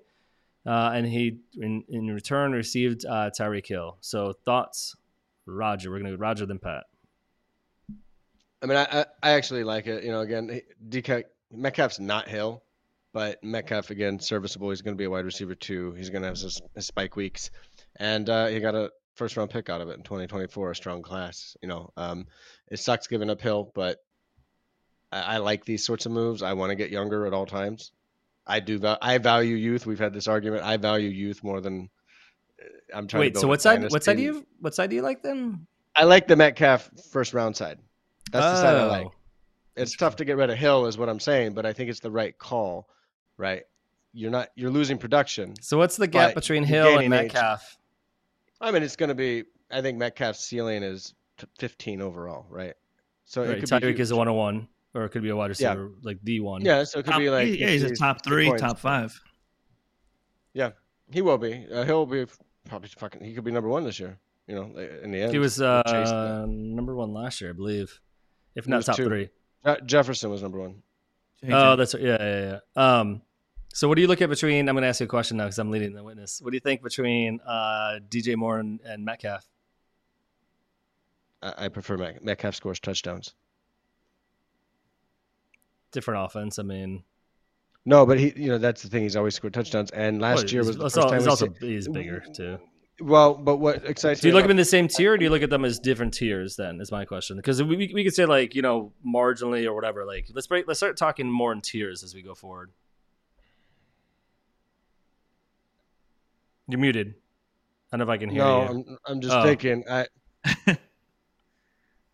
[0.67, 3.31] uh, and he in, in return received uh,
[3.65, 3.97] Hill.
[4.01, 4.97] So thoughts,
[5.47, 5.91] Roger?
[5.91, 6.85] We're gonna go Roger then Pat.
[8.63, 10.03] I mean, I I, actually like it.
[10.03, 12.65] You know, again, DK Metcalf's not Hill,
[13.13, 14.71] but Metcalf again serviceable.
[14.71, 15.93] He's gonna be a wide receiver too.
[15.93, 17.51] He's gonna have his, his spike weeks,
[17.97, 21.03] and uh, he got a first round pick out of it in 2024, a strong
[21.03, 21.57] class.
[21.63, 22.27] You know, um,
[22.69, 23.99] it sucks giving up Hill, but
[25.11, 26.43] I, I like these sorts of moves.
[26.43, 27.93] I want to get younger at all times.
[28.47, 28.81] I do.
[29.03, 29.87] I value youth.
[29.87, 30.63] We've had this argument.
[30.63, 31.89] I value youth more than
[32.61, 33.23] uh, I'm trying.
[33.23, 33.91] to Wait, so what side?
[33.91, 34.47] What side do you?
[34.61, 35.67] What side do you like then?
[35.97, 37.79] I like the Metcalf first round side.
[38.31, 39.07] That's the side I like.
[39.07, 39.15] Oh.
[39.77, 42.01] It's tough to get rid of Hill, is what I'm saying, but I think it's
[42.01, 42.89] the right call.
[43.37, 43.65] Right?
[44.13, 44.51] You're not.
[44.55, 45.55] You're losing production.
[45.61, 47.63] So what's the gap between Hill and Metcalf?
[47.63, 47.79] age.
[48.61, 48.69] Metcalf?
[48.69, 49.45] I mean, it's going to be.
[49.71, 51.15] I think Metcalf's ceiling is
[51.59, 52.47] 15 overall.
[52.49, 52.75] Right?
[53.25, 55.47] So Right, it could be Tyreek is a 101, or it could be a wide
[55.59, 55.71] Yeah.
[55.71, 56.63] receiver like the one.
[56.65, 57.59] Yeah, so it could Top- be like.
[57.59, 58.63] yeah, he's a top three, points.
[58.63, 59.21] top five.
[60.55, 60.71] Yeah,
[61.11, 61.67] He will be.
[61.73, 62.27] Uh, he'll be
[62.69, 63.23] probably fucking.
[63.23, 64.19] He could be number one this year.
[64.49, 65.33] You know, in the end.
[65.33, 66.15] he was We'll chase that.
[66.15, 68.01] uh, number one last year, I believe,
[68.55, 69.05] if not top two.
[69.07, 69.29] three.
[69.65, 70.83] Je- Jefferson was number one.
[71.51, 73.01] Oh, that's yeah, yeah, yeah.
[73.01, 73.23] Um,
[73.77, 74.71] so what do you look at between?
[74.71, 76.41] I'm going to ask you a question now because I'm leading the witness.
[76.41, 79.47] What do you think between uh, DJ Moore and, and Metcalf?
[81.43, 83.35] I, I prefer Met- Metcalf scores touchdowns.
[85.93, 86.59] Different offense.
[86.59, 87.05] I mean,
[87.85, 89.03] No, but he, you know, that's the thing.
[89.03, 91.53] He's always scored touchdowns, and last well, year was the first al- time he's also
[91.61, 92.59] see- he's bigger too.
[92.99, 95.25] Well, but what excites Do you look at them in the same tier, or do
[95.25, 96.57] you look at them as different tiers?
[96.57, 99.75] Then is my question because we, we we could say like you know marginally or
[99.75, 100.07] whatever.
[100.07, 102.73] Like let's break let's start talking more in tiers as we go forward.
[106.69, 107.15] You're muted.
[107.93, 108.69] I don't know if I can hear No, you.
[108.69, 109.43] I'm, I'm just Oh.
[109.43, 109.85] thinking.
[109.89, 110.07] I,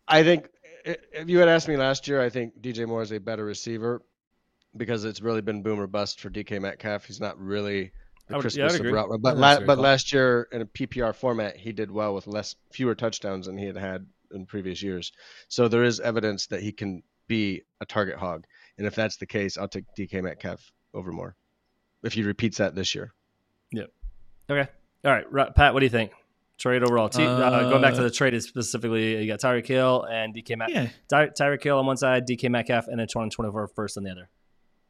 [0.07, 0.49] I think
[0.85, 4.01] if you had asked me last year, I think DJ Moore is a better receiver
[4.77, 7.05] because it's really been boom or bust for DK Metcalf.
[7.05, 7.91] He's not really
[8.27, 8.91] the would- Chris yeah, Christmas agree.
[8.91, 9.09] route.
[9.21, 12.95] But la- but last year in a PPR format, he did well with less fewer
[12.95, 15.11] touchdowns than he had had in previous years.
[15.47, 18.45] So there is evidence that he can be a target hog,
[18.77, 21.35] and if that's the case, I'll take DK Metcalf over Moore
[22.03, 23.13] if he repeats that this year.
[24.49, 24.69] Okay.
[25.05, 25.73] All right, Pat.
[25.73, 26.11] What do you think?
[26.57, 27.09] Trade overall.
[27.09, 30.55] T- uh, going back to Uh, the trade specifically, you got Tyreek Hill and DK
[30.55, 34.03] Met- yeah, Ty- Tyreek Hill on one side, DK Metcalf, and a 2024 first on
[34.03, 34.29] the other.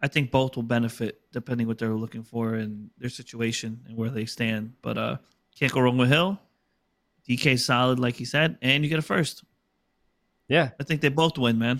[0.01, 4.09] I think both will benefit depending what they're looking for and their situation and where
[4.09, 4.73] they stand.
[4.81, 5.17] But uh
[5.57, 6.37] can't go wrong with Hill.
[7.27, 9.43] DK solid, like he said, and you get a first.
[10.49, 11.79] Yeah, I think they both win, man.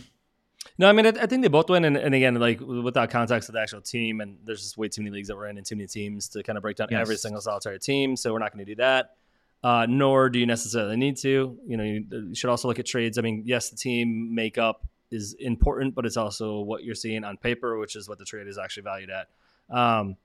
[0.78, 1.86] No, I mean, I, I think they both win.
[1.86, 5.02] And, and again, like without context of the actual team, and there's just way too
[5.02, 7.02] many leagues that we're in and too many teams to kind of break down Yes.
[7.02, 8.16] every single solitary team.
[8.16, 9.16] So we're not going to do that.
[9.64, 11.58] Uh, nor do you necessarily need to.
[11.66, 13.18] You know, you, you should also look at trades.
[13.18, 17.38] I mean, yes, the team makeup is important, but it's also what you're seeing on
[17.38, 19.30] paper, which is what the trade is actually valued at.
[19.74, 20.18] Um,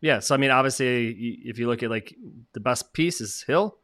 [0.00, 0.20] yeah.
[0.20, 1.08] So I mean, obviously,
[1.44, 2.14] if you look at like
[2.52, 3.76] the best piece is Hill,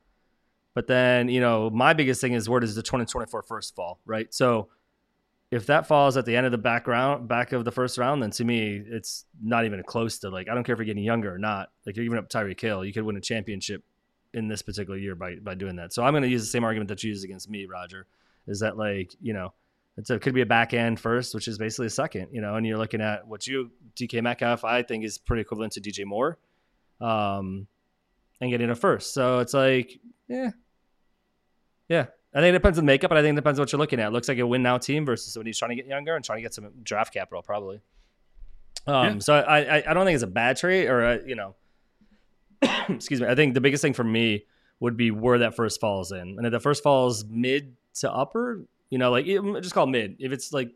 [0.73, 4.33] but then you know my biggest thing is where does the 2024 first fall, right?
[4.33, 4.69] So
[5.55, 8.21] if that falls at the end of the back round, back of the first round,
[8.21, 11.05] then to me, it's not even close to like I don't care if you're getting
[11.05, 11.71] younger or not.
[11.87, 13.85] Like you're giving up Tyreek Hill, you could win a championship
[14.33, 15.93] in this particular year by by doing that.
[15.93, 18.07] So I'm going to use the same argument that you use against me, Roger.
[18.49, 19.53] Is that like you know
[19.97, 22.67] it could be a back end first, which is basically a second, you know, and
[22.67, 26.37] you're looking at what you DK Metcalf, I think is pretty equivalent to DJ Moore,
[27.01, 27.69] um,
[28.41, 29.15] and getting a first.
[29.15, 30.51] So it's like, yeah,
[31.89, 32.07] yeah.
[32.35, 34.01] I think it depends on makeup, but I think it depends on what you're looking
[34.01, 34.09] at.
[34.09, 36.25] It looks like a win now team versus somebody who's trying to get younger and
[36.25, 37.81] trying to get some draft capital, probably.
[38.89, 39.19] Um, yeah.
[39.21, 41.55] So I, I, I don't think it's a bad trade, or a, you know,
[42.89, 43.29] excuse me.
[43.29, 44.47] I think the biggest thing for me
[44.81, 48.67] would be where that first falls in, and if the first falls mid to upper,
[48.91, 50.17] you know, like just call mid.
[50.19, 50.73] If it's like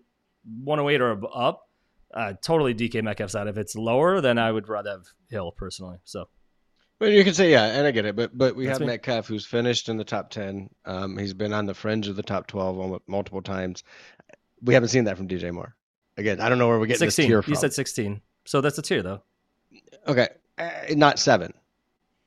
[0.62, 1.68] 108 or up,
[2.14, 3.48] uh, totally DK Metcalf's out.
[3.48, 5.98] If it's lower, then I would rather have Hill personally.
[6.04, 6.28] So.
[7.00, 8.92] Well, you can say yeah, and I get it, but but we That's have me.
[8.92, 10.68] Metcalf who's finished in the top ten.
[10.84, 13.84] Um, he's been on the fringe of the top twelve multiple times.
[14.62, 15.76] We haven't seen that from DJ Moore.
[16.16, 17.22] Again, I don't know where we're getting 16.
[17.22, 17.52] this tier from.
[17.52, 19.22] You said sixteen, so that's a tier though.
[20.08, 20.28] Okay,
[20.58, 21.54] uh, not seven.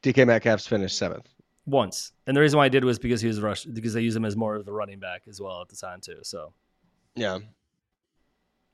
[0.04, 1.28] DK Metcalf's finished seventh
[1.66, 4.16] once, and the reason why I did was because he was rushed because they use
[4.16, 6.20] him as more of a running back as well at the time too.
[6.24, 6.54] So
[7.16, 7.40] yeah,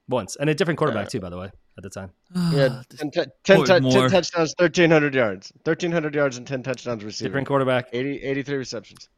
[0.08, 2.12] once and a different quarterback uh, too, by the way, at the time.
[2.36, 6.62] Ah, yeah, 10, 10, 10, 10 touchdowns, thirteen hundred yards, thirteen hundred yards and ten
[6.62, 7.32] touchdowns receiving.
[7.32, 9.10] Different quarterback, 80, 83 receptions.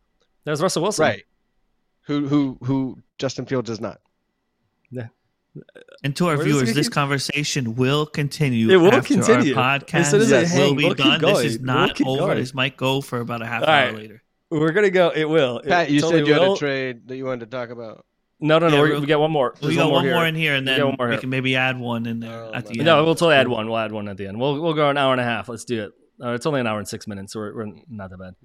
[0.43, 1.23] That was Russell Wilson, right?
[2.01, 3.99] Who who who Justin Fields does not.
[4.91, 5.07] Yeah.
[6.03, 8.69] And to our Where viewers, this conversation will continue.
[8.69, 9.55] It will continue.
[9.55, 11.19] Our podcast as yes, will be we'll done.
[11.21, 12.27] This is not we'll over.
[12.27, 12.37] Going.
[12.37, 13.95] This might go for about a half All hour right.
[13.95, 14.23] later.
[14.51, 15.11] We're gonna go.
[15.13, 15.61] It will.
[15.61, 16.43] Pat, it you totally said you will.
[16.43, 18.05] had a trade that you wanted to talk about.
[18.41, 18.85] No, no, no.
[18.85, 19.53] Yeah, we get one more.
[19.59, 21.77] There's we got one, more, more in here, and then we, we can maybe add
[21.77, 22.85] one in there oh, at the end.
[22.85, 23.67] No, we'll totally add one.
[23.67, 24.39] We'll add one at the end.
[24.39, 25.49] We'll we'll go an hour and a half.
[25.49, 25.91] Let's do it.
[26.23, 28.35] Uh, it's only an hour and six minutes, so we're, we're not that bad.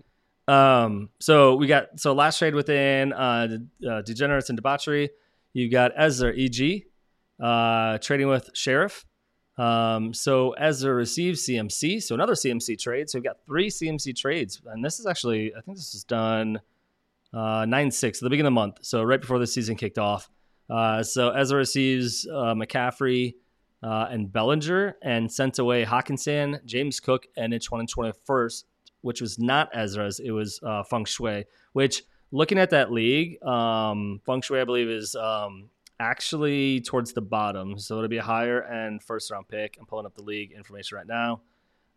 [0.53, 3.49] Um, so we got so last trade within uh,
[3.88, 5.11] uh degenerates and debauchery.
[5.53, 6.84] You got Ezra EG
[7.40, 9.07] uh, trading with Sheriff.
[9.57, 13.09] Um, so Ezra receives CMC, so another CMC trade.
[13.09, 16.61] So we've got three CMC trades, and this is actually I think this is done
[17.35, 20.30] nine six at the beginning of the month, so right before the season kicked off.
[20.70, 23.35] Uh, so Ezra receives uh, McCaffrey
[23.82, 28.49] uh, and Bellinger, and sent away Hockenson, James Cook, and in 2021,
[29.03, 31.45] which was not Ezra's, it was uh, Feng Shui.
[31.74, 35.68] Which looking at that league, um, Feng Shui I believe is um,
[36.01, 37.78] actually towards the bottom.
[37.78, 39.76] So it'll be a higher end first round pick.
[39.78, 41.43] I'm pulling up the league information right now.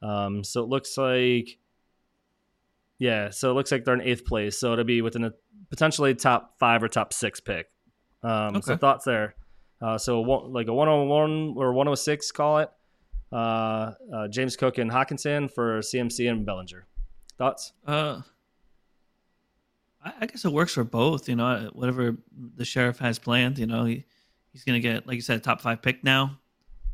[0.01, 1.57] Um, so it looks like,
[2.99, 4.57] yeah, so it looks like they're in eighth place.
[4.57, 5.33] So it'll be within a
[5.69, 7.67] potentially top five or top six pick.
[8.23, 8.61] Um, okay.
[8.61, 9.35] So thoughts there.
[9.81, 12.71] Uh, so one, like a 101 or 106, call it.
[13.31, 16.87] Uh, uh, James Cook and Hockenson for CMC and Bellinger.
[17.37, 17.73] Thoughts?
[17.85, 18.21] Uh,
[20.03, 21.29] I guess it works for both.
[21.29, 22.17] You know, whatever
[22.55, 23.59] the sheriff has planned.
[23.59, 24.05] You know, he
[24.53, 26.39] he's going to get, like you said, a top five pick now.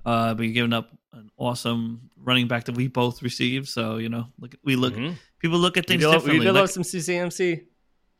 [0.05, 3.69] Uh, but you're giving up an awesome running back that we both received.
[3.69, 4.95] So you know, look, we look.
[4.95, 5.13] Mm-hmm.
[5.43, 6.45] People look at things we differently.
[6.45, 7.65] We like, some CCMC.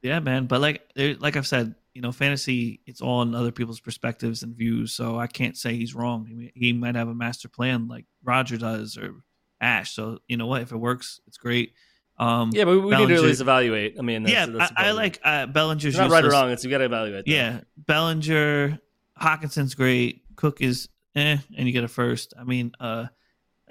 [0.02, 0.46] Yeah, man.
[0.46, 4.54] But like, like I've said, you know, fantasy it's all on other people's perspectives and
[4.54, 4.92] views.
[4.92, 6.26] So I can't say he's wrong.
[6.26, 9.16] He, he might have a master plan like Roger does or
[9.62, 9.96] Ash.
[9.96, 10.64] So you know what?
[10.64, 11.72] If it works, it's great.
[12.18, 13.96] Um, yeah, but we Bellinger, need to at least evaluate.
[13.98, 16.52] I mean, that's, yeah, that's I, I, like uh, Bellinger's not right or wrong.
[16.52, 17.26] It's you got to evaluate.
[17.26, 18.80] Yeah, Bellinger,
[19.18, 20.24] Hockenson's great.
[20.36, 22.34] Cook is eh, and you get a first.
[22.38, 23.06] I mean, uh,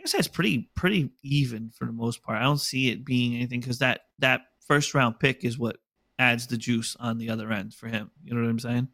[0.04, 2.38] I said, it's pretty pretty even for the most part.
[2.38, 5.76] I don't see it being anything because that that first round pick is what
[6.18, 8.10] adds the juice on the other end for him.
[8.22, 8.88] You know what I'm saying?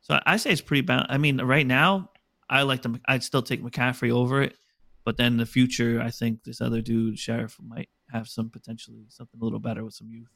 [0.00, 1.06] So I say it's pretty bad.
[1.08, 2.10] I mean, right now,
[2.48, 3.00] I like them.
[3.06, 4.56] I'd still take McCaffrey over it,
[5.04, 9.04] but then in the future, I think this other dude, Sheriff, might have some potentially
[9.08, 10.32] something a little better with some youth.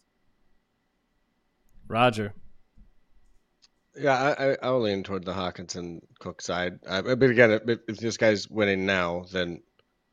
[1.88, 2.34] Roger.
[3.96, 6.78] Yeah, I, I will lean toward the Hockenson Cook side.
[6.86, 9.62] Uh, but again, if, if this guy's winning now, then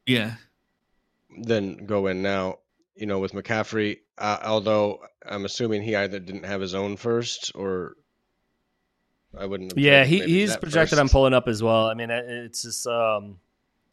[0.09, 0.35] yeah,
[1.41, 2.59] then go in now.
[2.95, 7.53] You know, with McCaffrey, uh, although I'm assuming he either didn't have his own first
[7.55, 7.95] or
[9.37, 9.77] I wouldn't.
[9.77, 10.97] yeah, he, he's projected.
[10.97, 11.87] i I'm pulling up as well.
[11.87, 13.37] I mean, it's just um,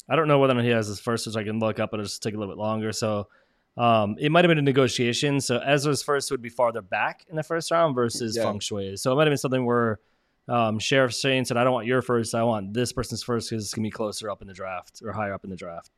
[0.08, 1.90] I don't know whether or not he has his first, which I can look up,
[1.90, 2.92] but it'll just take a little bit longer.
[2.92, 3.28] So
[3.76, 5.40] um, it might have been a negotiation.
[5.40, 8.44] So Ezra's first would be farther back in the first round versus yeah.
[8.44, 8.96] Feng Shui.
[8.96, 10.00] So it might have been something where
[10.48, 12.34] um, Sheriff Shane said, I don't want your first.
[12.34, 15.02] I want this person's first because it's going to be closer up in the draft
[15.04, 15.90] or higher up in the draft.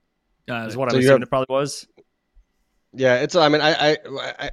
[0.48, 1.86] Uh, is what so I'm assuming have, it probably was.
[2.92, 3.34] Yeah, it's.
[3.36, 3.96] I mean, I, I,
[4.38, 4.50] I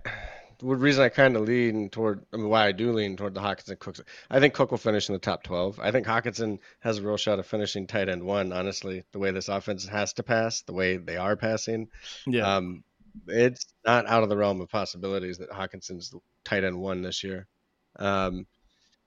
[0.60, 3.42] the reason I kind of lean toward, I mean, why I do lean toward the
[3.42, 5.80] Hockenson Cooks, I think Cook will finish in the top 12.
[5.80, 9.32] I think Hockenson has a real shot of finishing tight end one, honestly, the way
[9.32, 11.90] this offense has to pass, the way they are passing.
[12.26, 12.56] Yeah.
[12.56, 12.84] Um,
[13.28, 16.14] it's not out of the realm of possibilities that Hockenson's
[16.44, 17.48] tight end one this year.
[17.98, 18.46] Um,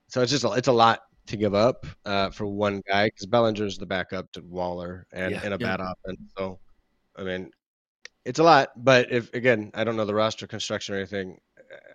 [0.07, 3.27] so it's just a, it's a lot to give up uh, for one guy because
[3.27, 5.77] Bellinger's the backup to Waller and Yeah, in a yeah.
[5.77, 6.19] bad offense.
[6.37, 6.59] So,
[7.19, 7.51] I mean,
[8.25, 8.69] it's a lot.
[8.75, 11.37] But if again, I don't know the roster construction or anything.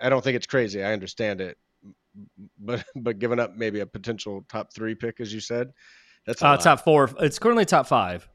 [0.00, 0.82] I don't think it's crazy.
[0.84, 1.56] I understand it,
[2.60, 5.72] but but giving up maybe a potential top three pick, as you said,
[6.26, 7.10] that's a Uh, top four.
[7.20, 8.28] It's currently top five,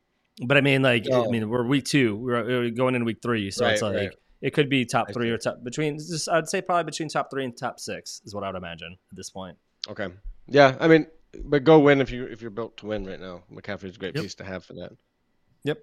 [0.46, 1.30] but I mean, like, I Oh.
[1.30, 2.16] mean, we're week two.
[2.18, 4.16] We're, going in week three, so it's like right.
[4.42, 5.98] it could be top I three or top between.
[5.98, 8.98] Just, I'd say probably between top three and top six is what I would imagine
[9.12, 9.58] at this point.
[9.90, 10.08] Okay.
[10.48, 11.06] Yeah, I mean,
[11.46, 13.44] but go win if you if you're built to win right now.
[13.52, 14.24] McCaffrey's a great Yep.
[14.24, 14.92] piece to have for that.
[15.64, 15.80] Yep.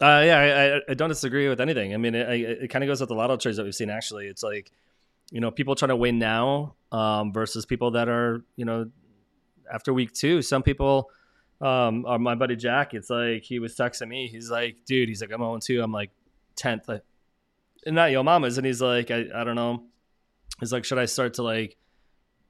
[0.00, 1.94] Uh, yeah, I, I, don't disagree with anything.
[1.94, 3.88] I mean, it, it, kind of goes with a lot of trades that we've seen.
[3.88, 4.70] Actually, it's like,
[5.30, 8.90] you know, people trying to win now um, versus people that are, you know,
[9.72, 10.42] after week two.
[10.42, 11.10] Some people,
[11.60, 12.92] um, are my buddy Jack.
[12.94, 14.28] It's like he was texting me.
[14.28, 15.82] He's like, dude, he's like, I'm 0 2.
[15.82, 16.10] I'm like
[16.56, 16.88] 10th.
[16.88, 17.02] Like,
[17.86, 18.58] and not Yo Mama's.
[18.58, 19.84] And he's like, I, I don't know.
[20.60, 21.76] He's like, should I start to like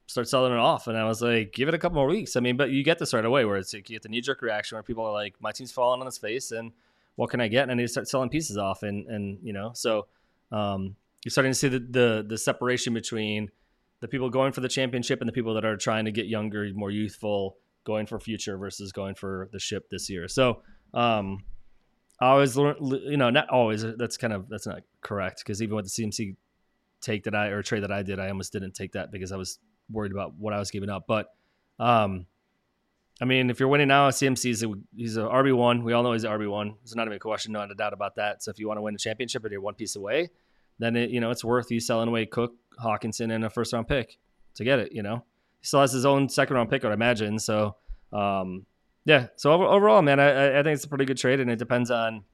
[0.07, 0.89] start selling it off?
[0.89, 2.37] And I was like, give it a couple more weeks.
[2.37, 4.21] I mean, but you get this right away where it's like you get the knee
[4.21, 6.73] jerk reaction where people are like, my team's falling on its face and
[7.17, 7.63] what can I get?
[7.63, 8.83] And I need to start selling pieces off.
[8.83, 10.07] And, and, you know, so,
[10.53, 13.51] um, you're starting to see the, the, the separation between
[14.01, 16.71] the people going for the championship and the people that are trying to get younger,
[16.75, 20.29] more youthful, going for future versus going for the ship this year.
[20.29, 20.63] So,
[20.95, 21.43] um,
[22.21, 23.83] I always learn, you know, not always.
[23.83, 26.37] That's kind of that's not correct because even with the CMC
[27.01, 29.37] take that I or trade that I did, I almost didn't take that because I
[29.37, 29.59] was
[29.91, 31.05] worried about what I was giving up.
[31.07, 31.29] But,
[31.79, 32.27] um,
[33.21, 35.83] I mean, if you're winning now, CMC is a, he's a RB one.
[35.83, 36.75] We all know he's an RB one.
[36.83, 38.43] It's not even a question, not a doubt about that.
[38.43, 40.29] So if you want to win a championship and you're one piece away,
[40.79, 43.89] then it, you know it's worth you selling away Cook, Hockenson, and a first round
[43.89, 44.19] pick
[44.57, 44.93] to get it.
[44.93, 45.25] You know,
[45.61, 47.39] he still has his own second round pick, I would imagine.
[47.39, 47.77] So,
[48.13, 48.67] um,
[49.07, 49.29] yeah.
[49.37, 51.91] So over, overall, man, I, I think it's a pretty good trade, and it depends
[51.91, 52.25] on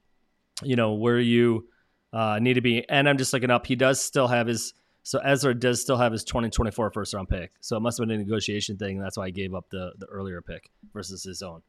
[0.61, 1.69] you know where you
[2.11, 2.87] uh, need to be.
[2.89, 3.65] And I'm just looking up.
[3.65, 4.73] He does still have his.
[5.03, 7.51] So Ezra does still have his 2024 first round pick.
[7.59, 8.97] So it must have been a negotiation thing.
[8.97, 11.61] And that's why I gave up the the earlier pick versus his own.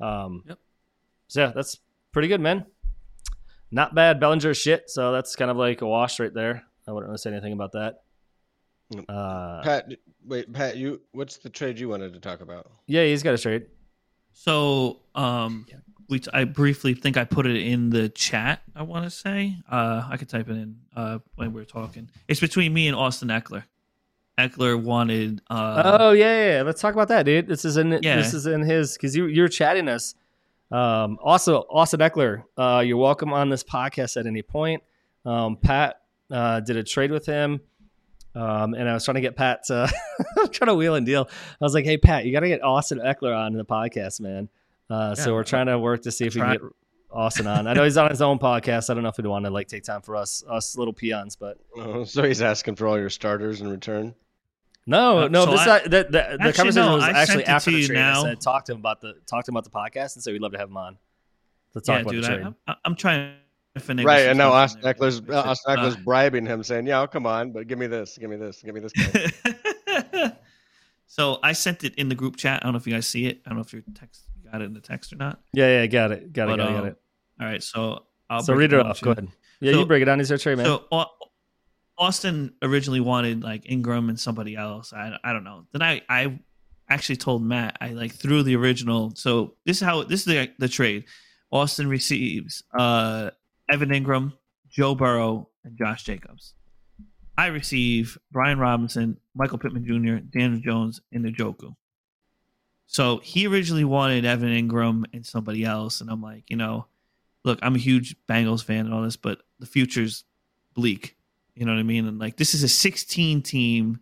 [0.00, 0.58] Um, Yep.
[1.28, 1.78] So yeah, that's
[2.12, 2.66] pretty good, man.
[3.70, 4.18] Not bad.
[4.18, 4.90] Bellinger shit.
[4.90, 6.64] So that's kind of like a wash right there.
[6.88, 8.02] I wouldn't really say anything about that.
[9.08, 9.92] Uh, Pat,
[10.26, 12.68] wait, Pat, you what's the trade you wanted to talk about?
[12.88, 13.66] yeah, he's got a trade.
[14.32, 15.66] So, um,
[16.10, 18.62] we I briefly think I put it in the chat.
[18.76, 22.10] I want to say, uh, I could type it in uh when we are talking.
[22.28, 23.64] It's between me and Austin Ekeler.
[24.38, 25.40] Ekeler wanted.
[25.48, 26.62] Uh, oh yeah, yeah.
[26.62, 27.46] Let's talk about that, dude.
[27.46, 28.16] This is in Yeah.
[28.16, 30.14] this is in his because you you're chatting us.
[30.70, 34.82] Um, also, Austin Ekeler, uh, you're welcome on this podcast at any point.
[35.24, 36.00] Um, Pat
[36.30, 37.60] uh, did a trade with him,
[38.34, 39.90] um, and I was trying to get Pat to
[40.52, 41.28] trying to wheel and deal.
[41.60, 44.48] I was like, "Hey, Pat, you got to get Austin Ekeler on the podcast, man."
[44.90, 46.60] Uh, so we're trying to work to see if we can get
[47.12, 47.66] Austin on.
[47.66, 48.90] I know he's on his own podcast.
[48.90, 51.36] I don't know if he'd want to like take time for us us little peons,
[51.36, 54.14] but Oh, so he's asking for all your starters in return.
[54.86, 55.44] No, Uh, no.
[55.44, 57.70] so this I- the, the, the Actually, conversation no, was I actually sent it after
[57.70, 57.98] to the you trade.
[57.98, 58.22] I now.
[58.24, 60.42] said talk to him about the talk to him about the podcast, and so we'd
[60.42, 60.98] love to have him on
[61.74, 62.46] to talk yeah, about dude, the trade.
[62.66, 63.34] I, I, I'm trying
[63.76, 67.06] to right, and now Austin Austin Ekeler's, uh, Austin Ekeler's bribing him, saying, "Yeah, I'll
[67.06, 70.32] come on, but give me this, give me this, give me this."
[71.06, 72.62] So I sent it in the group chat.
[72.62, 73.42] I don't know if you guys see it.
[73.44, 75.40] I don't know if your text you got it in the text or not.
[75.52, 76.96] yeah, yeah, got it, got it, But, got it, got um, it.
[77.40, 79.00] All right, so I'll So read it off.
[79.00, 79.28] Go ahead.
[79.60, 80.18] Yeah, So- you break it down.
[80.18, 80.66] He's your trade, man.
[80.66, 80.84] So
[81.98, 84.92] Austin originally wanted like Engram and somebody else.
[84.92, 85.66] I, I don't know.
[85.72, 86.38] Then I I
[86.88, 89.12] actually told Matt I like threw the original.
[89.16, 91.04] So this is how this is the the trade.
[91.52, 93.30] Austin receives uh
[93.70, 94.32] Evan Engram,
[94.70, 96.54] Joe Burrow, and Josh Jacobs.
[97.36, 101.74] I receive Brian Robinson, Michael Pittman Jr., Daniel Jones, and Njoku.
[102.90, 106.86] So he originally wanted Evan Engram and somebody else, and I'm like, you know,
[107.44, 110.24] look, I'm a huge Bengals fan and all this, but the future's
[110.74, 111.16] bleak.
[111.54, 112.08] You know what I mean?
[112.08, 114.00] And like this is a 16 team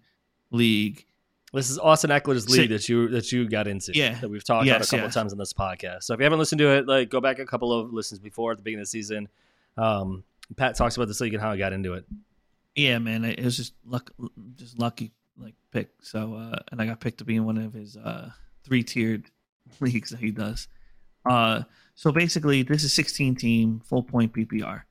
[0.51, 1.05] league.
[1.52, 3.93] this is Austin Ekeler's league that you that you got into.
[3.94, 4.19] Yeah.
[4.20, 5.12] that we've talked about a couple yes.
[5.12, 6.05] times on this podcast.
[6.05, 8.52] So if you haven't listened to it, like go back a couple of listens before
[8.52, 9.28] at the beginning of the season.
[9.77, 10.24] Um,
[10.56, 12.06] Pat talks about this league and how he got into it.
[12.74, 14.12] Yeah, man, it was just luck,
[14.56, 15.90] just lucky like pick.
[16.01, 18.31] So uh, and I got picked to be in one of his uh,
[18.69, 19.31] three tiered
[19.81, 20.69] leagues that he does.
[21.28, 21.62] Uh,
[21.95, 24.82] so basically, this is 16 team full point PPR,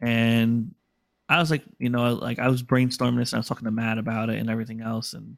[0.00, 0.74] and
[1.28, 3.72] I was like, you know, like I was brainstorming this, and I was talking to
[3.72, 5.36] Matt about it and everything else, and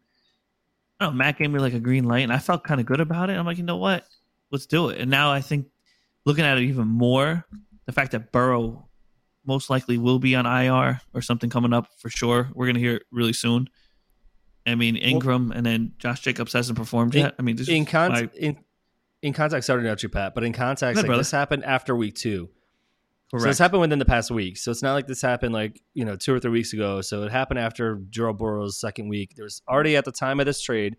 [1.00, 3.30] know, Matt gave me like a green light, and I felt kind of good about
[3.30, 3.34] it.
[3.34, 4.04] I'm like, you know what,
[4.50, 5.00] let's do it.
[5.00, 5.66] And now I think
[6.24, 7.46] looking at it even more,
[7.86, 8.86] the fact that Burrow
[9.46, 12.50] most likely will be on IR or something coming up for sure.
[12.54, 13.68] We're gonna hear it really soon.
[14.66, 17.34] I mean Engram and then Josh Jacobs hasn't performed In- yet.
[17.38, 18.58] I mean, this In con- my- in
[19.22, 21.20] in context, sorry to interrupt you, Pat, but in context, like, brother.
[21.20, 22.48] this happened after week two.
[23.30, 23.50] So correct.
[23.50, 24.56] this happened within the past week.
[24.56, 27.00] So it's not like this happened like, you know, two or three weeks ago.
[27.00, 29.34] So it happened after Joe Burrow's second week.
[29.36, 30.96] There was already at the time of this trade,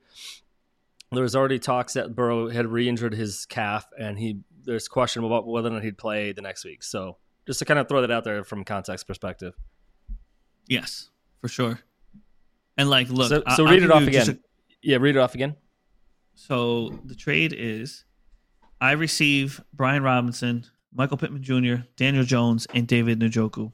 [1.11, 5.47] there was already talks that Burrow had re-injured his calf, and he there's question about
[5.47, 6.83] whether or not he'd play the next week.
[6.83, 7.17] So
[7.47, 9.55] just to kind of throw that out there from context perspective.
[10.67, 11.09] Yes,
[11.41, 11.79] for sure.
[12.77, 14.29] And like, look, so, so I'll read it off again.
[14.29, 14.37] a-
[14.81, 15.55] yeah, read it off again.
[16.35, 18.05] so the trade is,
[18.79, 23.71] I receive Brian Robinson, Michael Pittman Jr., Daniel Jones, and David Njoku.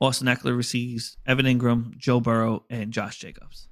[0.00, 3.68] Austin Ekeler receives Evan Engram, Joe Burrow, and Josh Jacobs.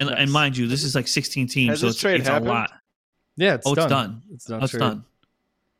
[0.00, 0.18] And, Nice.
[0.20, 2.70] and mind you, this is like 16 teams, Has so it's, trade it's a lot.
[3.36, 3.88] Yeah, it's Oh, it's done.
[3.90, 4.22] done.
[4.32, 4.60] It's done.
[4.60, 4.80] Oh, it's Trade.
[4.80, 5.04] done.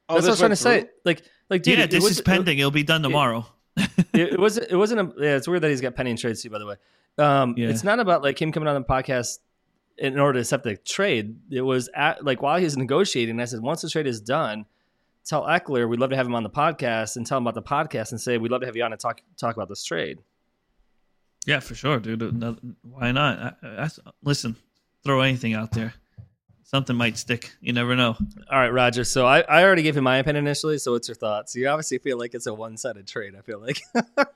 [0.09, 0.91] Oh, That's what I was this trying to went say.
[1.05, 2.59] Like, like, dude, yeah, it this was- is pending.
[2.59, 3.47] It'll be done tomorrow.
[4.13, 4.71] it, it wasn't.
[4.71, 5.23] It wasn't a.
[5.23, 6.51] Yeah, it's weird that he's got pending trades too.
[6.51, 6.77] By the way,
[7.19, 7.69] um, Yeah.
[7.69, 9.39] it's not about like him coming on the podcast
[9.99, 11.37] in order to accept the trade.
[11.51, 13.41] It was at like while he's negotiating.
[13.41, 14.67] I said once the trade is done,
[15.25, 17.63] tell Ekeler we'd love to have him on the podcast and tell him about the
[17.63, 20.19] podcast and say we'd love to have you on and talk talk about this trade.
[21.47, 22.21] Yeah, for sure, dude.
[22.83, 23.57] Why not?
[23.63, 23.89] I, I,
[24.25, 24.57] listen,
[25.05, 25.95] throw anything out there.
[26.67, 27.55] Something might stick.
[27.61, 28.17] You never know.
[28.51, 29.05] All right, Roger.
[29.05, 30.79] So I, I already gave him my opinion initially.
[30.79, 31.55] So what's your thoughts?
[31.55, 33.35] You obviously feel like it's a one sided trade.
[33.39, 33.81] I feel like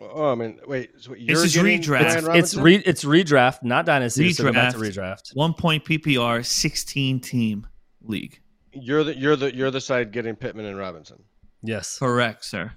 [0.00, 0.92] Oh, I mean, wait.
[1.00, 2.22] So you're is redraft.
[2.22, 4.32] Brian it's re, it's redraft, not dynasty.
[4.32, 5.34] So go back to redraft.
[5.34, 7.66] One point PPR, 16 team
[8.02, 8.40] league.
[8.72, 11.24] You're the you're the you're the side getting Pittman and Robinson.
[11.64, 11.98] Yes.
[11.98, 12.70] Correct, sir.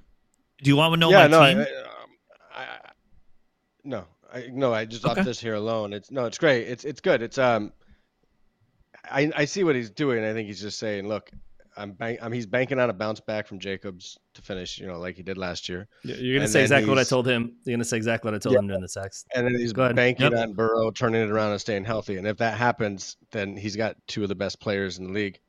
[0.63, 1.57] Do you want to know yeah, my no, team?
[1.59, 2.09] I, um,
[2.55, 2.91] I, I-
[3.83, 5.19] no, I no, I just Okay.
[5.19, 5.93] off this here alone.
[5.93, 6.67] It's no, it's great.
[6.67, 7.21] It's it's good.
[7.21, 7.71] It's um,
[9.11, 10.23] I I see what he's doing.
[10.23, 11.29] I think he's just saying, look,
[11.77, 14.99] I'm bank, I'm he's banking on a bounce back from Jacobs to finish, you know,
[14.99, 17.55] like he did last year, You're gonna And say exactly what I told him.
[17.63, 18.59] You're gonna say exactly what I told Yeah.
[18.59, 19.25] him during the text.
[19.35, 20.33] and then he's banking Yep.
[20.33, 22.17] on Burrow turning it around and staying healthy.
[22.17, 25.39] And if that happens, then he's got two of the best players in the league.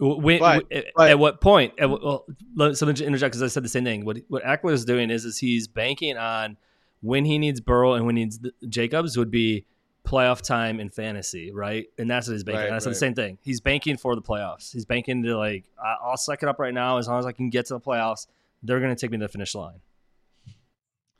[0.00, 1.74] When, But- at, but- at what point?
[1.78, 2.24] At, well,
[2.56, 4.04] let, so let me interject because I said the same thing.
[4.04, 6.56] What what Ekeler is doing is is he's banking on
[7.02, 9.64] when he needs Burrow and when he needs the- Jacobs would be
[10.06, 11.86] playoff time in fantasy, right?
[11.98, 12.62] And that's what he's banking.
[12.62, 12.76] Right, on.
[12.76, 13.38] I said the same thing.
[13.40, 14.72] He's banking for the playoffs.
[14.72, 17.32] He's banking to like I- I'll suck it up right now as long as I
[17.32, 18.26] can get to the playoffs.
[18.62, 19.80] They're going to take me to the finish line.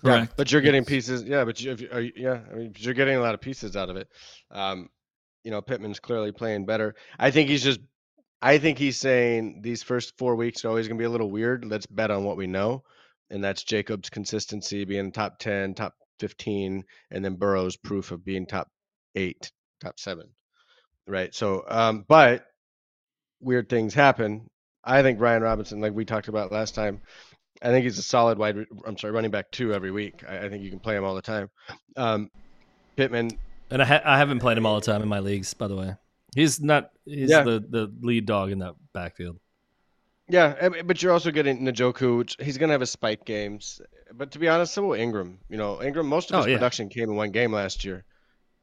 [0.04, 1.22] Yeah, but you're getting pieces.
[1.22, 3.40] Yeah, but you, if you, are you, yeah, I mean, you're getting a lot of
[3.40, 4.08] pieces out of it.
[4.50, 4.88] Um,
[5.44, 6.96] you know, Pittman's clearly playing better.
[7.18, 7.78] I think he's just.
[8.44, 11.30] I think he's saying these first four weeks are always going to be a little
[11.30, 11.64] weird.
[11.64, 12.82] Let's bet on what we know,
[13.30, 16.82] and that's Jacobs' consistency being top ten, top fifteen,
[17.12, 18.71] and then Burrow's proof of being top
[19.14, 20.28] eight, top seven.
[21.06, 21.34] Right.
[21.34, 22.44] So, um, but
[23.40, 24.48] weird things happen.
[24.84, 27.00] I think Brian Robinson, like we talked about last time,
[27.60, 28.56] I think he's a solid wide.
[28.86, 30.22] I'm sorry, running back two every week.
[30.28, 31.50] I, I think you can play him all the time.
[31.96, 32.30] Um,
[32.96, 33.30] Pittman,
[33.70, 35.76] And I, ha- I haven't played him all the time in my leagues, by the
[35.76, 35.94] way.
[36.34, 36.90] He's not.
[37.04, 37.42] He's Yeah.
[37.42, 39.38] the, the lead dog in that backfield.
[40.28, 43.80] yeah, but you're also getting Njoku, which he's gonna have his spike games.
[44.14, 45.36] But to be honest, so will Engram.
[45.48, 46.06] You know, Engram.
[46.06, 46.56] Most of Oh, his yeah.
[46.56, 48.04] production came in one game last year.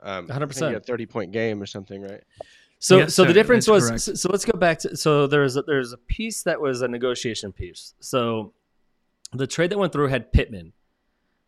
[0.02, 0.68] Um, I think he 100%.
[0.68, 2.24] had a 30 point game or something, right?
[2.80, 3.88] So, Yes, so the difference was.
[3.88, 4.02] correct.
[4.02, 4.96] So, so let's go back to.
[4.96, 7.94] So there's a, there's a piece that was a negotiation piece.
[8.00, 8.54] So
[9.34, 10.72] the trade that went through had Pittman,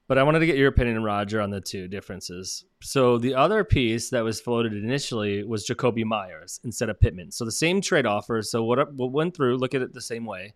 [0.08, 2.66] but I wanted to get your opinion, Roger, on the two differences.
[2.82, 7.32] So the other piece that was floated initially was Jakobi Meyers instead of Pittman.
[7.32, 8.42] So the same trade offer.
[8.42, 9.58] So what what went through?
[9.58, 10.54] Look at it the same way.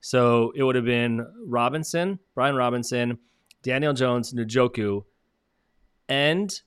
[0.00, 3.18] So it would have been Robinson, Brian Robinson,
[3.62, 5.04] Daniel Jones, Njoku,
[6.08, 6.60] and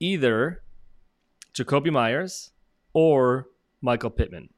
[0.00, 0.62] either
[1.54, 2.52] Jakobi Meyers
[2.92, 3.46] or
[3.80, 4.48] Michael Pittman.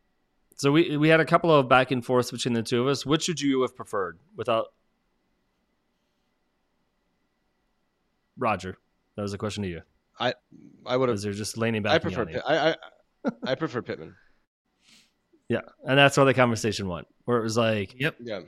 [0.57, 3.07] So we we had a couple of back and forths between the two of us.
[3.07, 4.73] Which would you have preferred without
[8.37, 8.77] Roger?
[9.17, 9.83] That was a question to you.
[10.19, 10.35] I
[10.87, 11.15] I would have.
[11.17, 11.93] Because they're just leaning back.
[11.95, 12.23] I prefer.
[12.23, 12.35] you.
[12.35, 14.15] Pitt- I, I I prefer Pittman.
[15.49, 18.17] Yeah, and that's where the conversation went, where it was like, Yep.
[18.21, 18.41] Yeah.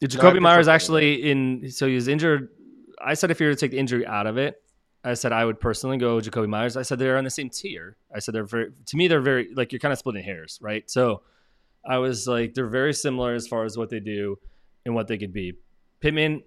[0.00, 1.70] did No, Jacoby prefer Myers actually in?
[1.70, 2.48] So he was injured.
[3.04, 4.62] I said if you were to take the injury out of it,
[5.08, 6.76] I said I would personally go Jakobi Meyers.
[6.76, 7.96] I said they're on the same tier.
[8.14, 8.72] I said they're very.
[8.86, 10.88] To me, they're very like you're kind of splitting hairs, right?
[10.90, 11.22] So
[11.82, 14.38] I was like, they're very similar as far as what they do
[14.84, 15.54] and what they could be.
[16.00, 16.42] Pittman.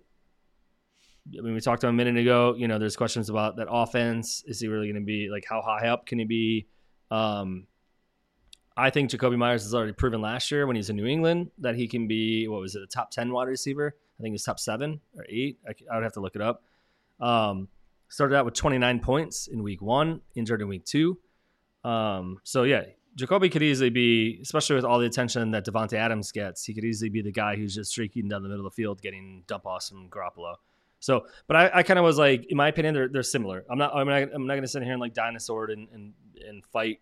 [1.38, 2.54] I mean, we talked him a minute ago.
[2.56, 4.44] You know, there's questions about that offense.
[4.46, 6.68] Is he really going to be like how high up can he be?
[7.10, 7.66] Um,
[8.78, 11.76] I think Jakobi Meyers has already proven last year when he's in New England that
[11.76, 13.96] he can be what was it a top ten wide receiver?
[14.20, 15.58] I think he was top seven or eight.
[15.68, 16.64] I, I would have to look it up.
[17.20, 17.68] Um,
[18.12, 21.18] started out with 29 points in week one, injured in week two.
[21.86, 22.84] Um, so yeah,
[23.18, 26.84] Jakobi could easily be, especially with all the attention that Davante Adams gets, he could
[26.84, 29.66] easily be the guy who's just streaking down the middle of the field, getting dump
[29.66, 30.56] offs from Garoppolo.
[31.00, 33.64] So, but I, I kind of was like, in my opinion, they're they're similar.
[33.72, 36.14] I'm not I'm not I'm not going to sit here and like dinosaur and and
[36.46, 37.00] and fight,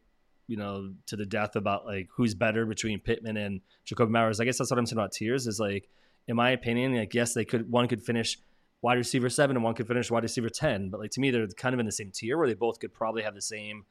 [0.48, 4.40] you know, to the death about like who's better between Pittman and Jakobi Meyers.
[4.40, 5.90] I guess that's what I'm saying about tiers is like,
[6.28, 8.38] in my opinion, like yes, they could one could finish
[8.82, 10.90] wide receiver seven and one could finish wide receiver 10.
[10.90, 12.94] But like to me, they're kind of in the same tier where they both could
[12.94, 13.86] probably have the same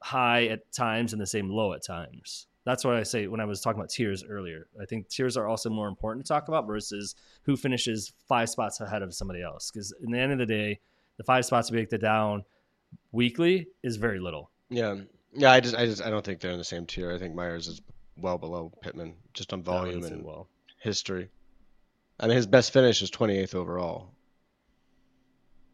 [0.00, 2.46] high at times and the same low at times.
[2.64, 4.68] That's what I say when I was talking about tiers earlier.
[4.80, 8.80] I think tiers are also more important to talk about versus who finishes five spots
[8.80, 9.70] ahead of somebody else.
[9.70, 10.80] Because in the end of the day,
[11.18, 12.44] the five spots we make the down
[13.12, 14.50] weekly is very little.
[14.70, 14.96] Yeah,
[15.34, 15.52] yeah.
[15.52, 17.12] I just, I just, I don't think they're in the same tier.
[17.12, 17.82] I think Meyers is
[18.16, 20.48] well below Pittman just on volume and well.
[20.80, 21.28] history.
[22.18, 24.10] I mean, his best finish is 28th overall.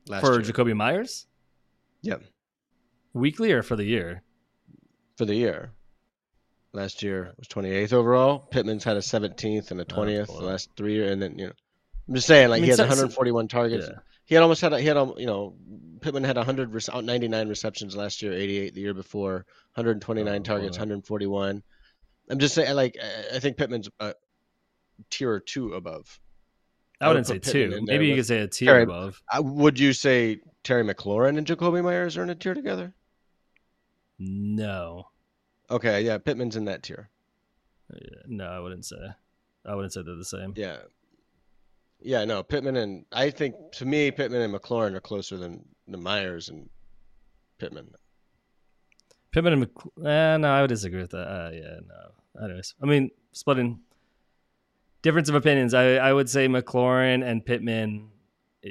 [0.07, 0.41] For year.
[0.41, 1.27] Jakobi Meyers?
[2.03, 2.17] Yeah.
[3.13, 4.23] Weekly or for the year?
[5.17, 5.73] For the year.
[6.73, 8.39] Last year was 28th overall.
[8.39, 11.47] Pittman's had a 17th and a 20th oh, the last three years, and then you
[11.47, 11.53] know,
[12.09, 13.89] I'm just saying like I mean, he had 141 targets.
[13.89, 13.99] Yeah.
[14.25, 15.57] He had almost had a, he had you know
[16.01, 16.73] Pittman had 100
[17.05, 21.63] 99 receptions last year, 88 the year before, 129 oh, targets, 141.
[22.31, 22.97] I'm just saying like
[23.35, 24.15] I think Pittman's a
[25.11, 26.21] tier or two above.
[27.01, 27.81] I wouldn't say two.
[27.83, 29.23] Maybe you could say a tier Terry, above.
[29.39, 32.93] would you say Terry McLaurin and Jakobi Meyers are in a tier together?
[34.19, 35.09] No.
[35.71, 37.09] Okay, yeah, Pittman's in that tier.
[38.27, 38.97] No, I wouldn't say.
[39.65, 40.53] I wouldn't say they're the same.
[40.57, 40.79] Yeah.
[42.03, 45.99] Yeah, no, Pittman and I think to me Pittman and McLaurin are closer than the
[45.99, 46.69] Meyers and
[47.59, 47.91] Pittman.
[49.33, 50.07] Pittman and McLaurin.
[50.07, 51.29] Eh, no, I would disagree with that.
[51.29, 52.45] Uh, yeah, no.
[52.45, 53.81] Anyways, I mean, splitting
[55.03, 55.75] difference of opinions.
[55.75, 58.09] I I would say McLaurin and Pittman.
[58.65, 58.71] Eh,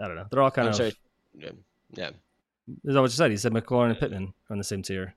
[0.00, 0.26] I don't know.
[0.30, 0.76] They're all kind I'm of.
[0.76, 0.94] Sorry.
[1.38, 1.50] Yeah.
[1.92, 2.10] yeah.
[2.84, 3.30] Is that what you said?
[3.30, 5.14] You said McLaurin and Pittman on the same tier.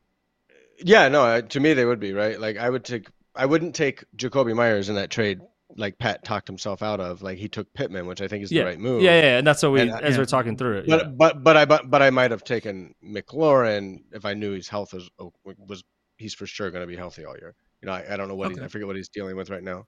[0.83, 1.41] Yeah, no.
[1.41, 2.39] To me, they would be right.
[2.39, 3.07] Like I would take.
[3.35, 5.41] I wouldn't take Jakobi Meyers in that trade.
[5.75, 7.21] Like Pat talked himself out of.
[7.21, 8.63] Like he took Pittman, which I think is yeah.
[8.63, 9.01] the right move.
[9.01, 10.19] Yeah, yeah, and that's what we and, as yeah.
[10.19, 10.87] we're talking through it.
[10.87, 11.11] But yeah.
[11.11, 14.93] but but I but, but I might have taken McLaurin if I knew his health
[14.93, 15.09] was
[15.43, 15.83] was
[16.17, 17.55] he's for sure going to be healthy all year.
[17.81, 18.63] You know, I, I don't know what okay.
[18.63, 19.85] I forget what he's dealing with right now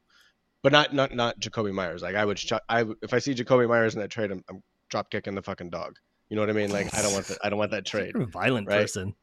[0.64, 2.02] but not not not Jakobi Meyers.
[2.02, 2.40] Like I would,
[2.70, 5.70] I if I see Jakobi Meyers in that trade, I'm, I'm drop kicking the fucking
[5.70, 5.98] dog.
[6.30, 6.72] You know what I mean?
[6.72, 7.40] Like I don't want that.
[7.44, 8.12] I don't want that trade.
[8.16, 8.82] You're a violent right?
[8.82, 9.16] person.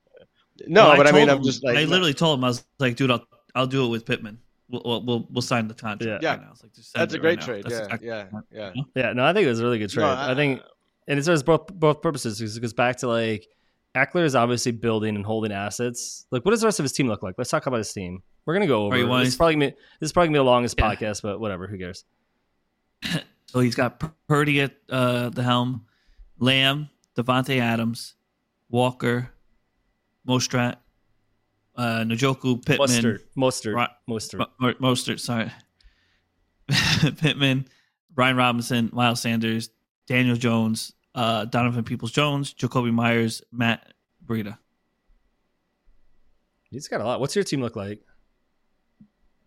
[0.66, 2.65] No, but I, I mean, him, I'm just like I literally told him I was
[2.78, 3.24] like, dude, I'll
[3.55, 4.39] I'll do it with Pittman.
[4.69, 6.23] We'll we'll we'll sign the contract.
[6.23, 6.48] Yeah, yeah.
[6.62, 7.65] Like, that's a great right trade.
[7.69, 9.12] Yeah, exactly yeah, yeah, yeah.
[9.12, 10.02] No, I think it was a really good trade.
[10.02, 10.60] No, I, I, think,
[11.06, 12.39] and it serves both both purposes.
[12.39, 13.47] Because it goes back to like
[13.97, 16.27] Ekeler is obviously building and holding assets.
[16.31, 17.36] Like, what does the rest of his team look like?
[17.39, 18.23] Let's talk about his team.
[18.49, 18.97] We're gonna go over.
[18.97, 20.95] Right, this, is probably gonna be, this is probably gonna be the longest yeah.
[20.95, 21.66] podcast, but whatever.
[21.66, 22.07] Who cares?
[23.47, 25.85] so he's got Purdy at uh, the helm,
[26.39, 28.15] Lamb, Davante Adams,
[28.70, 29.29] Walker,
[30.27, 30.77] Mostert,
[31.77, 35.20] uh, Njoku, Pittman, Mostert, Mostert, Mostert, Mostert.
[35.20, 35.53] Sorry,
[37.19, 37.69] Pittman,
[38.15, 39.69] Brian Robinson, Miles Sanders,
[40.07, 43.93] Daniel Jones, uh, Donovan Peoples Jones, Jakobi Meyers, Matt
[44.25, 44.57] Breida.
[46.70, 47.20] He's got a lot.
[47.20, 48.01] What's your team look like?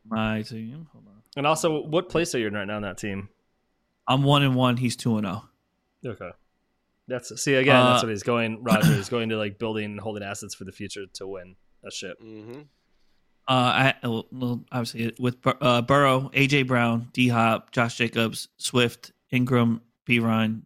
[0.08, 0.88] My team.
[0.92, 1.22] Hold on.
[1.38, 3.30] And also, what place are you in right now on that team?
[4.08, 4.78] I'm one and one.
[4.78, 5.44] He's two and zero.
[6.06, 6.10] Oh.
[6.10, 6.32] Okay.
[7.08, 7.76] That's see again.
[7.76, 8.64] Uh, that's what he's going.
[8.64, 11.92] Roger is going to like building and holding assets for the future to win a
[11.92, 12.22] ship.
[12.22, 12.62] Mm-hmm.
[13.48, 19.82] Uh, I well, obviously with uh, Burrow, AJ Brown, D Hop, Josh Jacobs, Swift, Engram,
[20.08, 20.62] Perine,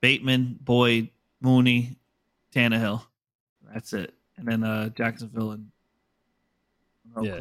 [0.00, 1.10] Bateman, Boyd,
[1.40, 1.96] Mooney,
[2.54, 3.02] Tannehill.
[3.72, 4.14] That's it.
[4.36, 5.70] And then uh, Jacksonville and
[7.20, 7.40] yeah.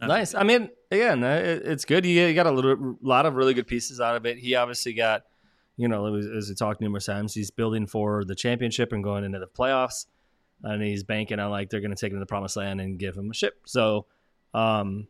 [0.00, 0.34] Nice.
[0.34, 2.06] I mean, again, uh, it's good.
[2.06, 4.38] You got a little, lot of really good pieces out of it.
[4.38, 5.24] He obviously got,
[5.76, 9.38] you know, as we talked numerous times, he's building for the championship and going into
[9.38, 10.06] the playoffs,
[10.62, 12.98] and he's banking on like they're going to take him to the promised land and
[12.98, 13.62] give him a ship.
[13.66, 14.06] So,
[14.54, 15.08] um,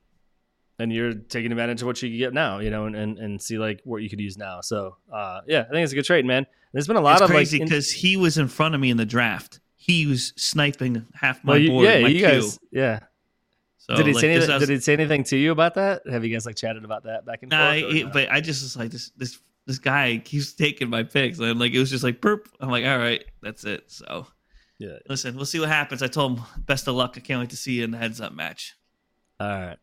[0.79, 3.59] and you're taking advantage of what you get now, you know, and, and, and see
[3.59, 4.61] like what you could use now.
[4.61, 6.47] So, uh, yeah, I think it's a good trade, man.
[6.73, 8.81] There's been a lot it's of crazy because like, in- he was in front of
[8.81, 9.61] me in the draft.
[9.77, 11.85] He was sniping half my well, board.
[11.87, 12.29] Yeah, you queue.
[12.29, 13.01] guys, yeah.
[13.89, 16.03] So, did he like, say anything, was, did he say anything to you about that?
[16.11, 17.95] Have you guys like chatted about that back and nah, forth?
[17.95, 21.59] Nah, but I just was like this this this guy keeps taking my picks, and
[21.59, 22.49] like it was just like burp.
[22.61, 23.91] I'm like, all right, that's it.
[23.91, 24.27] So
[24.79, 26.03] yeah, listen, we'll see what happens.
[26.03, 27.15] I told him best of luck.
[27.17, 28.77] I can't wait to see you in the heads up match.
[29.41, 29.79] All right.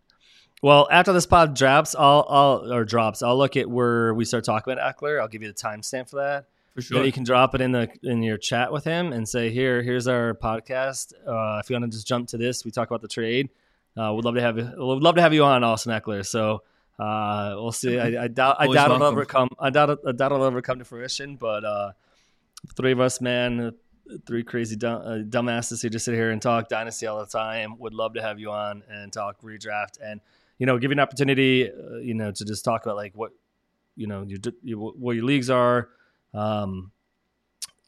[0.62, 4.44] Well, after this pod drops, I'll, I'll or drops, I'll look at where we start
[4.44, 5.20] talking about Ekeler.
[5.20, 6.46] I'll give you the timestamp for that.
[6.76, 6.98] For sure.
[6.98, 9.82] Then you can drop it in the in your chat with him and say, "Here,
[9.82, 11.14] here's our podcast.
[11.26, 13.50] Uh, if you want to just jump to this, we talk about the trade.
[13.98, 14.64] Uh, we'd love to have you.
[14.64, 16.26] We'd love to have you on, Austin Ekeler.
[16.26, 16.64] So
[17.00, 18.00] uh, we'll see.
[18.00, 18.58] I, I doubt.
[18.60, 19.50] I doubt it'll ever come.
[19.60, 20.00] I doubt.
[20.06, 21.36] I doubt it'll ever come to fruition.
[21.36, 21.92] But uh,
[22.76, 23.74] three of us, man,
[24.26, 27.78] three crazy dumb, uh, dumbasses who just sit here and talk dynasty all the time.
[27.80, 30.22] Would love to have you on and talk redraft and
[30.58, 31.70] you know give you an opportunity.
[31.70, 33.32] Uh, you know to just talk about like what
[33.96, 35.90] you know your, your what your leagues are
[36.34, 36.92] um,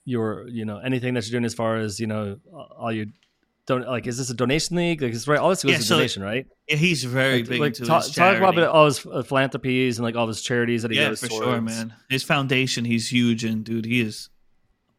[0.05, 2.39] your you know anything that you're doing as far as you know
[2.77, 3.07] all you
[3.67, 5.83] don't like is this a donation league like it's right all this goes yeah, to
[5.83, 9.99] so donation right Yeah, he's very Like, big like, talk, talk about all his philanthropies
[9.99, 11.45] and like all his charities that he yeah, goes for towards.
[11.45, 11.93] sure, man.
[12.09, 14.29] His foundation, he's huge, and dude, he is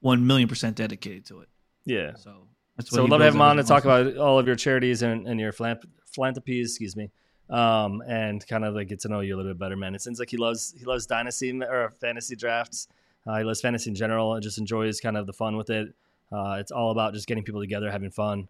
[0.00, 1.48] one million percent dedicated to it.
[1.84, 2.12] Yeah.
[2.16, 2.46] So
[2.76, 5.02] that's So we'd love to have him on to talk about all of your charities
[5.02, 7.10] and, and your philanthrop- philanthropies, excuse me,
[7.50, 9.94] um, and kind of like get to know you a little bit better, man.
[9.94, 12.86] It seems like he loves he loves dynasty or fantasy drafts.
[13.26, 15.88] Uh, he loves fantasy in general and just enjoys kind of the fun with it.
[16.30, 18.48] Uh, it's all about just getting people together, having fun.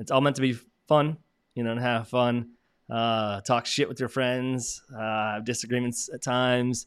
[0.00, 0.56] It's all meant to be
[0.88, 1.16] fun,
[1.54, 2.50] you know, and have fun.
[2.90, 6.86] Uh, talk shit with your friends, uh, have disagreements at times,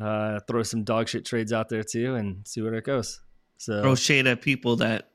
[0.00, 3.20] uh, throw some dog shit trades out there too, and see where it goes.
[3.58, 5.10] So throw shade at people that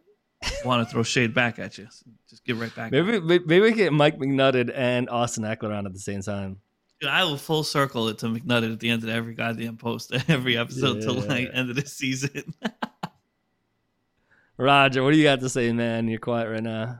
[0.64, 1.88] want to throw shade back at you.
[2.30, 2.92] Just get right back.
[2.92, 6.62] Maybe maybe we get Mike McNutted and Austin Ekeler on at the same time.
[7.02, 10.14] Dude, I will full circle it to McNutted at the end of every goddamn post,
[10.30, 11.26] every episode till Yeah.
[11.34, 12.54] like end of the season.
[14.58, 16.08] Roger, what do you got to say, man?
[16.08, 17.00] You're quiet right now.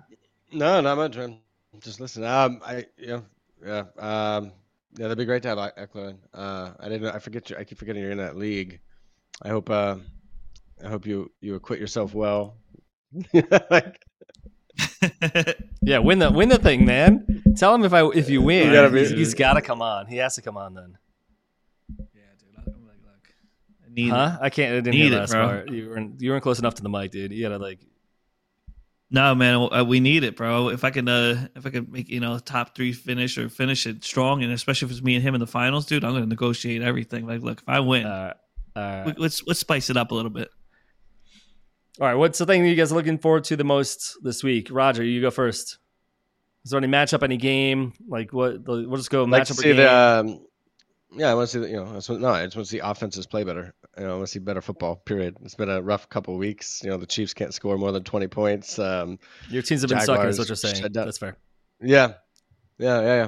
[0.54, 1.40] No, not much, man.
[1.80, 2.24] Just listen.
[2.24, 3.22] Um, I yeah,
[3.66, 3.86] yeah.
[3.98, 4.52] Um,
[4.98, 6.16] yeah, that'd be great to have Eck- Ekeler.
[6.34, 7.08] Uh, I didn't.
[7.16, 7.50] I forget.
[7.50, 8.80] You, I keep forgetting you're in that league.
[9.42, 9.70] I hope.
[9.70, 9.98] Uh,
[10.84, 12.58] I hope you you acquit yourself well.
[13.72, 14.00] like,
[15.82, 17.44] Yeah, win the win the thing, man.
[17.58, 19.82] Tell him if I if you win, You gotta be- he's, he's got to come
[19.82, 20.06] on.
[20.08, 20.98] He has to come on then.
[22.14, 22.50] yeah, dude.
[22.58, 23.34] I'm like, look,
[23.86, 24.38] I need Huh?
[24.42, 24.74] I can't.
[24.74, 25.46] I didn't Need hear it, last bro.
[25.48, 25.72] part.
[25.72, 27.32] You weren't you weren't close enough to the mic, dude.
[27.34, 27.80] You gotta like.
[29.14, 30.70] No, man, uh, we need it, bro.
[30.70, 33.86] If I can, uh, if I can make you know top three finish or finish
[33.86, 36.26] it strong, and especially if it's me and him in the finals, dude, I'm gonna
[36.26, 37.28] negotiate everything.
[37.28, 38.34] Like, look, if I win, Uh,
[38.76, 40.50] uh, let's let's spice it up a little bit.
[42.02, 42.16] all right.
[42.16, 44.70] What's the thing you guys are looking forward to the most this week?
[44.72, 45.78] Roger, you go first.
[46.66, 47.94] Is there any matchup, any game?
[48.08, 48.66] Like what?
[48.66, 49.78] We'll just go I'd like to matchup or see game.
[49.78, 49.94] the.
[49.94, 50.46] Um,
[51.16, 51.72] yeah, I want to see.
[51.72, 53.74] You know, I just want, no, I just want to see offenses play better.
[53.98, 54.96] You know, I want to see better football.
[54.96, 55.38] Period.
[55.44, 56.82] It's been a rough couple of weeks.
[56.84, 58.80] You know, the Chiefs can't score more than twenty points.
[58.80, 59.20] Um,
[59.50, 60.26] Your teams have been sucking.
[60.26, 60.86] Is what you're saying.
[60.92, 61.38] That's fair.
[61.82, 62.14] yeah,
[62.78, 63.28] yeah, yeah, yeah.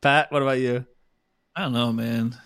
[0.00, 0.84] Pat, what about you?
[1.54, 2.36] I don't know, man.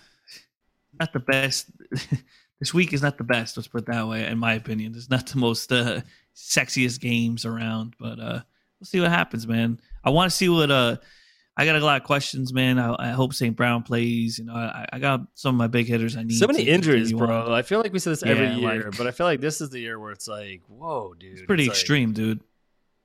[0.99, 1.71] Not the best.
[2.59, 3.57] this week is not the best.
[3.57, 4.25] Let's put it that way.
[4.25, 6.01] In my opinion, it's not the most uh,
[6.35, 8.41] sexiest games around, but uh,
[8.79, 9.79] we'll see what happens, man.
[10.03, 10.69] I want to see what.
[10.69, 10.97] Uh,
[11.57, 12.77] I got a lot of questions, man.
[12.77, 13.55] I, I hope St.
[13.55, 14.37] Brown plays.
[14.39, 16.17] You know, I, I got some of my big hitters.
[16.17, 17.45] I need So many injuries, bro.
[17.45, 17.51] on.
[17.53, 19.61] I feel like we say this every Yeah, year, like- but I feel like this
[19.61, 21.33] is the year where it's like, whoa, dude.
[21.33, 22.41] It's pretty like- extreme, dude.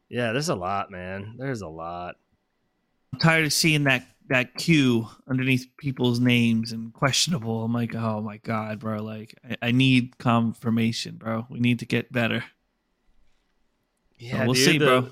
[0.08, 1.36] yeah, there's a lot, man.
[1.38, 2.16] There's a lot.
[3.12, 7.64] I'm tired of seeing that that Q underneath people's names and questionable.
[7.64, 9.02] I'm like, oh my god, bro.
[9.02, 11.46] Like, I, I need confirmation, bro.
[11.50, 12.44] We need to get better.
[14.18, 15.08] Yeah, we'll dude, see, the- bro.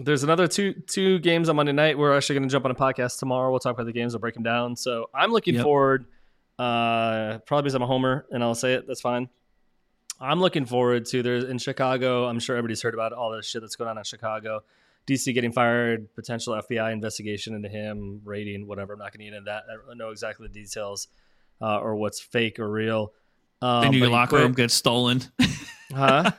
[0.00, 1.98] There's another two two games on Monday night.
[1.98, 3.50] We're actually going to jump on a podcast tomorrow.
[3.50, 4.14] We'll talk about the games.
[4.14, 4.76] We'll break them down.
[4.76, 5.64] So I'm looking Yep.
[5.64, 6.06] forward.
[6.58, 8.86] Uh, probably because I'm a homer, and I'll say it.
[8.86, 9.28] That's fine.
[10.20, 12.26] I'm looking forward to there's in Chicago.
[12.26, 14.62] I'm sure everybody's heard about all the shit that's going on in Chicago.
[15.06, 18.92] DC getting fired, potential FBI investigation into him, rating, whatever.
[18.94, 19.64] I'm not going to get into that.
[19.72, 21.08] I don't know exactly the details
[21.62, 23.12] uh, or what's fake or real.
[23.62, 25.22] Um, but your locker room gets stolen.
[25.92, 26.30] huh?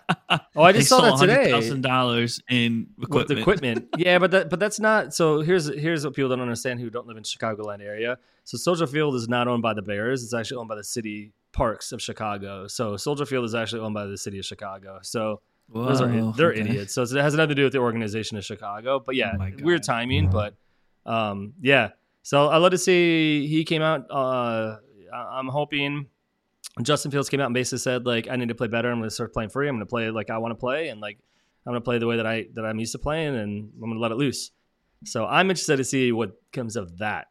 [0.55, 1.51] Oh, I just saw that today.
[1.51, 3.39] Thousand dollars in with equipment.
[3.39, 3.89] equipment.
[3.97, 5.13] yeah, but that but that's not.
[5.13, 8.17] So here's here's what people don't understand who don't live in the Chicagoland area.
[8.43, 10.23] So Soldier Field is not owned by the Bears.
[10.23, 12.67] It's actually owned by the city parks of Chicago.
[12.67, 14.99] So Soldier Field is actually owned by the city of Chicago.
[15.01, 15.41] So
[15.73, 16.61] those are they're okay.
[16.61, 16.93] idiots.
[16.93, 18.99] So it has nothing to do with the organization of Chicago.
[18.99, 20.30] But yeah, Oh weird timing.
[20.30, 20.55] But
[21.05, 21.89] um, yeah.
[22.23, 24.09] So I love to see he came out.
[24.09, 24.77] Uh,
[25.13, 26.07] I'm hoping
[26.82, 28.90] Justin Fields came out and basically said like I need to play better.
[28.90, 29.68] I'm going to start playing free.
[29.68, 31.20] I'm going to play like I want to play, and like
[31.66, 33.80] I'm going to play the way that I that I'm used to playing, and I'm
[33.80, 34.52] going to let it loose.
[35.06, 37.28] So I'm interested to see what comes of that.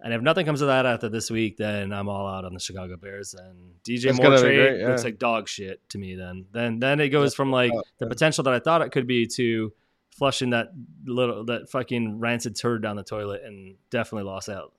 [0.00, 2.60] And if nothing comes of that after this week, then I'm all out on the
[2.60, 3.34] Chicago Bears.
[3.34, 4.88] And DJ That's Moore trade great, yeah.
[4.88, 6.14] looks like dog shit to me.
[6.14, 8.08] Then then then it goes from like the yeah.
[8.08, 9.72] potential that I thought it could be to
[10.10, 10.68] flushing that
[11.04, 14.72] little that fucking rancid turd down the toilet, and definitely lost out.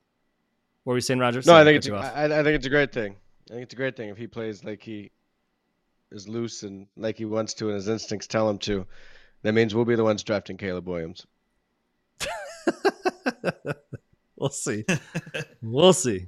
[0.84, 1.42] What were you saying, Roger?
[1.46, 1.90] No, I think it's.
[1.90, 3.16] I, I think it's a great thing.
[3.50, 5.12] I think it's a great thing if he plays like he
[6.12, 8.86] is loose and like he wants to, and his instincts tell him to.
[9.44, 11.26] That means we'll be the ones drafting Caleb Williams.
[14.36, 14.86] we'll see.
[15.62, 16.28] we'll see.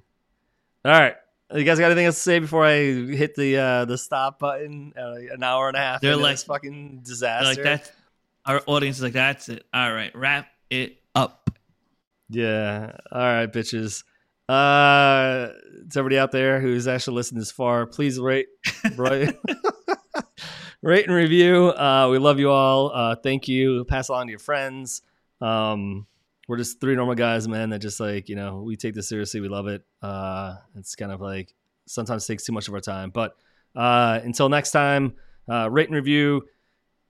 [0.85, 1.15] All right.
[1.53, 4.94] You guys got anything else to say before I hit the uh, the stop button?
[4.98, 6.02] Uh, an hour and a half.
[6.02, 7.48] They're like- this fucking disaster.
[7.48, 7.91] like that.
[8.45, 9.65] Our audience is like, that's it.
[9.73, 11.49] All right, wrap it up.
[12.30, 12.95] Yeah.
[13.11, 14.03] All right, bitches.
[14.49, 15.49] Uh,
[15.90, 18.48] to everybody out there who's actually listened this far, please rate,
[18.95, 19.36] rate,
[20.82, 21.68] rate and review.
[21.69, 22.91] Uh, we love you all.
[22.94, 23.84] Uh, thank you.
[23.86, 25.02] Pass along to your friends.
[25.41, 26.07] Um,
[26.48, 27.72] we're just three normal guys, man.
[27.72, 29.41] That just like you know, we take this seriously.
[29.41, 29.84] We love it.
[30.02, 31.53] Uh, it's kind of like
[31.86, 33.36] sometimes takes too much of our time, but
[33.76, 35.15] uh, until next time,
[35.49, 36.44] uh, rate and review.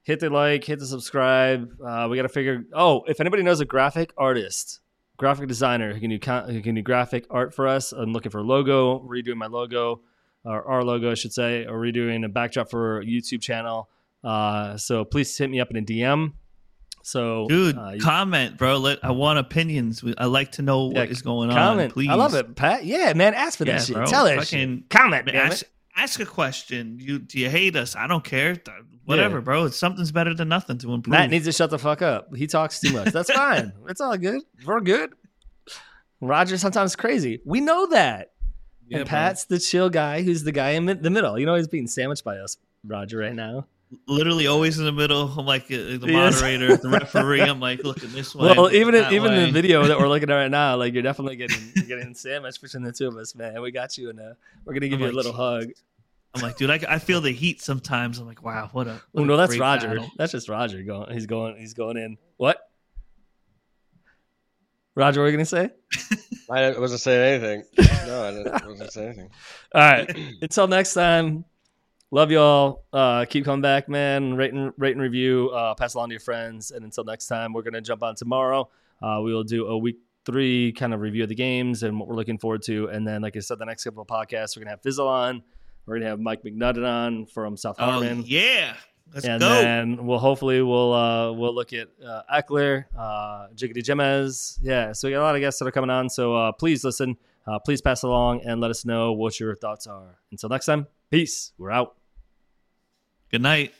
[0.03, 1.69] hit the like, hit the subscribe.
[1.85, 2.63] Uh, we got to figure.
[2.73, 4.79] Oh, if anybody knows a graphic artist,
[5.17, 6.17] graphic designer who can do
[6.53, 10.01] who can do graphic art for us, I'm looking for a logo, redoing my logo,
[10.45, 13.89] or our logo, I should say, or redoing a backdrop for a YouTube channel.
[14.23, 16.33] Uh, so please hit me up in a DM.
[17.03, 18.77] So, dude, uh, you, comment, bro.
[18.77, 20.03] Let I want opinions.
[20.17, 21.91] I like to know what is yeah, going comment.
[21.91, 21.93] on.
[21.93, 22.83] Please, I love it, Pat.
[22.83, 23.95] Yeah, man, ask for that Yeah, shit.
[23.95, 24.05] bro.
[24.07, 24.53] Tell us.
[24.89, 25.65] Comment, ask.
[25.97, 26.97] Ask a question.
[27.01, 27.95] You do you hate us?
[27.95, 28.55] I don't care.
[29.05, 29.41] Whatever, Yeah.
[29.41, 29.65] bro.
[29.65, 31.11] It's something's better than nothing to improve.
[31.11, 32.35] Matt needs to shut the fuck up.
[32.35, 33.13] He talks too much.
[33.13, 33.73] That's fine.
[33.89, 34.41] it's all good.
[34.65, 35.11] We're good.
[36.21, 37.41] Roger sometimes crazy.
[37.45, 38.31] We know that.
[38.87, 39.09] Yeah, and bro.
[39.09, 41.37] Pat's the chill guy who's the guy in the middle.
[41.37, 43.67] You know he's being sandwiched by us, Roger, right now.
[44.07, 45.27] literally always in the middle.
[45.37, 46.41] I'm like uh, the Yes.
[46.41, 47.41] moderator, the referee.
[47.41, 48.53] I'm like looking this way.
[48.57, 49.45] Well, even in, even way.
[49.45, 52.61] the video that we're looking at right now, like you're definitely getting you're getting sandwiched
[52.61, 53.61] between the two of us, man.
[53.61, 54.33] We got you, and uh,
[54.65, 55.69] we're gonna give I'm you a like, little hug.
[56.37, 58.19] I'm like, dude, I, I feel the heat sometimes.
[58.19, 59.01] I'm like, wow, what a.
[59.11, 59.87] what Oh a no, that's Roger.
[59.87, 60.11] battle.
[60.17, 61.11] That's just Roger going.
[61.13, 61.57] He's going.
[61.57, 62.17] He's going in.
[62.37, 62.59] What?
[64.95, 65.69] Roger, what are you gonna say?
[66.49, 67.63] I wasn't saying anything.
[68.07, 69.29] No, I didn't, wasn't saying anything.
[69.75, 70.17] All right.
[70.41, 71.45] Until next time.
[72.09, 72.85] Love y'all.
[72.93, 74.35] Uh, keep coming back, man.
[74.35, 75.49] Rate and rate and review.
[75.49, 76.71] Uh, pass along to your friends.
[76.71, 78.69] And until next time, we're gonna jump on tomorrow.
[79.01, 82.07] Uh, we will do a week three kind of review of the games and what
[82.07, 82.87] we're looking forward to.
[82.87, 85.43] And then, like I said, the next couple of podcasts, we're gonna have Fizzle on.
[85.87, 88.19] We're gonna have Mike McNutton on from South Harmon.
[88.19, 88.75] Oh yeah,
[89.13, 89.47] let's and go.
[89.47, 94.59] then we'll hopefully we'll uh, we'll look at uh, Eckler, uh, Jiggity Gemez.
[94.61, 96.09] Yeah, so we got a lot of guests that are coming on.
[96.09, 97.15] So uh, please listen,
[97.47, 100.19] uh, please pass along, and let us know what your thoughts are.
[100.29, 101.53] Until next time, peace.
[101.57, 101.95] We're out.
[103.31, 103.73] Good night.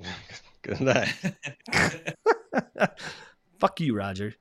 [0.62, 1.14] Good night.
[3.60, 4.34] Fuck you, Roger.